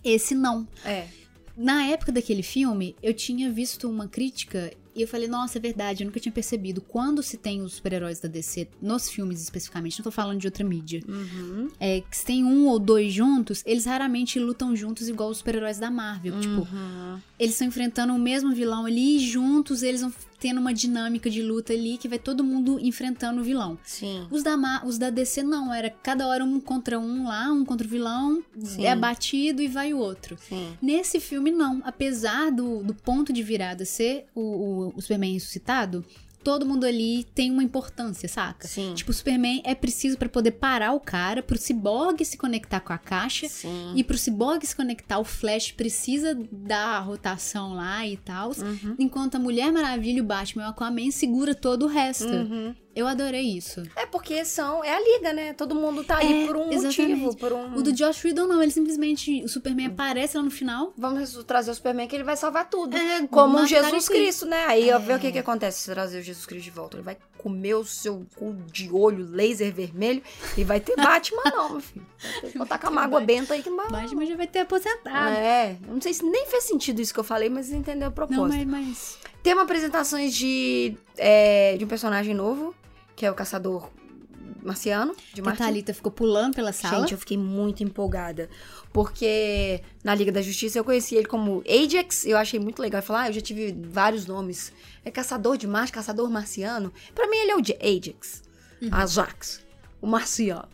Esse 0.04 0.34
não. 0.34 0.68
É. 0.86 1.08
Na 1.56 1.86
época 1.86 2.12
daquele 2.12 2.44
filme, 2.44 2.96
eu 3.02 3.14
tinha 3.14 3.52
visto 3.52 3.90
uma 3.90 4.08
crítica 4.08 4.72
e 4.98 5.02
eu 5.04 5.08
falei, 5.08 5.28
nossa, 5.28 5.58
é 5.58 5.62
verdade, 5.62 6.04
eu 6.04 6.08
nunca 6.08 6.20
tinha 6.20 6.32
percebido. 6.32 6.82
Quando 6.82 7.22
se 7.22 7.38
tem 7.38 7.62
os 7.62 7.74
super-heróis 7.74 8.20
da 8.20 8.28
DC, 8.28 8.68
nos 8.82 9.10
filmes 9.10 9.42
especificamente, 9.42 10.00
não 10.00 10.04
tô 10.04 10.12
falando 10.12 10.40
de 10.40 10.48
outra 10.48 10.64
mídia, 10.66 11.02
Uhum. 11.08 11.70
é 11.80 12.02
que 12.02 12.18
se 12.18 12.26
tem 12.26 12.44
um 12.44 12.68
ou 12.68 12.80
dois 12.80 13.14
juntos, 13.14 13.62
eles 13.66 13.86
raramente 13.86 14.40
lutam 14.40 14.76
juntos 14.76 15.08
igual 15.08 15.30
os 15.30 15.38
super-heróis 15.38 15.78
da 15.78 15.92
Marvel. 15.92 16.40
Tipo, 16.40 16.62
Uhum. 16.62 17.20
eles 17.40 17.54
estão 17.54 17.68
enfrentando 17.68 18.14
o 18.14 18.20
mesmo 18.20 18.54
vilão 18.54 18.86
ali 18.86 19.18
e 19.18 19.20
juntos 19.20 19.84
eles 19.84 20.02
vão 20.02 20.12
tendo 20.40 20.60
uma 20.60 20.72
dinâmica 20.72 21.32
de 21.32 21.42
luta 21.42 21.74
ali 21.74 21.98
que 21.98 22.08
vai 22.08 22.20
todo 22.20 22.44
mundo 22.44 22.80
enfrentando 22.80 23.42
o 23.42 23.44
vilão. 23.44 23.76
Sim. 23.84 24.28
Os 24.30 24.44
da, 24.44 24.56
Ma- 24.56 24.84
os 24.86 25.00
da 25.00 25.10
DC 25.10 25.42
não, 25.42 25.74
era 25.74 25.90
cada 25.90 26.28
hora 26.28 26.44
um 26.46 26.60
contra 26.60 27.00
um 27.00 27.26
lá, 27.28 27.52
um 27.52 27.66
contra 27.66 27.88
o 27.88 27.90
vilão, 27.90 28.44
Sim. 28.64 28.86
é 28.86 28.92
abatido 28.92 29.64
e 29.64 29.68
vai 29.68 29.96
o 29.96 29.98
outro. 29.98 30.38
Sim. 30.48 30.78
Nesse 30.80 31.20
filme, 31.20 31.50
não. 31.50 31.82
Apesar 31.84 32.52
do, 32.52 32.84
do 32.84 32.94
ponto 32.94 33.34
de 33.34 33.42
virada 33.42 33.84
ser 33.84 34.26
o, 34.36 34.42
o, 34.42 34.87
o 34.96 35.02
Superman 35.02 35.34
ressuscitado, 35.34 36.06
todo 36.44 36.66
mundo 36.66 36.86
ali 36.86 37.26
tem 37.36 37.52
uma 37.52 37.62
importância, 37.62 38.30
saca? 38.30 38.68
Sim. 38.68 38.94
Tipo, 38.94 39.12
o 39.12 39.14
Superman 39.14 39.62
é 39.66 39.76
preciso 39.76 40.18
pra 40.18 40.30
poder 40.30 40.52
parar 40.52 40.94
o 40.94 41.00
cara, 41.00 41.44
pro 41.44 41.58
Cyborg 41.58 42.24
se 42.24 42.38
conectar 42.38 42.80
com 42.80 42.94
a 42.94 42.98
caixa. 42.98 43.50
Sim. 43.50 43.92
E 43.96 44.02
pro 44.02 44.18
Cyborg 44.18 44.66
se 44.66 44.74
conectar, 44.74 45.20
o 45.20 45.26
Flash 45.26 45.74
precisa 45.74 46.40
dar 46.50 46.98
a 46.98 47.00
rotação 47.00 47.74
lá 47.74 48.08
e 48.08 48.16
tal. 48.16 48.52
Uhum. 48.52 48.96
Enquanto 48.98 49.36
a 49.36 49.40
Mulher 49.40 49.74
Maravilha, 49.74 50.24
o 50.24 50.26
Batman 50.26 50.64
e 50.64 50.66
o 50.68 50.70
Aquaman 50.70 51.12
segura 51.12 51.54
todo 51.54 51.84
o 51.84 51.88
resto. 51.88 52.28
Uhum. 52.28 52.74
Eu 52.98 53.08
adorei 53.08 53.44
isso. 53.58 53.84
É 53.96 54.06
porque 54.08 54.44
são. 54.44 54.84
É 54.84 54.92
a 54.96 55.00
liga, 55.00 55.32
né? 55.34 55.54
Todo 55.54 55.76
mundo 55.76 56.04
tá 56.04 56.18
ali 56.18 56.44
É, 56.44 56.48
por 56.48 56.58
um 56.58 56.72
exatamente. 56.72 57.16
motivo. 57.20 57.38
Por 57.38 57.54
um... 57.54 57.76
O 57.76 57.84
do 57.84 57.92
Josh 57.92 58.24
Whedon, 58.26 58.48
não. 58.48 58.62
Ele 58.64 58.72
simplesmente... 58.72 59.44
O 59.44 59.48
Superman 59.48 59.88
aparece 59.88 60.36
lá 60.36 60.42
no 60.42 60.50
final. 60.50 60.94
Vamos 60.98 61.34
trazer 61.46 61.70
o 61.70 61.76
Superman 61.76 62.08
que 62.08 62.16
ele 62.16 62.24
vai 62.24 62.36
salvar 62.36 62.68
tudo. 62.70 62.98
É, 62.98 63.28
Como 63.28 63.66
Jesus 63.68 64.10
aí. 64.10 64.16
Cristo, 64.18 64.46
né? 64.48 64.66
Aí 64.68 64.90
É. 64.90 64.98
ver 64.98 65.16
o 65.18 65.20
que, 65.20 65.32
que 65.32 65.38
acontece 65.38 65.82
se 65.82 65.92
trazer 65.92 66.20
o 66.20 66.22
Jesus 66.24 66.46
Cristo 66.46 66.64
de 66.66 66.72
volta. 66.72 66.98
Ele 66.98 67.04
vai 67.04 67.18
comer 67.38 67.76
o 67.76 67.86
seu 67.86 68.26
cu 68.36 68.56
de 68.72 68.90
olho 68.92 69.30
laser 69.30 69.72
vermelho 69.72 70.24
e 70.58 70.64
vai 70.64 70.80
ter 70.80 70.96
Batman, 70.96 71.44
não, 71.46 71.70
meu 71.74 71.82
filho. 71.82 72.06
Botar 72.56 72.80
com 72.80 72.88
a 72.88 72.90
mágoa 72.92 73.20
benta 73.22 73.54
aí 73.54 73.62
que 73.62 73.70
não 73.70 73.78
vai. 73.78 74.02
Batman 74.04 74.26
já 74.26 74.36
vai 74.36 74.48
ter 74.48 74.60
aposentado. 74.62 75.36
É, 75.38 75.78
eu 75.88 75.94
não 75.94 76.02
sei 76.02 76.14
se 76.16 76.26
nem 76.26 76.48
fez 76.48 76.64
sentido 76.64 77.00
isso 77.00 77.14
que 77.14 77.20
eu 77.20 77.24
falei, 77.24 77.48
mas 77.48 77.72
entendeu 77.72 78.08
o 78.08 78.10
Não, 78.10 78.12
propósito. 78.12 78.66
mas... 78.68 78.88
mas... 78.88 79.18
Temos 79.44 79.64
apresentações 79.64 80.34
de, 80.36 80.98
é, 81.16 81.78
de 81.78 81.86
um 81.86 81.88
personagem 81.88 82.34
novo, 82.34 82.76
que 83.18 83.26
é 83.26 83.32
o 83.32 83.34
Caçador 83.34 83.90
Marciano, 84.64 85.14
de 85.16 85.34
Que 85.34 85.42
a 85.42 85.44
Marte. 85.44 85.58
Thalita 85.60 85.94
ficou 85.94 86.12
pulando 86.12 86.56
pela 86.56 86.72
sala. 86.72 87.00
Gente, 87.02 87.14
eu 87.14 87.18
fiquei 87.18 87.38
muito 87.38 87.84
empolgada. 87.84 88.50
Porque 88.94 89.82
na 90.04 90.14
Liga 90.16 90.32
da 90.32 90.42
Justiça 90.42 90.78
eu 90.80 90.84
conheci 90.84 91.16
ele 91.16 91.26
como 91.26 91.64
Ajax. 91.68 92.26
Eu 92.26 92.38
achei 92.38 92.60
muito 92.60 92.82
legal. 92.82 93.02
Falou, 93.02 93.24
ah, 93.24 93.28
eu 93.30 93.34
já 93.34 93.42
tive 93.42 93.76
vários 93.90 94.26
nomes. 94.26 94.72
É 95.04 95.12
Caçador 95.12 95.58
de 95.58 95.68
Marte, 95.68 95.92
Caçador 95.92 96.30
Marciano. 96.30 96.94
Pra 97.16 97.28
mim 97.28 97.38
ele 97.38 97.52
é 97.52 97.56
o 97.56 97.62
de 97.62 97.74
Ajax. 97.82 98.44
Uhum. 98.82 98.90
Ajax. 98.92 99.66
O 100.02 100.08
Marciano. 100.08 100.68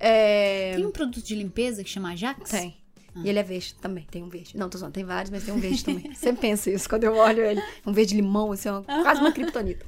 É... 0.00 0.72
Tem 0.74 0.86
um 0.86 0.90
produto 0.90 1.22
de 1.24 1.34
limpeza 1.34 1.84
que 1.84 1.90
chama 1.90 2.10
Ajax? 2.12 2.50
Tem. 2.50 2.76
E 3.22 3.28
ele 3.28 3.38
é 3.38 3.42
verde 3.42 3.74
também, 3.74 4.06
tem 4.10 4.22
um 4.22 4.28
verde. 4.30 4.56
Não, 4.56 4.70
tô 4.70 4.78
zoando, 4.78 4.94
tem 4.94 5.04
vários, 5.04 5.30
mas 5.30 5.44
tem 5.44 5.52
um 5.52 5.58
verde 5.60 5.84
também. 5.84 6.14
Sempre 6.14 6.40
penso 6.40 6.70
isso 6.70 6.88
quando 6.88 7.04
eu 7.04 7.14
olho 7.14 7.44
ele. 7.44 7.62
Um 7.86 7.92
verde 7.92 8.14
limão, 8.16 8.50
assim, 8.52 8.70
uma- 8.70 8.82
quase 8.82 9.20
uma 9.20 9.30
criptonita. 9.32 9.84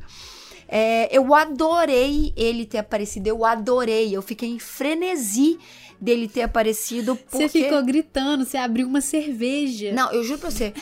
É, 0.68 1.08
eu 1.16 1.34
adorei 1.34 2.32
ele 2.36 2.64
ter 2.64 2.78
aparecido, 2.78 3.28
eu 3.28 3.44
adorei. 3.44 4.14
Eu 4.14 4.22
fiquei 4.22 4.48
em 4.48 4.58
frenesi 4.58 5.58
dele 6.00 6.28
ter 6.28 6.42
aparecido 6.42 7.16
porque... 7.16 7.48
Você 7.48 7.48
ficou 7.48 7.82
gritando, 7.82 8.44
você 8.44 8.56
abriu 8.56 8.86
uma 8.86 9.00
cerveja. 9.00 9.92
Não, 9.92 10.12
eu 10.12 10.22
juro 10.24 10.40
pra 10.40 10.50
você, 10.50 10.72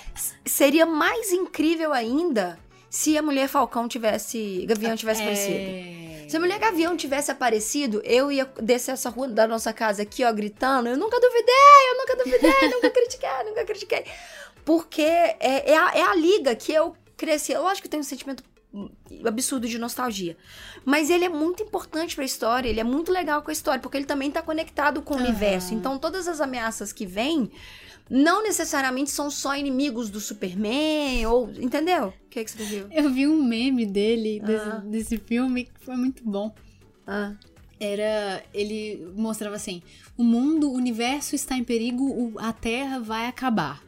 seria 0.45 0.87
mais 0.87 1.33
incrível 1.33 1.93
ainda 1.93 2.59
se 2.91 3.17
a 3.17 3.23
Mulher 3.23 3.49
Falcão 3.49 3.89
tivesse... 3.89 4.65
Gavião 4.67 4.97
tivesse 4.97 5.23
aparecido. 5.23 5.55
É... 5.55 6.13
Se 6.29 6.37
a 6.39 6.41
mulher 6.41 6.59
gavião 6.59 6.97
tivesse 6.97 7.31
aparecido, 7.31 8.01
eu 8.07 8.33
ia 8.33 8.51
descer 8.59 8.93
essa 8.93 9.11
rua 9.11 9.29
da 9.29 9.47
nossa 9.47 9.71
casa 9.71 10.01
aqui, 10.01 10.25
ó, 10.25 10.33
gritando. 10.33 10.89
Eu 10.89 10.97
nunca 10.97 11.21
duvidei, 11.21 11.55
eu 11.91 11.99
nunca 11.99 12.17
duvidei, 12.17 12.69
nunca 12.71 12.89
critiquei, 12.89 13.29
nunca 13.45 13.65
critiquei. 13.67 14.05
Porque 14.65 15.03
é, 15.03 15.73
é, 15.73 15.77
a, 15.77 15.91
é 15.95 16.03
a 16.03 16.15
liga 16.15 16.55
que 16.55 16.73
eu 16.73 16.97
cresci. 17.19 17.55
Lógico 17.55 17.83
que 17.83 17.91
tem 17.91 18.01
um 18.01 18.03
sentimento 18.03 18.43
absurdo 19.25 19.69
de 19.69 19.79
nostalgia. 19.79 20.37
Mas 20.85 21.11
ele 21.11 21.25
é 21.25 21.29
muito 21.29 21.63
importante 21.63 22.15
pra 22.15 22.25
história, 22.25 22.69
ele 22.69 22.81
é 22.81 22.85
muito 22.85 23.13
legal 23.13 23.43
com 23.43 23.51
a 23.51 23.53
história, 23.53 23.81
porque 23.81 23.97
ele 23.97 24.07
também 24.07 24.31
tá 24.31 24.43
conectado 24.43 25.03
com 25.03 25.15
o 25.15 25.17
Aham. 25.19 25.27
universo. 25.27 25.75
Então, 25.75 25.99
todas 25.99 26.27
as 26.29 26.41
ameaças 26.41 26.93
que 26.93 27.05
vêm 27.07 27.51
não 28.11 28.43
necessariamente 28.43 29.11
são 29.11 29.31
só 29.31 29.57
inimigos 29.57 30.11
do 30.11 30.21
Superman, 30.21 31.27
ou. 31.27 31.51
Entendeu? 31.53 32.09
O 32.09 32.29
que, 32.29 32.41
é 32.41 32.45
que 32.45 32.51
você 32.51 32.65
viu? 32.65 32.87
Eu 32.91 33.11
vi 33.11 33.27
um 33.27 33.43
meme 33.43 33.87
dele, 33.87 34.41
desse, 34.41 34.69
Ah. 34.69 34.83
desse 34.85 35.17
filme, 35.19 35.65
que 35.65 35.85
foi 35.85 35.97
muito 35.97 36.23
bom. 36.25 36.55
Ah. 37.07 37.33
Era. 37.81 38.43
Ele 38.55 39.13
mostrava 39.17 39.57
assim: 39.57 39.83
o 40.17 40.23
mundo, 40.23 40.71
o 40.71 40.75
universo 40.75 41.35
está 41.35 41.57
em 41.57 41.65
perigo, 41.65 42.33
a 42.39 42.53
Terra 42.53 42.99
vai 43.01 43.27
acabar. 43.27 43.83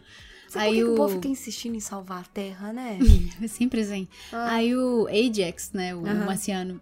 Sabe 0.55 0.67
por 0.67 0.73
que, 0.75 0.79
que 0.79 0.85
o 0.85 0.95
povo 0.95 1.15
fica 1.17 1.29
insistindo 1.29 1.75
em 1.77 1.81
salvar 1.81 2.21
a 2.21 2.25
Terra, 2.25 2.73
né? 2.73 2.99
É 3.43 3.47
Sempre 3.49 3.81
assim. 3.83 4.09
Ah. 4.33 4.55
Aí 4.55 4.75
o 4.77 5.07
Ajax, 5.09 5.71
né, 5.73 5.95
o 5.95 6.03
marciano, 6.03 6.81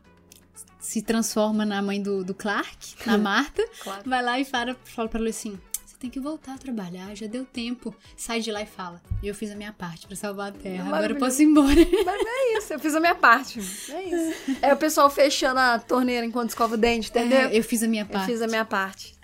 se 0.79 1.01
transforma 1.03 1.65
na 1.65 1.81
mãe 1.83 2.01
do, 2.03 2.25
do 2.25 2.35
Clark, 2.35 2.95
na 3.07 3.17
Marta, 3.19 3.63
Claro. 3.83 4.03
vai 4.09 4.23
lá 4.23 4.39
e 4.41 4.45
fala, 4.45 4.77
fala 4.85 5.09
pra 5.09 5.21
ele 5.21 5.31
assim: 5.31 5.59
você 5.87 5.97
tem 5.99 6.11
que 6.11 6.19
voltar 6.21 6.55
a 6.55 6.59
trabalhar, 6.59 7.15
já 7.15 7.27
deu 7.29 7.45
tempo. 7.45 7.95
Sai 8.17 8.41
de 8.41 8.51
lá 8.51 8.63
e 8.63 8.67
fala: 8.67 9.01
eu 9.23 9.35
fiz 9.35 9.51
a 9.53 9.55
minha 9.55 9.73
parte 9.73 10.07
pra 10.07 10.17
salvar 10.17 10.49
a 10.49 10.53
Terra, 10.53 10.85
agora 10.87 11.13
eu 11.13 11.17
posso 11.17 11.41
ir 11.43 11.47
embora. 11.47 11.69
Mas 12.05 12.27
é 12.27 12.59
isso, 12.59 12.73
eu 12.73 12.79
fiz 12.81 12.95
a 12.97 13.01
minha 13.01 13.15
parte. 13.15 13.61
É 13.91 14.03
isso. 14.03 14.59
É 14.61 14.73
o 14.75 14.77
pessoal 14.77 15.09
fechando 15.09 15.61
a 15.61 15.79
torneira 15.79 16.27
enquanto 16.27 16.51
escova 16.51 16.75
o 16.75 16.79
dente, 16.79 17.11
entendeu? 17.11 17.39
É, 17.49 17.57
eu 17.57 17.63
fiz 17.63 17.83
a 17.83 17.89
minha 17.89 18.03
eu 18.03 18.07
parte. 18.09 18.27
fiz 18.27 18.43
a 18.43 18.47
minha 18.49 18.65
parte. 18.65 19.15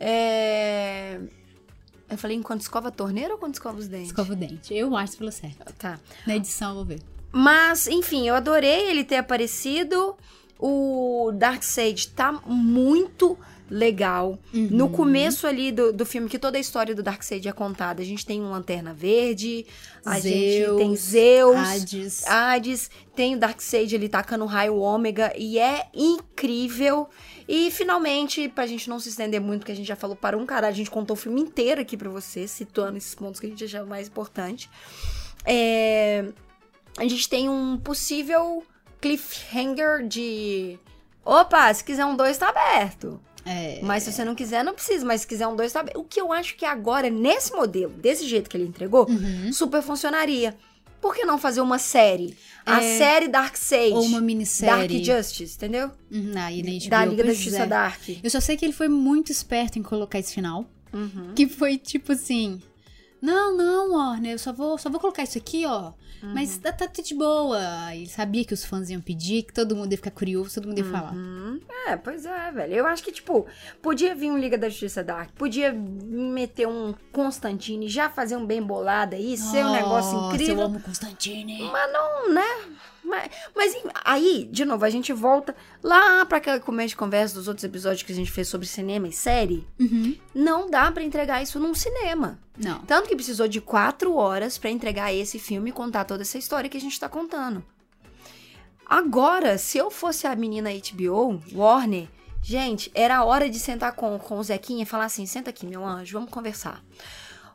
É... 0.00 1.20
Eu 2.08 2.16
falei 2.16 2.36
enquanto 2.36 2.60
escova 2.60 2.88
a 2.88 2.90
torneira 2.90 3.34
ou 3.34 3.38
quando 3.38 3.54
escova 3.54 3.78
os 3.78 3.88
dentes? 3.88 4.08
Escova 4.08 4.32
o 4.32 4.36
dente. 4.36 4.72
Eu 4.74 4.96
acho 4.96 5.12
que 5.12 5.18
falou 5.18 5.32
certo. 5.32 5.72
Tá. 5.74 5.98
Na 6.26 6.36
edição 6.36 6.70
eu 6.70 6.74
vou 6.76 6.84
ver. 6.84 7.00
Mas, 7.32 7.86
enfim, 7.86 8.28
eu 8.28 8.34
adorei 8.34 8.88
ele 8.88 9.04
ter 9.04 9.16
aparecido. 9.16 10.16
O 10.58 11.32
Darkseid 11.34 12.08
tá 12.08 12.32
muito 12.32 13.38
legal. 13.70 14.38
Uhum. 14.54 14.68
No 14.70 14.88
começo 14.88 15.46
ali 15.46 15.72
do, 15.72 15.92
do 15.92 16.06
filme, 16.06 16.28
que 16.28 16.38
toda 16.38 16.56
a 16.56 16.60
história 16.60 16.94
do 16.94 17.02
Darkseid 17.02 17.48
é 17.48 17.52
contada, 17.52 18.00
a 18.00 18.04
gente 18.04 18.24
tem 18.24 18.40
um 18.40 18.50
Lanterna 18.50 18.94
Verde, 18.94 19.66
a 20.04 20.18
gente 20.20 20.76
tem 20.76 20.96
Zeus, 20.96 21.56
Hades. 21.56 22.26
Hades, 22.26 22.90
tem 23.14 23.34
o 23.34 23.38
Darkseid 23.38 23.94
ele 23.94 24.08
tacando 24.08 24.44
o 24.44 24.46
raio 24.46 24.76
ômega 24.76 25.32
e 25.36 25.58
é 25.58 25.86
incrível. 25.92 27.08
E 27.48 27.70
finalmente, 27.70 28.48
pra 28.48 28.66
gente 28.66 28.88
não 28.88 28.98
se 28.98 29.08
estender 29.08 29.40
muito, 29.40 29.60
porque 29.60 29.72
a 29.72 29.76
gente 29.76 29.86
já 29.86 29.96
falou 29.96 30.16
para 30.16 30.36
um 30.36 30.46
caralho, 30.46 30.72
a 30.72 30.76
gente 30.76 30.90
contou 30.90 31.14
o 31.14 31.18
filme 31.18 31.40
inteiro 31.40 31.80
aqui 31.80 31.96
pra 31.96 32.08
vocês, 32.08 32.50
situando 32.50 32.96
esses 32.96 33.14
pontos 33.14 33.40
que 33.40 33.46
a 33.46 33.50
gente 33.50 33.64
achava 33.64 33.86
mais 33.86 34.08
importante. 34.08 34.70
É, 35.44 36.24
a 36.98 37.02
gente 37.02 37.28
tem 37.28 37.48
um 37.48 37.76
possível 37.76 38.64
cliffhanger 39.06 40.06
de. 40.06 40.78
Opa, 41.24 41.72
se 41.74 41.82
quiser 41.84 42.04
um 42.04 42.16
2 42.16 42.36
tá 42.38 42.48
aberto. 42.48 43.20
É, 43.44 43.78
Mas 43.82 44.02
se 44.02 44.12
você 44.12 44.24
não 44.24 44.34
quiser, 44.34 44.64
não 44.64 44.74
precisa. 44.74 45.04
Mas 45.04 45.20
se 45.20 45.26
quiser 45.26 45.46
um 45.46 45.54
2 45.56 45.72
tá 45.72 45.80
aberto. 45.80 45.98
O 46.00 46.04
que 46.04 46.20
eu 46.20 46.32
acho 46.32 46.56
que 46.56 46.64
agora, 46.64 47.08
nesse 47.10 47.52
modelo, 47.52 47.92
desse 47.92 48.26
jeito 48.26 48.50
que 48.50 48.56
ele 48.56 48.66
entregou, 48.66 49.08
Uhum. 49.08 49.52
super 49.52 49.82
funcionaria. 49.82 50.56
Por 51.00 51.14
que 51.14 51.24
não 51.24 51.38
fazer 51.38 51.60
uma 51.60 51.78
série? 51.78 52.36
A 52.64 52.82
É, 52.82 52.98
série 52.98 53.28
Darkseid. 53.28 53.92
Ou 53.94 54.02
uma 54.02 54.12
Dark 54.18 54.24
minissérie. 54.24 55.04
Justice, 55.04 55.54
entendeu? 55.56 55.90
Uhum, 56.10 56.32
aí 56.36 56.62
na 56.62 56.70
HBO, 56.72 56.88
da 56.90 57.04
Liga 57.04 57.24
da 57.24 57.32
Justiça 57.32 57.62
é. 57.62 57.66
Dark. 57.66 58.00
Eu 58.22 58.30
só 58.30 58.40
sei 58.40 58.56
que 58.56 58.64
ele 58.64 58.72
foi 58.72 58.88
muito 58.88 59.30
esperto 59.30 59.78
em 59.78 59.82
colocar 59.82 60.18
esse 60.18 60.34
final. 60.34 60.64
Uhum. 60.92 61.32
Que 61.36 61.46
foi 61.48 61.76
tipo 61.78 62.12
assim. 62.12 62.60
Não, 63.20 63.56
não, 63.56 63.92
Warner, 63.94 64.32
eu 64.32 64.38
só 64.38 64.52
vou, 64.52 64.76
só 64.78 64.90
vou 64.90 65.00
colocar 65.00 65.22
isso 65.22 65.38
aqui, 65.38 65.64
ó. 65.66 65.92
Uhum. 66.22 66.34
Mas 66.34 66.56
tá, 66.58 66.72
tá 66.72 66.86
tudo 66.86 67.04
de 67.04 67.14
boa. 67.14 67.94
Ele 67.94 68.08
sabia 68.08 68.44
que 68.44 68.54
os 68.54 68.64
fãs 68.64 68.88
iam 68.90 69.00
pedir, 69.00 69.42
que 69.42 69.52
todo 69.52 69.76
mundo 69.76 69.92
ia 69.92 69.96
ficar 69.98 70.10
curioso, 70.10 70.54
todo 70.54 70.68
mundo 70.68 70.78
ia 70.78 70.84
falar. 70.84 71.12
Uhum. 71.12 71.60
É, 71.86 71.96
pois 71.96 72.24
é, 72.24 72.50
velho. 72.50 72.74
Eu 72.74 72.86
acho 72.86 73.02
que, 73.02 73.12
tipo, 73.12 73.46
podia 73.82 74.14
vir 74.14 74.30
um 74.30 74.38
Liga 74.38 74.56
da 74.58 74.68
Justiça 74.68 75.04
Dark, 75.04 75.30
podia 75.34 75.72
meter 75.72 76.66
um 76.66 76.94
Constantine, 77.12 77.88
já 77.88 78.08
fazer 78.08 78.36
um 78.36 78.46
bem 78.46 78.62
bolado 78.62 79.14
aí, 79.14 79.36
ser 79.36 79.64
um 79.64 79.72
negócio 79.72 80.12
Nossa, 80.12 80.28
Eu 80.28 80.34
incrível. 80.34 80.62
amo 80.64 80.80
Constantine. 80.80 81.62
Mas 81.70 81.92
não, 81.92 82.32
né? 82.32 82.76
Mas, 83.06 83.30
mas 83.54 83.74
aí, 84.04 84.48
de 84.50 84.64
novo, 84.64 84.84
a 84.84 84.90
gente 84.90 85.12
volta 85.12 85.54
lá 85.80 86.26
pra 86.26 86.38
aquela 86.38 86.58
comédia 86.58 86.88
de 86.88 86.96
conversa 86.96 87.34
dos 87.36 87.46
outros 87.46 87.62
episódios 87.62 88.02
que 88.02 88.10
a 88.12 88.14
gente 88.14 88.32
fez 88.32 88.48
sobre 88.48 88.66
cinema 88.66 89.06
e 89.06 89.12
série. 89.12 89.64
Uhum. 89.78 90.16
Não 90.34 90.68
dá 90.68 90.90
pra 90.90 91.04
entregar 91.04 91.40
isso 91.40 91.60
num 91.60 91.72
cinema. 91.74 92.38
Não. 92.58 92.80
Tanto 92.80 93.08
que 93.08 93.14
precisou 93.14 93.46
de 93.46 93.60
quatro 93.60 94.14
horas 94.16 94.58
pra 94.58 94.70
entregar 94.70 95.14
esse 95.14 95.38
filme 95.38 95.70
e 95.70 95.72
contar 95.72 96.04
toda 96.04 96.22
essa 96.22 96.36
história 96.36 96.68
que 96.68 96.76
a 96.76 96.80
gente 96.80 96.98
tá 96.98 97.08
contando. 97.08 97.64
Agora, 98.84 99.56
se 99.58 99.78
eu 99.78 99.90
fosse 99.90 100.26
a 100.26 100.34
menina 100.36 100.70
HBO, 100.70 101.40
Warner, 101.52 102.08
gente, 102.42 102.90
era 102.94 103.18
a 103.18 103.24
hora 103.24 103.48
de 103.48 103.58
sentar 103.58 103.92
com, 103.92 104.18
com 104.18 104.38
o 104.38 104.42
Zequinha 104.42 104.82
e 104.82 104.86
falar 104.86 105.06
assim: 105.06 105.26
senta 105.26 105.50
aqui, 105.50 105.66
meu 105.66 105.84
anjo, 105.84 106.12
vamos 106.18 106.30
conversar. 106.30 106.82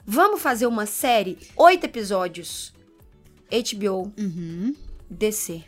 Vamos 0.05 0.41
fazer 0.41 0.65
uma 0.65 0.85
série, 0.85 1.37
oito 1.57 1.85
episódios. 1.85 2.73
HBO, 3.51 4.13
Uhum. 4.17 4.73
DC. 5.12 5.62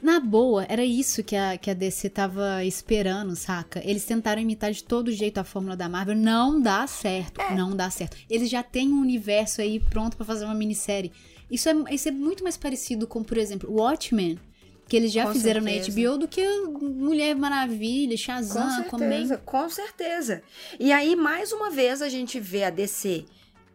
Na 0.00 0.20
boa, 0.20 0.64
era 0.68 0.84
isso 0.84 1.24
que 1.24 1.34
a, 1.34 1.56
que 1.58 1.70
a 1.70 1.74
DC 1.74 2.08
tava 2.10 2.64
esperando, 2.64 3.34
saca? 3.34 3.80
Eles 3.84 4.04
tentaram 4.04 4.40
imitar 4.40 4.70
de 4.70 4.84
todo 4.84 5.10
jeito 5.10 5.38
a 5.38 5.44
fórmula 5.44 5.76
da 5.76 5.88
Marvel. 5.88 6.14
Não 6.14 6.60
dá 6.60 6.86
certo. 6.86 7.40
É. 7.40 7.54
Não 7.54 7.74
dá 7.74 7.90
certo. 7.90 8.16
Eles 8.30 8.48
já 8.48 8.62
têm 8.62 8.92
um 8.92 9.00
universo 9.00 9.60
aí 9.60 9.80
pronto 9.80 10.16
pra 10.16 10.24
fazer 10.24 10.44
uma 10.44 10.54
minissérie. 10.54 11.10
Isso 11.50 11.68
é, 11.68 11.74
isso 11.94 12.08
é 12.08 12.12
muito 12.12 12.44
mais 12.44 12.56
parecido 12.56 13.06
com, 13.08 13.24
por 13.24 13.36
exemplo, 13.38 13.72
Watchmen, 13.72 14.38
que 14.86 14.96
eles 14.96 15.10
já 15.12 15.26
Com 15.26 15.32
fizeram 15.32 15.62
certeza. 15.64 15.88
na 16.00 16.10
HBO, 16.10 16.18
do 16.18 16.28
que 16.28 16.46
Mulher 16.80 17.34
Maravilha, 17.34 18.12
Com 18.16 18.22
Shazam, 18.22 18.80
Aquaman. 18.82 19.08
certeza, 19.08 19.36
com 19.38 19.68
certeza. 19.68 20.42
E 20.78 20.92
aí, 20.92 21.16
mais 21.16 21.50
uma 21.52 21.70
vez, 21.70 22.02
a 22.02 22.08
gente 22.08 22.38
vê 22.38 22.62
a 22.64 22.70
DC 22.70 23.24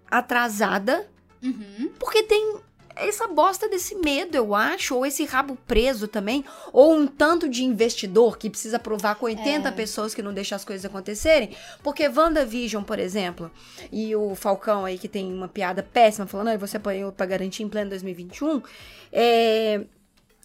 atrasada, 0.09 1.05
Uhum. 1.43 1.89
porque 1.99 2.23
tem 2.23 2.57
essa 3.09 3.27
bosta 3.27 3.67
desse 3.67 3.95
medo, 3.95 4.35
eu 4.35 4.53
acho, 4.55 4.95
ou 4.95 5.05
esse 5.05 5.25
rabo 5.25 5.57
preso 5.67 6.07
também, 6.07 6.43
ou 6.71 6.95
um 6.95 7.07
tanto 7.07 7.47
de 7.49 7.63
investidor 7.63 8.37
que 8.37 8.49
precisa 8.49 8.77
provar 8.79 9.15
com 9.15 9.25
80 9.25 9.67
É. 9.67 9.71
pessoas 9.71 10.13
que 10.13 10.21
não 10.21 10.33
deixam 10.33 10.55
as 10.55 10.65
coisas 10.65 10.85
acontecerem. 10.85 11.55
Porque 11.83 12.07
WandaVision, 12.07 12.83
por 12.83 12.99
exemplo, 12.99 13.51
e 13.91 14.15
o 14.15 14.35
Falcão 14.35 14.85
aí 14.85 14.97
que 14.97 15.07
tem 15.07 15.31
uma 15.33 15.47
piada 15.47 15.83
péssima 15.83 16.27
falando, 16.27 16.49
aí 16.49 16.57
você 16.57 16.77
apanhou 16.77 17.11
pra 17.11 17.25
garantir 17.25 17.63
em 17.63 17.69
pleno 17.69 17.89
2021, 17.89 18.61
é... 19.11 19.81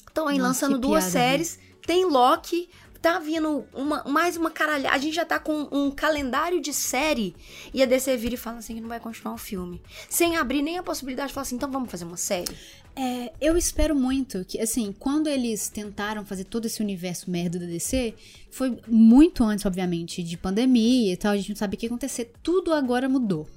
Estão 0.07 0.27
aí 0.27 0.39
Nossa, 0.39 0.49
lançando 0.49 0.79
duas 0.79 1.05
piada 1.05 1.13
séries. 1.13 1.59
Tem 1.87 2.05
Loki, 2.05 2.69
tá 3.01 3.19
vindo 3.19 3.65
uma, 3.73 4.05
mais 4.05 4.37
uma 4.37 4.51
caralhada. 4.51 4.95
A 4.95 4.99
gente 4.99 5.15
já 5.15 5.25
tá 5.25 5.39
com 5.39 5.69
um 5.71 5.91
calendário 5.91 6.61
de 6.61 6.73
série. 6.73 7.35
E 7.73 7.83
a 7.83 7.87
DC 7.87 8.17
vira 8.17 8.35
e 8.35 8.39
fala 8.39 8.59
assim 8.59 8.75
que 8.75 8.81
não 8.81 8.89
vai 8.89 9.01
continuar 9.01 9.35
o 9.35 9.39
filme. 9.39 9.81
Sem 10.09 10.37
abrir 10.37 10.63
nem 10.63 10.79
a 10.79 10.83
possibilidade 10.83 11.29
de 11.29 11.35
falar 11.35 11.43
assim, 11.43 11.57
então 11.57 11.71
vamos 11.71 11.91
fazer 11.91 12.05
uma 12.05 12.17
série. 12.17 12.55
É, 12.97 13.33
eu 13.41 13.57
espero 13.57 13.95
muito 13.95 14.45
que, 14.45 14.61
assim, 14.61 14.93
quando 14.99 15.29
eles 15.29 15.69
tentaram 15.69 16.25
fazer 16.25 16.45
todo 16.45 16.67
esse 16.67 16.83
universo 16.83 17.31
merda 17.31 17.59
da 17.59 17.67
DC, 17.67 18.15
foi 18.51 18.77
muito 18.89 19.45
antes, 19.45 19.65
obviamente, 19.65 20.23
de 20.23 20.37
pandemia 20.37 21.13
e 21.13 21.17
tal, 21.17 21.33
a 21.33 21.37
gente 21.37 21.51
não 21.51 21.57
sabia 21.57 21.77
o 21.77 21.79
que 21.79 21.87
ia 21.87 21.91
acontecer. 21.91 22.33
Tudo 22.43 22.73
agora 22.73 23.09
mudou. 23.09 23.49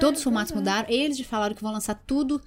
Todos 0.00 0.18
os 0.18 0.24
formatos 0.24 0.52
mudaram. 0.52 0.88
Eles 0.90 1.18
falaram 1.20 1.54
que 1.54 1.62
vão 1.62 1.72
lançar 1.72 1.94
tudo 2.06 2.42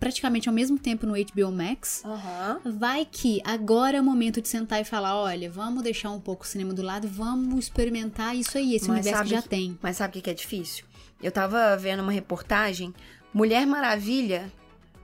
praticamente 0.00 0.48
ao 0.48 0.54
mesmo 0.54 0.78
tempo 0.78 1.06
no 1.06 1.12
HBO 1.12 1.52
Max. 1.52 2.02
Aham. 2.04 2.60
Vai 2.64 3.04
que 3.04 3.40
agora 3.44 3.98
é 3.98 4.00
o 4.00 4.04
momento 4.04 4.40
de 4.40 4.48
sentar 4.48 4.80
e 4.80 4.84
falar: 4.84 5.14
olha, 5.14 5.50
vamos 5.50 5.82
deixar 5.82 6.10
um 6.10 6.18
pouco 6.18 6.42
o 6.44 6.46
cinema 6.46 6.72
do 6.72 6.82
lado, 6.82 7.06
vamos 7.06 7.66
experimentar 7.66 8.34
isso 8.34 8.56
aí, 8.56 8.74
esse 8.74 8.88
Mas 8.88 9.06
universo 9.06 9.18
sabe 9.18 9.28
que 9.28 9.34
já 9.36 9.42
tem. 9.42 9.78
Mas 9.82 9.98
sabe 9.98 10.18
o 10.18 10.22
que 10.22 10.30
é 10.30 10.34
difícil? 10.34 10.86
Eu 11.22 11.30
tava 11.30 11.76
vendo 11.76 12.00
uma 12.02 12.10
reportagem. 12.10 12.94
Mulher 13.32 13.66
Maravilha 13.66 14.50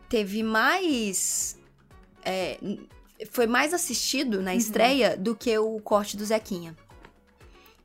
teve 0.09 0.43
mais. 0.43 1.59
é, 2.25 2.59
foi 3.31 3.47
mais 3.47 3.73
assistido 3.73 4.43
na 4.43 4.55
estreia 4.55 5.17
do 5.17 5.37
que 5.37 5.57
o 5.59 5.79
corte 5.81 6.17
do 6.17 6.25
Zequinha. 6.25 6.75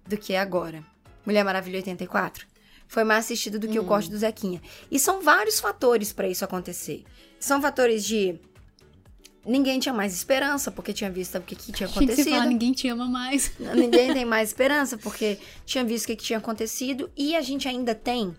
Do 0.07 0.17
que 0.17 0.35
agora. 0.35 0.83
Mulher 1.25 1.43
Maravilha 1.43 1.77
84. 1.77 2.50
Foi 2.91 3.05
mais 3.05 3.23
assistido 3.23 3.57
do 3.57 3.69
que 3.69 3.79
o 3.79 3.85
corte 3.85 4.09
do 4.11 4.17
Zequinha. 4.17 4.61
E 4.91 4.99
são 4.99 5.21
vários 5.21 5.61
fatores 5.61 6.11
pra 6.11 6.27
isso 6.27 6.43
acontecer. 6.43 7.05
São 7.39 7.61
fatores 7.61 8.03
de. 8.03 8.37
Ninguém 9.45 9.79
tinha 9.79 9.93
mais 9.93 10.13
esperança, 10.13 10.69
porque 10.69 10.91
tinha 10.91 11.09
visto 11.09 11.37
o 11.37 11.41
que, 11.41 11.55
que 11.55 11.71
tinha 11.71 11.87
acontecido. 11.87 12.29
falar, 12.31 12.47
ninguém 12.47 12.73
te 12.73 12.89
ama 12.89 13.07
mais. 13.07 13.53
Ninguém 13.73 14.13
tem 14.13 14.25
mais 14.25 14.49
esperança, 14.49 14.97
porque 14.97 15.39
tinha 15.65 15.85
visto 15.85 16.03
o 16.03 16.07
que, 16.07 16.17
que 16.17 16.23
tinha 16.25 16.37
acontecido 16.37 17.09
e 17.15 17.33
a 17.33 17.41
gente 17.41 17.65
ainda 17.65 17.95
tem 17.95 18.35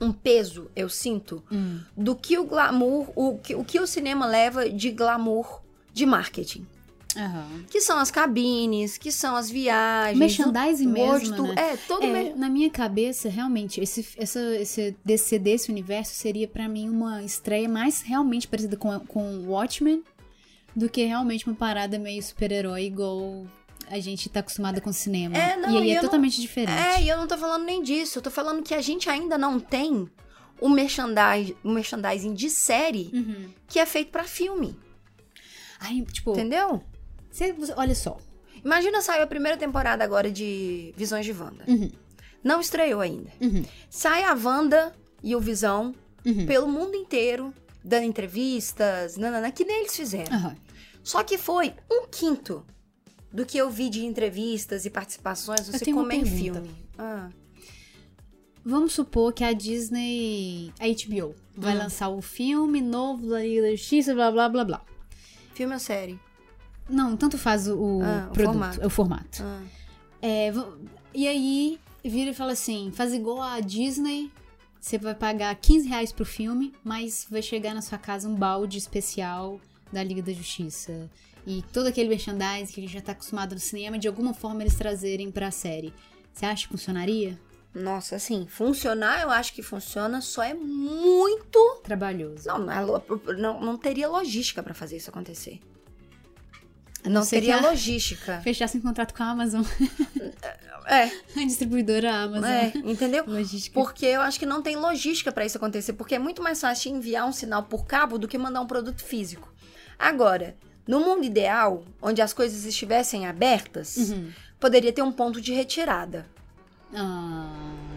um 0.00 0.12
peso, 0.12 0.70
eu 0.74 0.88
sinto, 0.88 1.44
Hum. 1.52 1.80
do 1.94 2.16
que 2.16 2.38
o 2.38 2.44
glamour, 2.44 3.12
o 3.14 3.38
que, 3.38 3.54
o 3.54 3.62
que 3.62 3.78
o 3.78 3.86
cinema 3.86 4.26
leva 4.26 4.68
de 4.70 4.90
glamour 4.90 5.60
de 5.92 6.06
marketing. 6.06 6.66
Aham. 7.16 7.64
Que 7.70 7.80
são 7.80 7.98
as 7.98 8.10
cabines, 8.10 8.96
que 8.98 9.10
são 9.10 9.34
as 9.36 9.50
viagens. 9.50 10.18
Merchandising 10.18 10.86
o 10.86 10.90
mesmo, 10.90 11.42
né? 11.48 11.54
É, 11.56 11.76
todo 11.76 12.04
É, 12.04 12.34
na 12.34 12.48
minha 12.48 12.70
cabeça, 12.70 13.28
realmente, 13.28 13.80
esse, 13.80 14.06
essa, 14.16 14.40
esse 14.56 14.94
DC 15.04 15.38
desse 15.38 15.70
universo 15.70 16.14
seria 16.14 16.46
pra 16.46 16.68
mim 16.68 16.88
uma 16.88 17.22
estreia 17.22 17.68
mais 17.68 18.02
realmente 18.02 18.46
parecida 18.46 18.76
com, 18.76 18.98
com 19.00 19.44
Watchmen 19.48 20.02
do 20.74 20.88
que 20.88 21.04
realmente 21.04 21.46
uma 21.46 21.56
parada 21.56 21.98
meio 21.98 22.22
super-herói 22.22 22.84
igual 22.84 23.46
a 23.88 23.98
gente 24.00 24.28
tá 24.28 24.40
acostumada 24.40 24.80
com 24.80 24.90
o 24.90 24.92
cinema. 24.92 25.36
É, 25.36 25.56
não, 25.56 25.70
e 25.70 25.78
aí 25.78 25.88
e 25.88 25.90
é 25.90 25.92
eu 25.92 25.94
não- 25.96 26.02
totalmente 26.02 26.40
diferente. 26.40 26.76
É, 26.78 27.02
e 27.02 27.08
eu 27.08 27.16
não 27.16 27.26
tô 27.26 27.38
falando 27.38 27.64
nem 27.64 27.82
disso. 27.82 28.18
Eu 28.18 28.22
tô 28.22 28.30
falando 28.30 28.62
que 28.62 28.74
a 28.74 28.82
gente 28.82 29.08
ainda 29.08 29.38
não 29.38 29.58
tem 29.60 30.08
o 30.60 30.68
merchandising, 30.68 31.54
o 31.62 31.70
merchandising 31.70 32.34
de 32.34 32.50
série 32.50 33.10
Uhum. 33.14 33.48
que 33.68 33.78
é 33.78 33.86
feito 33.86 34.10
pra 34.10 34.24
filme. 34.24 34.76
Aí, 35.78 36.02
tipo, 36.06 36.32
Entendeu? 36.32 36.82
Você- 37.52 37.74
olha 37.76 37.94
só. 37.94 38.18
Imagina 38.64 39.00
saiu 39.02 39.22
a 39.22 39.26
primeira 39.26 39.56
temporada 39.56 40.02
agora 40.02 40.30
de 40.30 40.92
Visões 40.96 41.24
de 41.24 41.32
Wanda. 41.32 41.64
Uhum. 41.68 41.90
Não 42.42 42.60
estreou 42.60 43.00
ainda. 43.00 43.30
Uhum. 43.40 43.64
Sai 43.90 44.22
a 44.24 44.32
Wanda 44.34 44.92
e 45.22 45.34
o 45.36 45.40
Visão 45.40 45.94
Uhum. 46.24 46.46
pelo 46.46 46.66
mundo 46.68 46.94
inteiro, 46.96 47.52
dando 47.84 48.04
entrevistas, 48.04 49.16
nanana, 49.16 49.50
que 49.52 49.64
nem 49.64 49.80
eles 49.80 49.94
fizeram. 49.96 50.56
Só 51.04 51.22
que 51.22 51.38
foi 51.38 51.72
um 51.90 52.06
quinto 52.08 52.64
do 53.32 53.44
que 53.46 53.56
eu 53.58 53.70
vi 53.70 53.88
de 53.88 54.04
entrevistas 54.04 54.84
e 54.86 54.90
participações 54.90 55.68
você 55.68 55.92
comer 55.92 56.16
em 56.16 56.24
filme. 56.26 56.70
Ah, 56.98 57.28
Vamos 58.64 58.94
supor 58.94 59.32
que 59.32 59.44
a 59.44 59.52
Disney, 59.52 60.72
a 60.80 60.86
HBO, 60.88 61.36
vai 61.56 61.74
Hum. 61.74 61.78
lançar 61.78 62.08
o 62.08 62.20
filme 62.20 62.80
novo 62.80 63.28
da 63.28 63.40
Liga 63.40 63.62
da 63.62 63.70
Justiça, 63.70 64.12
blá 64.12 64.30
blá 64.32 64.48
blá 64.48 64.64
blá. 64.64 64.82
filme 65.54 65.72
ou 65.72 65.78
série? 65.78 66.18
Não, 66.88 67.16
tanto 67.16 67.36
faz 67.36 67.66
o, 67.68 67.76
o 67.76 68.02
Ah, 68.02 68.26
o 68.30 68.32
produto, 68.32 68.52
formato. 68.52 68.82
é 68.82 68.86
o 68.86 68.90
formato. 68.90 69.42
Ah, 69.42 69.62
É, 70.22 70.52
e 71.14 71.26
aí, 71.26 71.80
vira 72.04 72.30
e 72.30 72.34
fala 72.34 72.52
assim: 72.52 72.90
faz 72.92 73.12
igual 73.12 73.42
a 73.42 73.60
Disney, 73.60 74.30
você 74.80 74.98
vai 74.98 75.14
pagar 75.14 75.54
15 75.56 75.88
reais 75.88 76.12
pro 76.12 76.24
filme, 76.24 76.72
mas 76.84 77.26
vai 77.30 77.42
chegar 77.42 77.74
na 77.74 77.82
sua 77.82 77.98
casa 77.98 78.28
um 78.28 78.34
balde 78.34 78.78
especial 78.78 79.60
da 79.92 80.02
Liga 80.02 80.22
da 80.22 80.32
Justiça. 80.32 81.10
E 81.46 81.62
todo 81.72 81.86
aquele 81.86 82.08
merchandising 82.08 82.72
que 82.72 82.80
a 82.80 82.82
gente 82.82 82.92
já 82.92 83.00
tá 83.00 83.12
acostumado 83.12 83.54
no 83.54 83.60
cinema, 83.60 83.98
de 83.98 84.08
alguma 84.08 84.34
forma 84.34 84.62
eles 84.62 84.74
trazerem 84.74 85.30
pra 85.30 85.50
série. 85.50 85.92
Você 86.32 86.44
acha 86.44 86.64
que 86.66 86.72
funcionaria? 86.72 87.38
Nossa, 87.72 88.16
assim, 88.16 88.46
funcionar 88.48 89.22
eu 89.22 89.30
acho 89.30 89.52
que 89.52 89.62
funciona, 89.62 90.20
só 90.20 90.42
é 90.42 90.54
muito. 90.54 91.80
Trabalhoso. 91.84 92.48
Não, 92.48 92.58
não, 92.58 92.72
é 92.72 93.32
não, 93.38 93.60
não 93.60 93.76
teria 93.76 94.08
logística 94.08 94.62
pra 94.62 94.74
fazer 94.74 94.96
isso 94.96 95.10
acontecer. 95.10 95.60
Não 97.08 97.22
ser 97.24 97.36
teria 97.40 97.58
que 97.58 97.64
a- 97.64 97.70
logística. 97.70 98.40
Fechasse 98.42 98.78
um 98.78 98.80
contrato 98.80 99.14
com 99.14 99.22
a 99.22 99.30
Amazon, 99.30 99.62
É, 100.88 101.04
a 101.40 101.44
distribuidora 101.44 102.14
Amazon. 102.14 102.44
é, 102.48 102.72
entendeu? 102.84 103.24
Logística. 103.26 103.74
Porque 103.74 104.06
eu 104.06 104.20
acho 104.20 104.38
que 104.38 104.46
não 104.46 104.62
tem 104.62 104.76
logística 104.76 105.32
pra 105.32 105.44
isso 105.44 105.56
acontecer, 105.58 105.94
porque 105.94 106.14
é 106.14 106.18
muito 106.18 106.40
mais 106.42 106.60
fácil 106.60 106.92
enviar 106.94 107.26
um 107.26 107.32
sinal 107.32 107.64
por 107.64 107.84
cabo 107.86 108.18
do 108.18 108.28
que 108.28 108.38
mandar 108.38 108.60
um 108.60 108.66
produto 108.68 109.02
físico. 109.02 109.52
Agora, 109.98 110.54
no 110.86 111.00
mundo 111.00 111.24
ideal, 111.24 111.84
onde 112.00 112.22
as 112.22 112.32
coisas 112.32 112.64
estivessem 112.64 113.26
abertas, 113.26 113.96
Uhum. 113.96 114.30
poderia 114.60 114.92
ter 114.92 115.02
um 115.02 115.10
ponto 115.10 115.40
de 115.40 115.52
retirada. 115.52 116.24
Ah, 116.94 117.50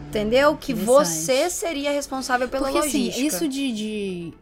Entendeu? 0.07 0.57
Que 0.57 0.74
você 0.74 1.47
seria 1.51 1.91
responsável 1.91 2.49
pela 2.49 2.64
Porque 2.72 2.80
logística. 2.80 3.16
assim, 3.16 3.28
isso 3.28 3.47
de. 3.47 3.72
de... 3.72 4.34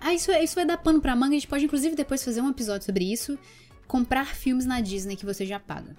Ah, 0.00 0.12
isso, 0.12 0.32
isso 0.32 0.56
vai 0.56 0.66
dar 0.66 0.76
pano 0.78 1.00
pra 1.00 1.14
manga. 1.14 1.30
A 1.30 1.38
gente 1.38 1.46
pode, 1.46 1.64
inclusive, 1.64 1.94
depois 1.94 2.24
fazer 2.24 2.40
um 2.40 2.50
episódio 2.50 2.84
sobre 2.84 3.04
isso. 3.12 3.38
Comprar 3.92 4.34
filmes 4.34 4.64
na 4.64 4.80
Disney 4.80 5.16
que 5.16 5.26
você 5.26 5.44
já 5.44 5.60
paga. 5.60 5.94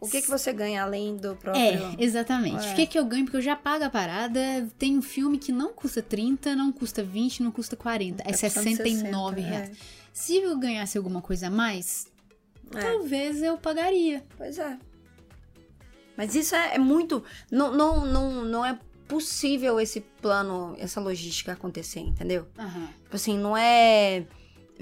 O 0.00 0.06
que, 0.08 0.22
que 0.22 0.30
você 0.30 0.52
ganha 0.52 0.84
além 0.84 1.16
do 1.16 1.34
próprio. 1.34 1.60
É, 1.60 1.96
exatamente. 1.98 2.64
É. 2.64 2.72
O 2.72 2.76
que, 2.76 2.86
que 2.86 2.96
eu 2.96 3.04
ganho? 3.04 3.24
Porque 3.24 3.38
eu 3.38 3.42
já 3.42 3.56
pago 3.56 3.82
a 3.82 3.90
parada. 3.90 4.40
Tem 4.78 4.96
um 4.96 5.02
filme 5.02 5.36
que 5.36 5.50
não 5.50 5.72
custa 5.72 6.00
30, 6.00 6.54
não 6.54 6.70
custa 6.70 7.02
20, 7.02 7.42
não 7.42 7.50
custa 7.50 7.74
40. 7.74 8.22
É 8.22 8.26
Tá 8.26 8.30
custando 8.30 8.76
69 8.76 9.42
60, 9.42 9.48
reais. 9.48 9.78
Se 10.12 10.36
eu 10.36 10.56
ganhasse 10.56 10.96
alguma 10.96 11.20
coisa 11.20 11.48
a 11.48 11.50
mais, 11.50 12.06
É. 12.72 12.80
talvez 12.80 13.42
eu 13.42 13.58
pagaria. 13.58 14.24
Pois 14.36 14.60
é. 14.60 14.78
Mas 16.16 16.36
isso 16.36 16.54
é, 16.54 16.76
é 16.76 16.78
muito. 16.78 17.24
Não, 17.50 17.74
não, 17.74 18.06
não, 18.06 18.44
não 18.44 18.64
é 18.64 18.78
possível 19.08 19.80
esse 19.80 20.00
plano, 20.00 20.76
essa 20.78 21.00
logística 21.00 21.50
acontecer, 21.50 21.98
entendeu? 21.98 22.46
Aham. 22.56 22.88
Tipo 23.02 23.16
assim, 23.16 23.36
não 23.36 23.56
é 23.56 24.24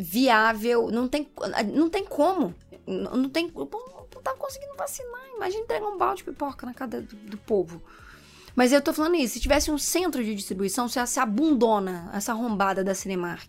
viável, 0.01 0.90
não 0.90 1.07
tem, 1.07 1.30
não 1.72 1.90
tem 1.90 2.05
como. 2.05 2.55
Não, 2.86 3.28
tem. 3.28 3.51
O 3.55 3.66
povo 3.66 4.09
não 4.14 4.22
tá 4.22 4.34
conseguindo 4.34 4.74
vacinar. 4.76 5.20
Imagina 5.36 5.62
entregar 5.62 5.86
um 5.86 5.98
balde 5.98 6.18
de 6.18 6.24
pipoca 6.24 6.66
na 6.66 6.74
casa 6.74 7.03
do, 7.03 7.16
do 7.16 7.36
povo. 7.36 7.82
Mas 8.57 8.72
eu 8.72 8.82
tô 8.82 8.92
falando 8.92 9.14
isso, 9.14 9.34
se 9.34 9.40
tivesse 9.40 9.70
um 9.70 9.78
centro 9.78 10.24
de 10.24 10.34
distribuição, 10.34 10.88
se 10.88 10.98
essa 10.98 11.22
abundona, 11.22 12.11
essa 12.12 12.32
arrombada 12.32 12.82
da 12.82 12.94
Cinemark, 12.94 13.48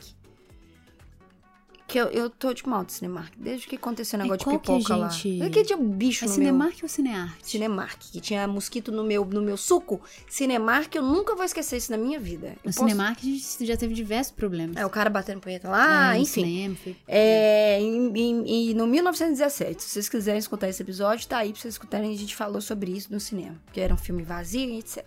que 1.92 1.98
eu, 2.00 2.08
eu 2.08 2.30
tô 2.30 2.54
de 2.54 2.68
mal 2.68 2.84
de 2.86 2.94
Cinemark. 2.94 3.34
Desde 3.38 3.68
que 3.68 3.76
aconteceu 3.76 4.18
o 4.18 4.22
É, 4.22 4.24
negócio 4.24 4.39
de 4.39 4.46
qual 4.46 4.60
que 4.60 4.72
a 4.72 4.76
pipoca 4.76 4.96
lá. 4.96 5.10
gente- 5.10 5.42
É 5.42 5.50
que 5.50 5.64
tinha 5.64 5.78
um 5.78 5.89
bicho 5.89 6.24
É 6.26 6.28
no 6.28 6.34
meu... 6.36 6.46
Cinemark 6.46 6.80
ou 6.84 6.89
Cinearte? 6.89 7.36
Cinemark, 7.50 8.00
que 8.12 8.22
tinha 8.22 8.48
mosquito 8.48 8.92
no 8.92 9.04
meu, 9.04 9.26
no 9.26 9.42
meu 9.42 9.58
suco. 9.58 10.02
Cinemark, 10.30 10.94
eu 10.96 11.02
nunca 11.04 11.36
vou 11.36 11.44
esquecer 11.44 11.78
isso 11.78 11.92
na 11.92 11.98
minha 11.98 12.20
vida. 12.20 12.50
No 12.64 12.72
posso- 12.74 12.80
Cinemark 12.80 13.20
a 13.20 13.26
gente 13.26 13.66
já 13.66 13.76
teve 13.76 13.94
diversos 13.94 14.32
problemas. 14.32 14.78
É, 14.78 14.86
o 14.86 14.89
cara 14.89 15.10
batendo 15.10 15.42
punheta 15.42 15.70
lá, 15.70 16.16
É, 16.16 16.20
enfim. 16.20 16.44
cinema, 16.46 16.76
foi- 16.84 16.96
É, 17.08 17.80
em, 17.82 18.08
em- 18.18 18.70
em- 18.72 18.74
no 18.74 18.88
1917, 18.88 19.84
se 19.84 19.89
vocês 19.89 20.08
quiserem 20.10 20.39
escutar 20.39 20.70
esse 20.70 20.82
episódio, 20.82 21.28
tá 21.28 21.39
aí 21.39 21.52
pra 21.52 21.62
vocês 21.62 21.74
escutarem. 21.74 22.14
A 22.14 22.18
gente 22.18 22.36
falou 22.36 22.62
sobre 22.62 22.92
isso 22.92 23.12
no 23.12 23.20
cinema, 23.20 23.56
que 23.74 23.80
era 23.82 23.94
um 23.94 23.98
filme 23.98 24.24
vazio 24.24 24.70
e 24.70 24.80
etc. 24.80 25.06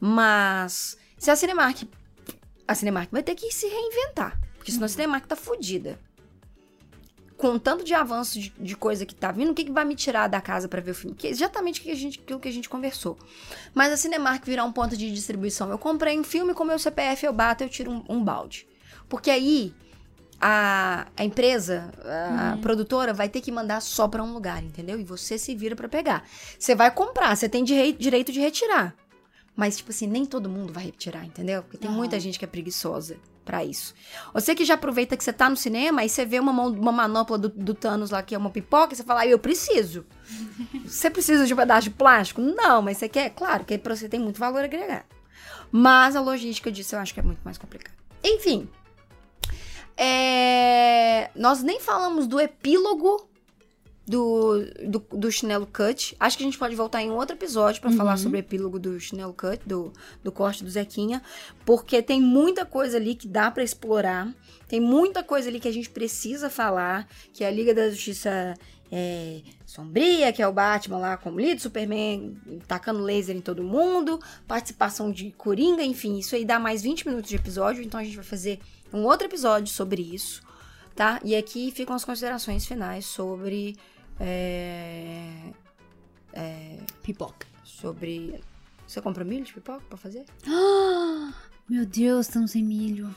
Mas, 0.00 0.96
se 1.18 1.30
a 1.30 1.36
Cinemark. 1.36 1.82
A 2.68 2.74
Cinemark 2.74 3.08
vai 3.12 3.22
ter 3.22 3.34
que 3.36 3.48
se 3.52 3.66
reinventar, 3.68 4.40
porque 4.66 4.72
senão 4.72 4.86
a 4.86 4.88
Cinemark 4.88 5.24
tá 5.28 5.36
fodida. 5.36 5.96
Com 7.36 7.50
o 7.54 7.60
tanto 7.60 7.84
de 7.84 7.94
avanço 7.94 8.36
de, 8.40 8.52
de 8.58 8.74
coisa 8.76 9.06
que 9.06 9.14
tá 9.14 9.30
vindo, 9.30 9.52
o 9.52 9.54
que, 9.54 9.62
que 9.62 9.70
vai 9.70 9.84
me 9.84 9.94
tirar 9.94 10.26
da 10.26 10.40
casa 10.40 10.66
pra 10.66 10.80
ver 10.80 10.90
o 10.90 10.94
filme? 10.94 11.14
Que 11.14 11.28
é 11.28 11.30
exatamente 11.30 11.80
que 11.80 11.88
a 11.88 11.94
gente, 11.94 12.18
aquilo 12.18 12.40
que 12.40 12.48
a 12.48 12.52
gente 12.52 12.68
conversou. 12.68 13.16
Mas 13.72 13.92
a 13.92 13.96
Cinemark 13.96 14.44
virar 14.44 14.64
um 14.64 14.72
ponto 14.72 14.96
de 14.96 15.12
distribuição. 15.14 15.70
Eu 15.70 15.78
comprei 15.78 16.18
um 16.18 16.24
filme 16.24 16.52
com 16.52 16.64
meu 16.64 16.80
CPF, 16.80 17.24
eu 17.24 17.32
bato, 17.32 17.62
eu 17.62 17.68
tiro 17.68 17.92
um, 17.92 18.04
um 18.08 18.24
balde. 18.24 18.66
Porque 19.08 19.30
aí 19.30 19.72
a, 20.40 21.06
a 21.16 21.24
empresa, 21.24 21.92
a 22.04 22.56
produtora, 22.60 23.14
vai 23.14 23.28
ter 23.28 23.40
que 23.40 23.52
mandar 23.52 23.80
só 23.80 24.08
pra 24.08 24.20
um 24.24 24.32
lugar, 24.32 24.64
entendeu? 24.64 24.98
E 24.98 25.04
você 25.04 25.38
se 25.38 25.54
vira 25.54 25.76
pra 25.76 25.88
pegar. 25.88 26.24
Você 26.58 26.74
vai 26.74 26.90
comprar, 26.90 27.36
você 27.36 27.48
tem 27.48 27.62
direi- 27.62 27.92
direito 27.92 28.32
de 28.32 28.40
retirar. 28.40 28.96
Mas, 29.54 29.76
tipo 29.76 29.90
assim, 29.92 30.08
nem 30.08 30.26
todo 30.26 30.48
mundo 30.48 30.72
vai 30.72 30.86
retirar, 30.86 31.24
entendeu? 31.24 31.62
Porque 31.62 31.78
tem 31.78 31.88
Aham. 31.88 31.96
muita 31.96 32.18
gente 32.18 32.36
que 32.36 32.44
é 32.44 32.48
preguiçosa 32.48 33.16
pra 33.46 33.64
isso. 33.64 33.94
Você 34.34 34.54
que 34.54 34.64
já 34.64 34.74
aproveita 34.74 35.16
que 35.16 35.24
você 35.24 35.32
tá 35.32 35.48
no 35.48 35.56
cinema 35.56 36.04
e 36.04 36.08
você 36.08 36.26
vê 36.26 36.38
uma, 36.38 36.52
mão, 36.52 36.66
uma 36.66 36.92
manopla 36.92 37.38
do, 37.38 37.48
do 37.48 37.72
Thanos 37.72 38.10
lá 38.10 38.22
que 38.22 38.34
é 38.34 38.38
uma 38.38 38.50
pipoca 38.50 38.92
e 38.92 38.96
você 38.96 39.04
fala, 39.04 39.20
ah, 39.20 39.26
eu 39.26 39.38
preciso. 39.38 40.04
você 40.84 41.08
precisa 41.08 41.46
de 41.46 41.54
um 41.54 41.56
pedaço 41.56 41.84
de 41.84 41.90
plástico? 41.90 42.42
Não, 42.42 42.82
mas 42.82 42.98
você 42.98 43.08
quer? 43.08 43.30
Claro, 43.30 43.64
que 43.64 43.78
pra 43.78 43.96
você 43.96 44.08
tem 44.08 44.20
muito 44.20 44.38
valor 44.38 44.64
agregado. 44.64 45.04
Mas 45.70 46.16
a 46.16 46.20
logística 46.20 46.70
disso 46.70 46.96
eu 46.96 46.98
acho 46.98 47.14
que 47.14 47.20
é 47.20 47.22
muito 47.22 47.40
mais 47.44 47.56
complicada. 47.56 47.96
Enfim. 48.22 48.68
É, 49.96 51.30
Nós 51.34 51.62
nem 51.62 51.80
falamos 51.80 52.26
do 52.26 52.38
epílogo 52.38 53.28
do, 54.06 54.64
do, 54.86 54.98
do 55.10 55.32
Chinelo 55.32 55.66
Cut. 55.66 56.16
Acho 56.20 56.36
que 56.36 56.44
a 56.44 56.46
gente 56.46 56.58
pode 56.58 56.76
voltar 56.76 57.02
em 57.02 57.10
um 57.10 57.16
outro 57.16 57.34
episódio 57.34 57.80
pra 57.80 57.90
falar 57.90 58.16
sobre 58.16 58.38
o 58.38 58.40
epílogo 58.40 58.78
do 58.78 58.98
Chinelo 59.00 59.34
Cut, 59.34 59.60
do, 59.66 59.92
do 60.22 60.30
corte 60.30 60.62
do 60.62 60.70
Zequinha, 60.70 61.22
porque 61.64 62.00
tem 62.00 62.20
muita 62.20 62.64
coisa 62.64 62.96
ali 62.96 63.14
que 63.14 63.26
dá 63.26 63.50
pra 63.50 63.62
explorar. 63.62 64.32
Tem 64.68 64.80
muita 64.80 65.22
coisa 65.22 65.48
ali 65.48 65.58
que 65.58 65.68
a 65.68 65.72
gente 65.72 65.90
precisa 65.90 66.48
falar, 66.48 67.08
que 67.32 67.44
é 67.44 67.48
a 67.48 67.50
Liga 67.50 67.74
da 67.74 67.90
Justiça 67.90 68.54
é, 68.90 69.40
Sombria, 69.64 70.32
que 70.32 70.42
é 70.42 70.46
o 70.46 70.52
Batman 70.52 70.98
lá 70.98 71.16
como 71.16 71.40
líder, 71.40 71.60
Superman 71.60 72.36
tacando 72.66 73.00
laser 73.00 73.36
em 73.36 73.40
todo 73.40 73.62
mundo, 73.62 74.20
participação 74.46 75.10
de 75.10 75.32
Coringa, 75.32 75.82
enfim, 75.82 76.18
isso 76.18 76.36
aí 76.36 76.44
dá 76.44 76.58
mais 76.58 76.82
20 76.82 77.06
minutos 77.06 77.28
de 77.28 77.36
episódio, 77.36 77.82
então 77.82 77.98
a 77.98 78.04
gente 78.04 78.16
vai 78.16 78.24
fazer 78.24 78.60
um 78.92 79.04
outro 79.04 79.26
episódio 79.26 79.72
sobre 79.72 80.02
isso, 80.02 80.42
tá? 80.94 81.20
E 81.24 81.34
aqui 81.34 81.70
ficam 81.70 81.94
as 81.94 82.04
considerações 82.04 82.64
finais 82.64 83.06
sobre. 83.06 83.76
É, 84.20 85.50
Pipoca. 87.02 87.46
sobre. 87.64 88.40
Você 88.86 89.00
compra 89.00 89.24
milho 89.24 89.44
de 89.44 89.52
pipoca 89.52 89.82
pra 89.88 89.98
fazer? 89.98 90.24
Meu 91.68 91.84
Deus, 91.84 92.26
estamos 92.26 92.52
sem 92.52 92.62
milho. 92.62 93.12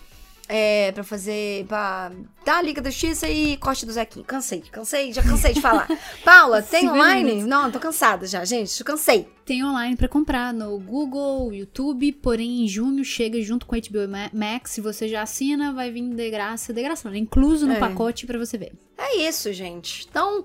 É, 0.51 0.91
pra 0.93 1.03
fazer. 1.03 1.63
pra 1.67 2.11
dar 2.43 2.57
a 2.57 2.61
Liga 2.63 2.81
da 2.81 2.89
Justiça 2.89 3.29
e 3.29 3.55
corte 3.57 3.85
do 3.85 3.91
Zequinho. 3.91 4.25
Cansei, 4.25 4.61
cansei, 4.61 5.13
já 5.13 5.21
cansei 5.21 5.53
de 5.53 5.61
falar. 5.61 5.87
Paula, 6.25 6.59
tem 6.63 6.81
Cinco 6.81 6.93
online? 6.95 7.43
Não, 7.43 7.69
tô 7.71 7.79
cansada 7.79 8.25
já, 8.25 8.43
gente, 8.43 8.83
cansei. 8.83 9.29
Tem 9.45 9.63
online 9.63 9.95
pra 9.95 10.07
comprar 10.07 10.51
no 10.51 10.79
Google, 10.79 11.53
YouTube, 11.53 12.11
porém 12.13 12.63
em 12.63 12.67
junho 12.67 13.05
chega 13.05 13.39
junto 13.43 13.67
com 13.67 13.75
o 13.75 13.79
HBO 13.79 14.07
Ma- 14.09 14.31
Max. 14.33 14.71
Se 14.71 14.81
você 14.81 15.07
já 15.07 15.21
assina, 15.21 15.71
vai 15.71 15.91
vir 15.91 16.09
de 16.15 16.31
graça, 16.31 16.73
de 16.73 16.81
graça 16.81 17.07
não, 17.07 17.13
né? 17.13 17.19
incluso 17.19 17.67
no 17.67 17.73
É. 17.73 17.79
pacote 17.79 18.25
pra 18.25 18.39
você 18.39 18.57
ver. 18.57 18.73
É 18.97 19.17
isso, 19.27 19.53
gente. 19.53 20.07
Então, 20.09 20.43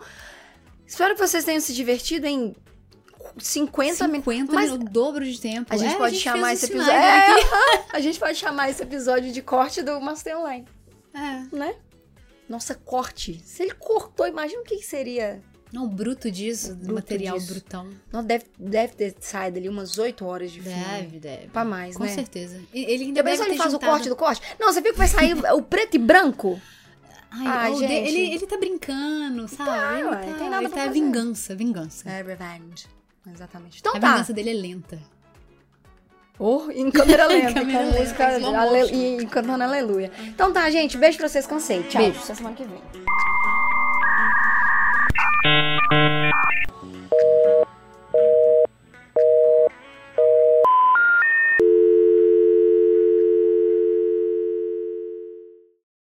espero 0.95 1.15
que 1.15 1.21
vocês 1.21 1.45
tenham 1.45 1.61
se 1.61 1.73
divertido 1.75 2.27
em 2.27 2.55
50, 3.39 4.07
minutos. 4.09 4.35
50 4.35 4.53
Mas 4.53 4.71
minutos, 4.71 4.89
o 4.89 4.93
dobro 4.93 5.25
de 5.25 5.41
tempo. 5.41 5.73
a 5.73 5.77
gente 5.77 5.95
É, 5.95 5.99
pode 5.99 6.15
gente 6.15 6.23
chamar 6.25 6.53
esse 6.53 6.67
episódio. 6.67 6.93
É, 6.93 7.29
a 7.93 8.01
gente 8.01 8.19
pode 8.19 8.39
chamar 8.39 8.71
esse 8.71 8.83
episódio 8.83 9.33
de 9.33 9.43
corte 9.43 9.83
do 9.83 10.01
Master 10.01 10.39
Online, 10.39 10.65
É. 11.15 11.45
né? 11.57 11.75
Nossa, 12.49 12.75
corte. 12.75 13.41
Se 13.45 13.63
ele 13.63 13.73
cortou, 13.75 14.27
imagina 14.27 14.61
o 14.61 14.65
que 14.65 14.77
que 14.77 14.87
seria. 14.87 15.43
Não, 15.73 15.87
o 15.87 15.89
bruto 15.89 16.31
disso, 16.31 16.69
do 16.75 16.81
Bruto 16.87 16.95
material 16.95 17.37
disso. 17.39 17.51
brutão. 17.53 17.89
Não, 18.13 18.23
deve, 18.23 18.45
deve 18.57 18.95
ter 18.95 19.17
saído 19.19 19.59
ali 19.59 19.69
umas 19.69 19.99
8 19.99 20.25
horas 20.25 20.53
de 20.53 20.61
filme. 20.61 20.79
Deve, 20.85 21.19
deve. 21.19 21.47
Pra 21.49 21.65
mais, 21.65 21.97
Com 21.97 22.05
né? 22.05 22.15
certeza. 22.15 22.61
E- 22.73 22.85
Ele 22.85 23.05
ainda 23.05 23.23
Depois 23.23 23.39
deve 23.41 23.51
ele 23.51 23.59
faz 23.59 23.73
juntado... 23.73 23.91
o 23.91 23.93
corte 23.93 24.09
do 24.09 24.15
corte. 24.15 24.41
Não, 24.61 24.73
você 24.73 24.81
viu 24.81 24.93
que 24.93 24.99
vai 24.99 25.09
sair 25.09 25.35
o 25.53 25.63
preto 25.63 25.95
e 25.97 25.99
branco? 25.99 26.61
Ai, 27.37 27.47
Ah, 27.47 27.71
o 27.71 27.75
de- 27.75 27.81
gente. 27.81 27.93
ele, 27.93 28.35
ele 28.35 28.47
tá 28.47 28.57
brincando, 28.57 29.49
sabe? 29.49 29.99
ele 29.99 30.09
ué, 30.09 30.17
tá, 30.17 30.39
tem 30.39 30.51
nada 30.51 30.63
ele 30.63 30.69
tá 30.69 30.77
fazer. 30.77 30.91
vingança, 30.91 31.55
vingança. 31.57 32.09
É, 32.09 32.23
revenge. 32.23 32.87
Exatamente. 33.33 33.79
Então 33.81 33.97
a 33.97 34.01
tá. 34.01 34.13
vingança 34.13 34.33
dele 34.33 34.51
é 34.51 34.55
lenta. 34.55 34.99
Oh, 36.39 36.71
em 36.71 36.91
câmera 36.91 37.27
lenta, 37.29 37.51
Em 37.51 37.55
câmera 37.55 37.81
lenta, 37.85 37.99
música 38.01 38.27
ale- 38.61 39.21
e 39.23 39.27
cantando 39.27 39.63
aleluia. 39.65 40.11
Então 40.21 40.53
tá, 40.53 40.69
gente. 40.71 40.97
Beijo 40.99 41.19
pra 41.19 41.29
vocês, 41.29 41.47
cansei. 41.47 41.83
Tchau. 41.85 42.03
Beijo. 42.03 42.21
Até 42.23 42.35
semana 42.35 42.55
que 42.57 42.65
vem. 42.65 42.83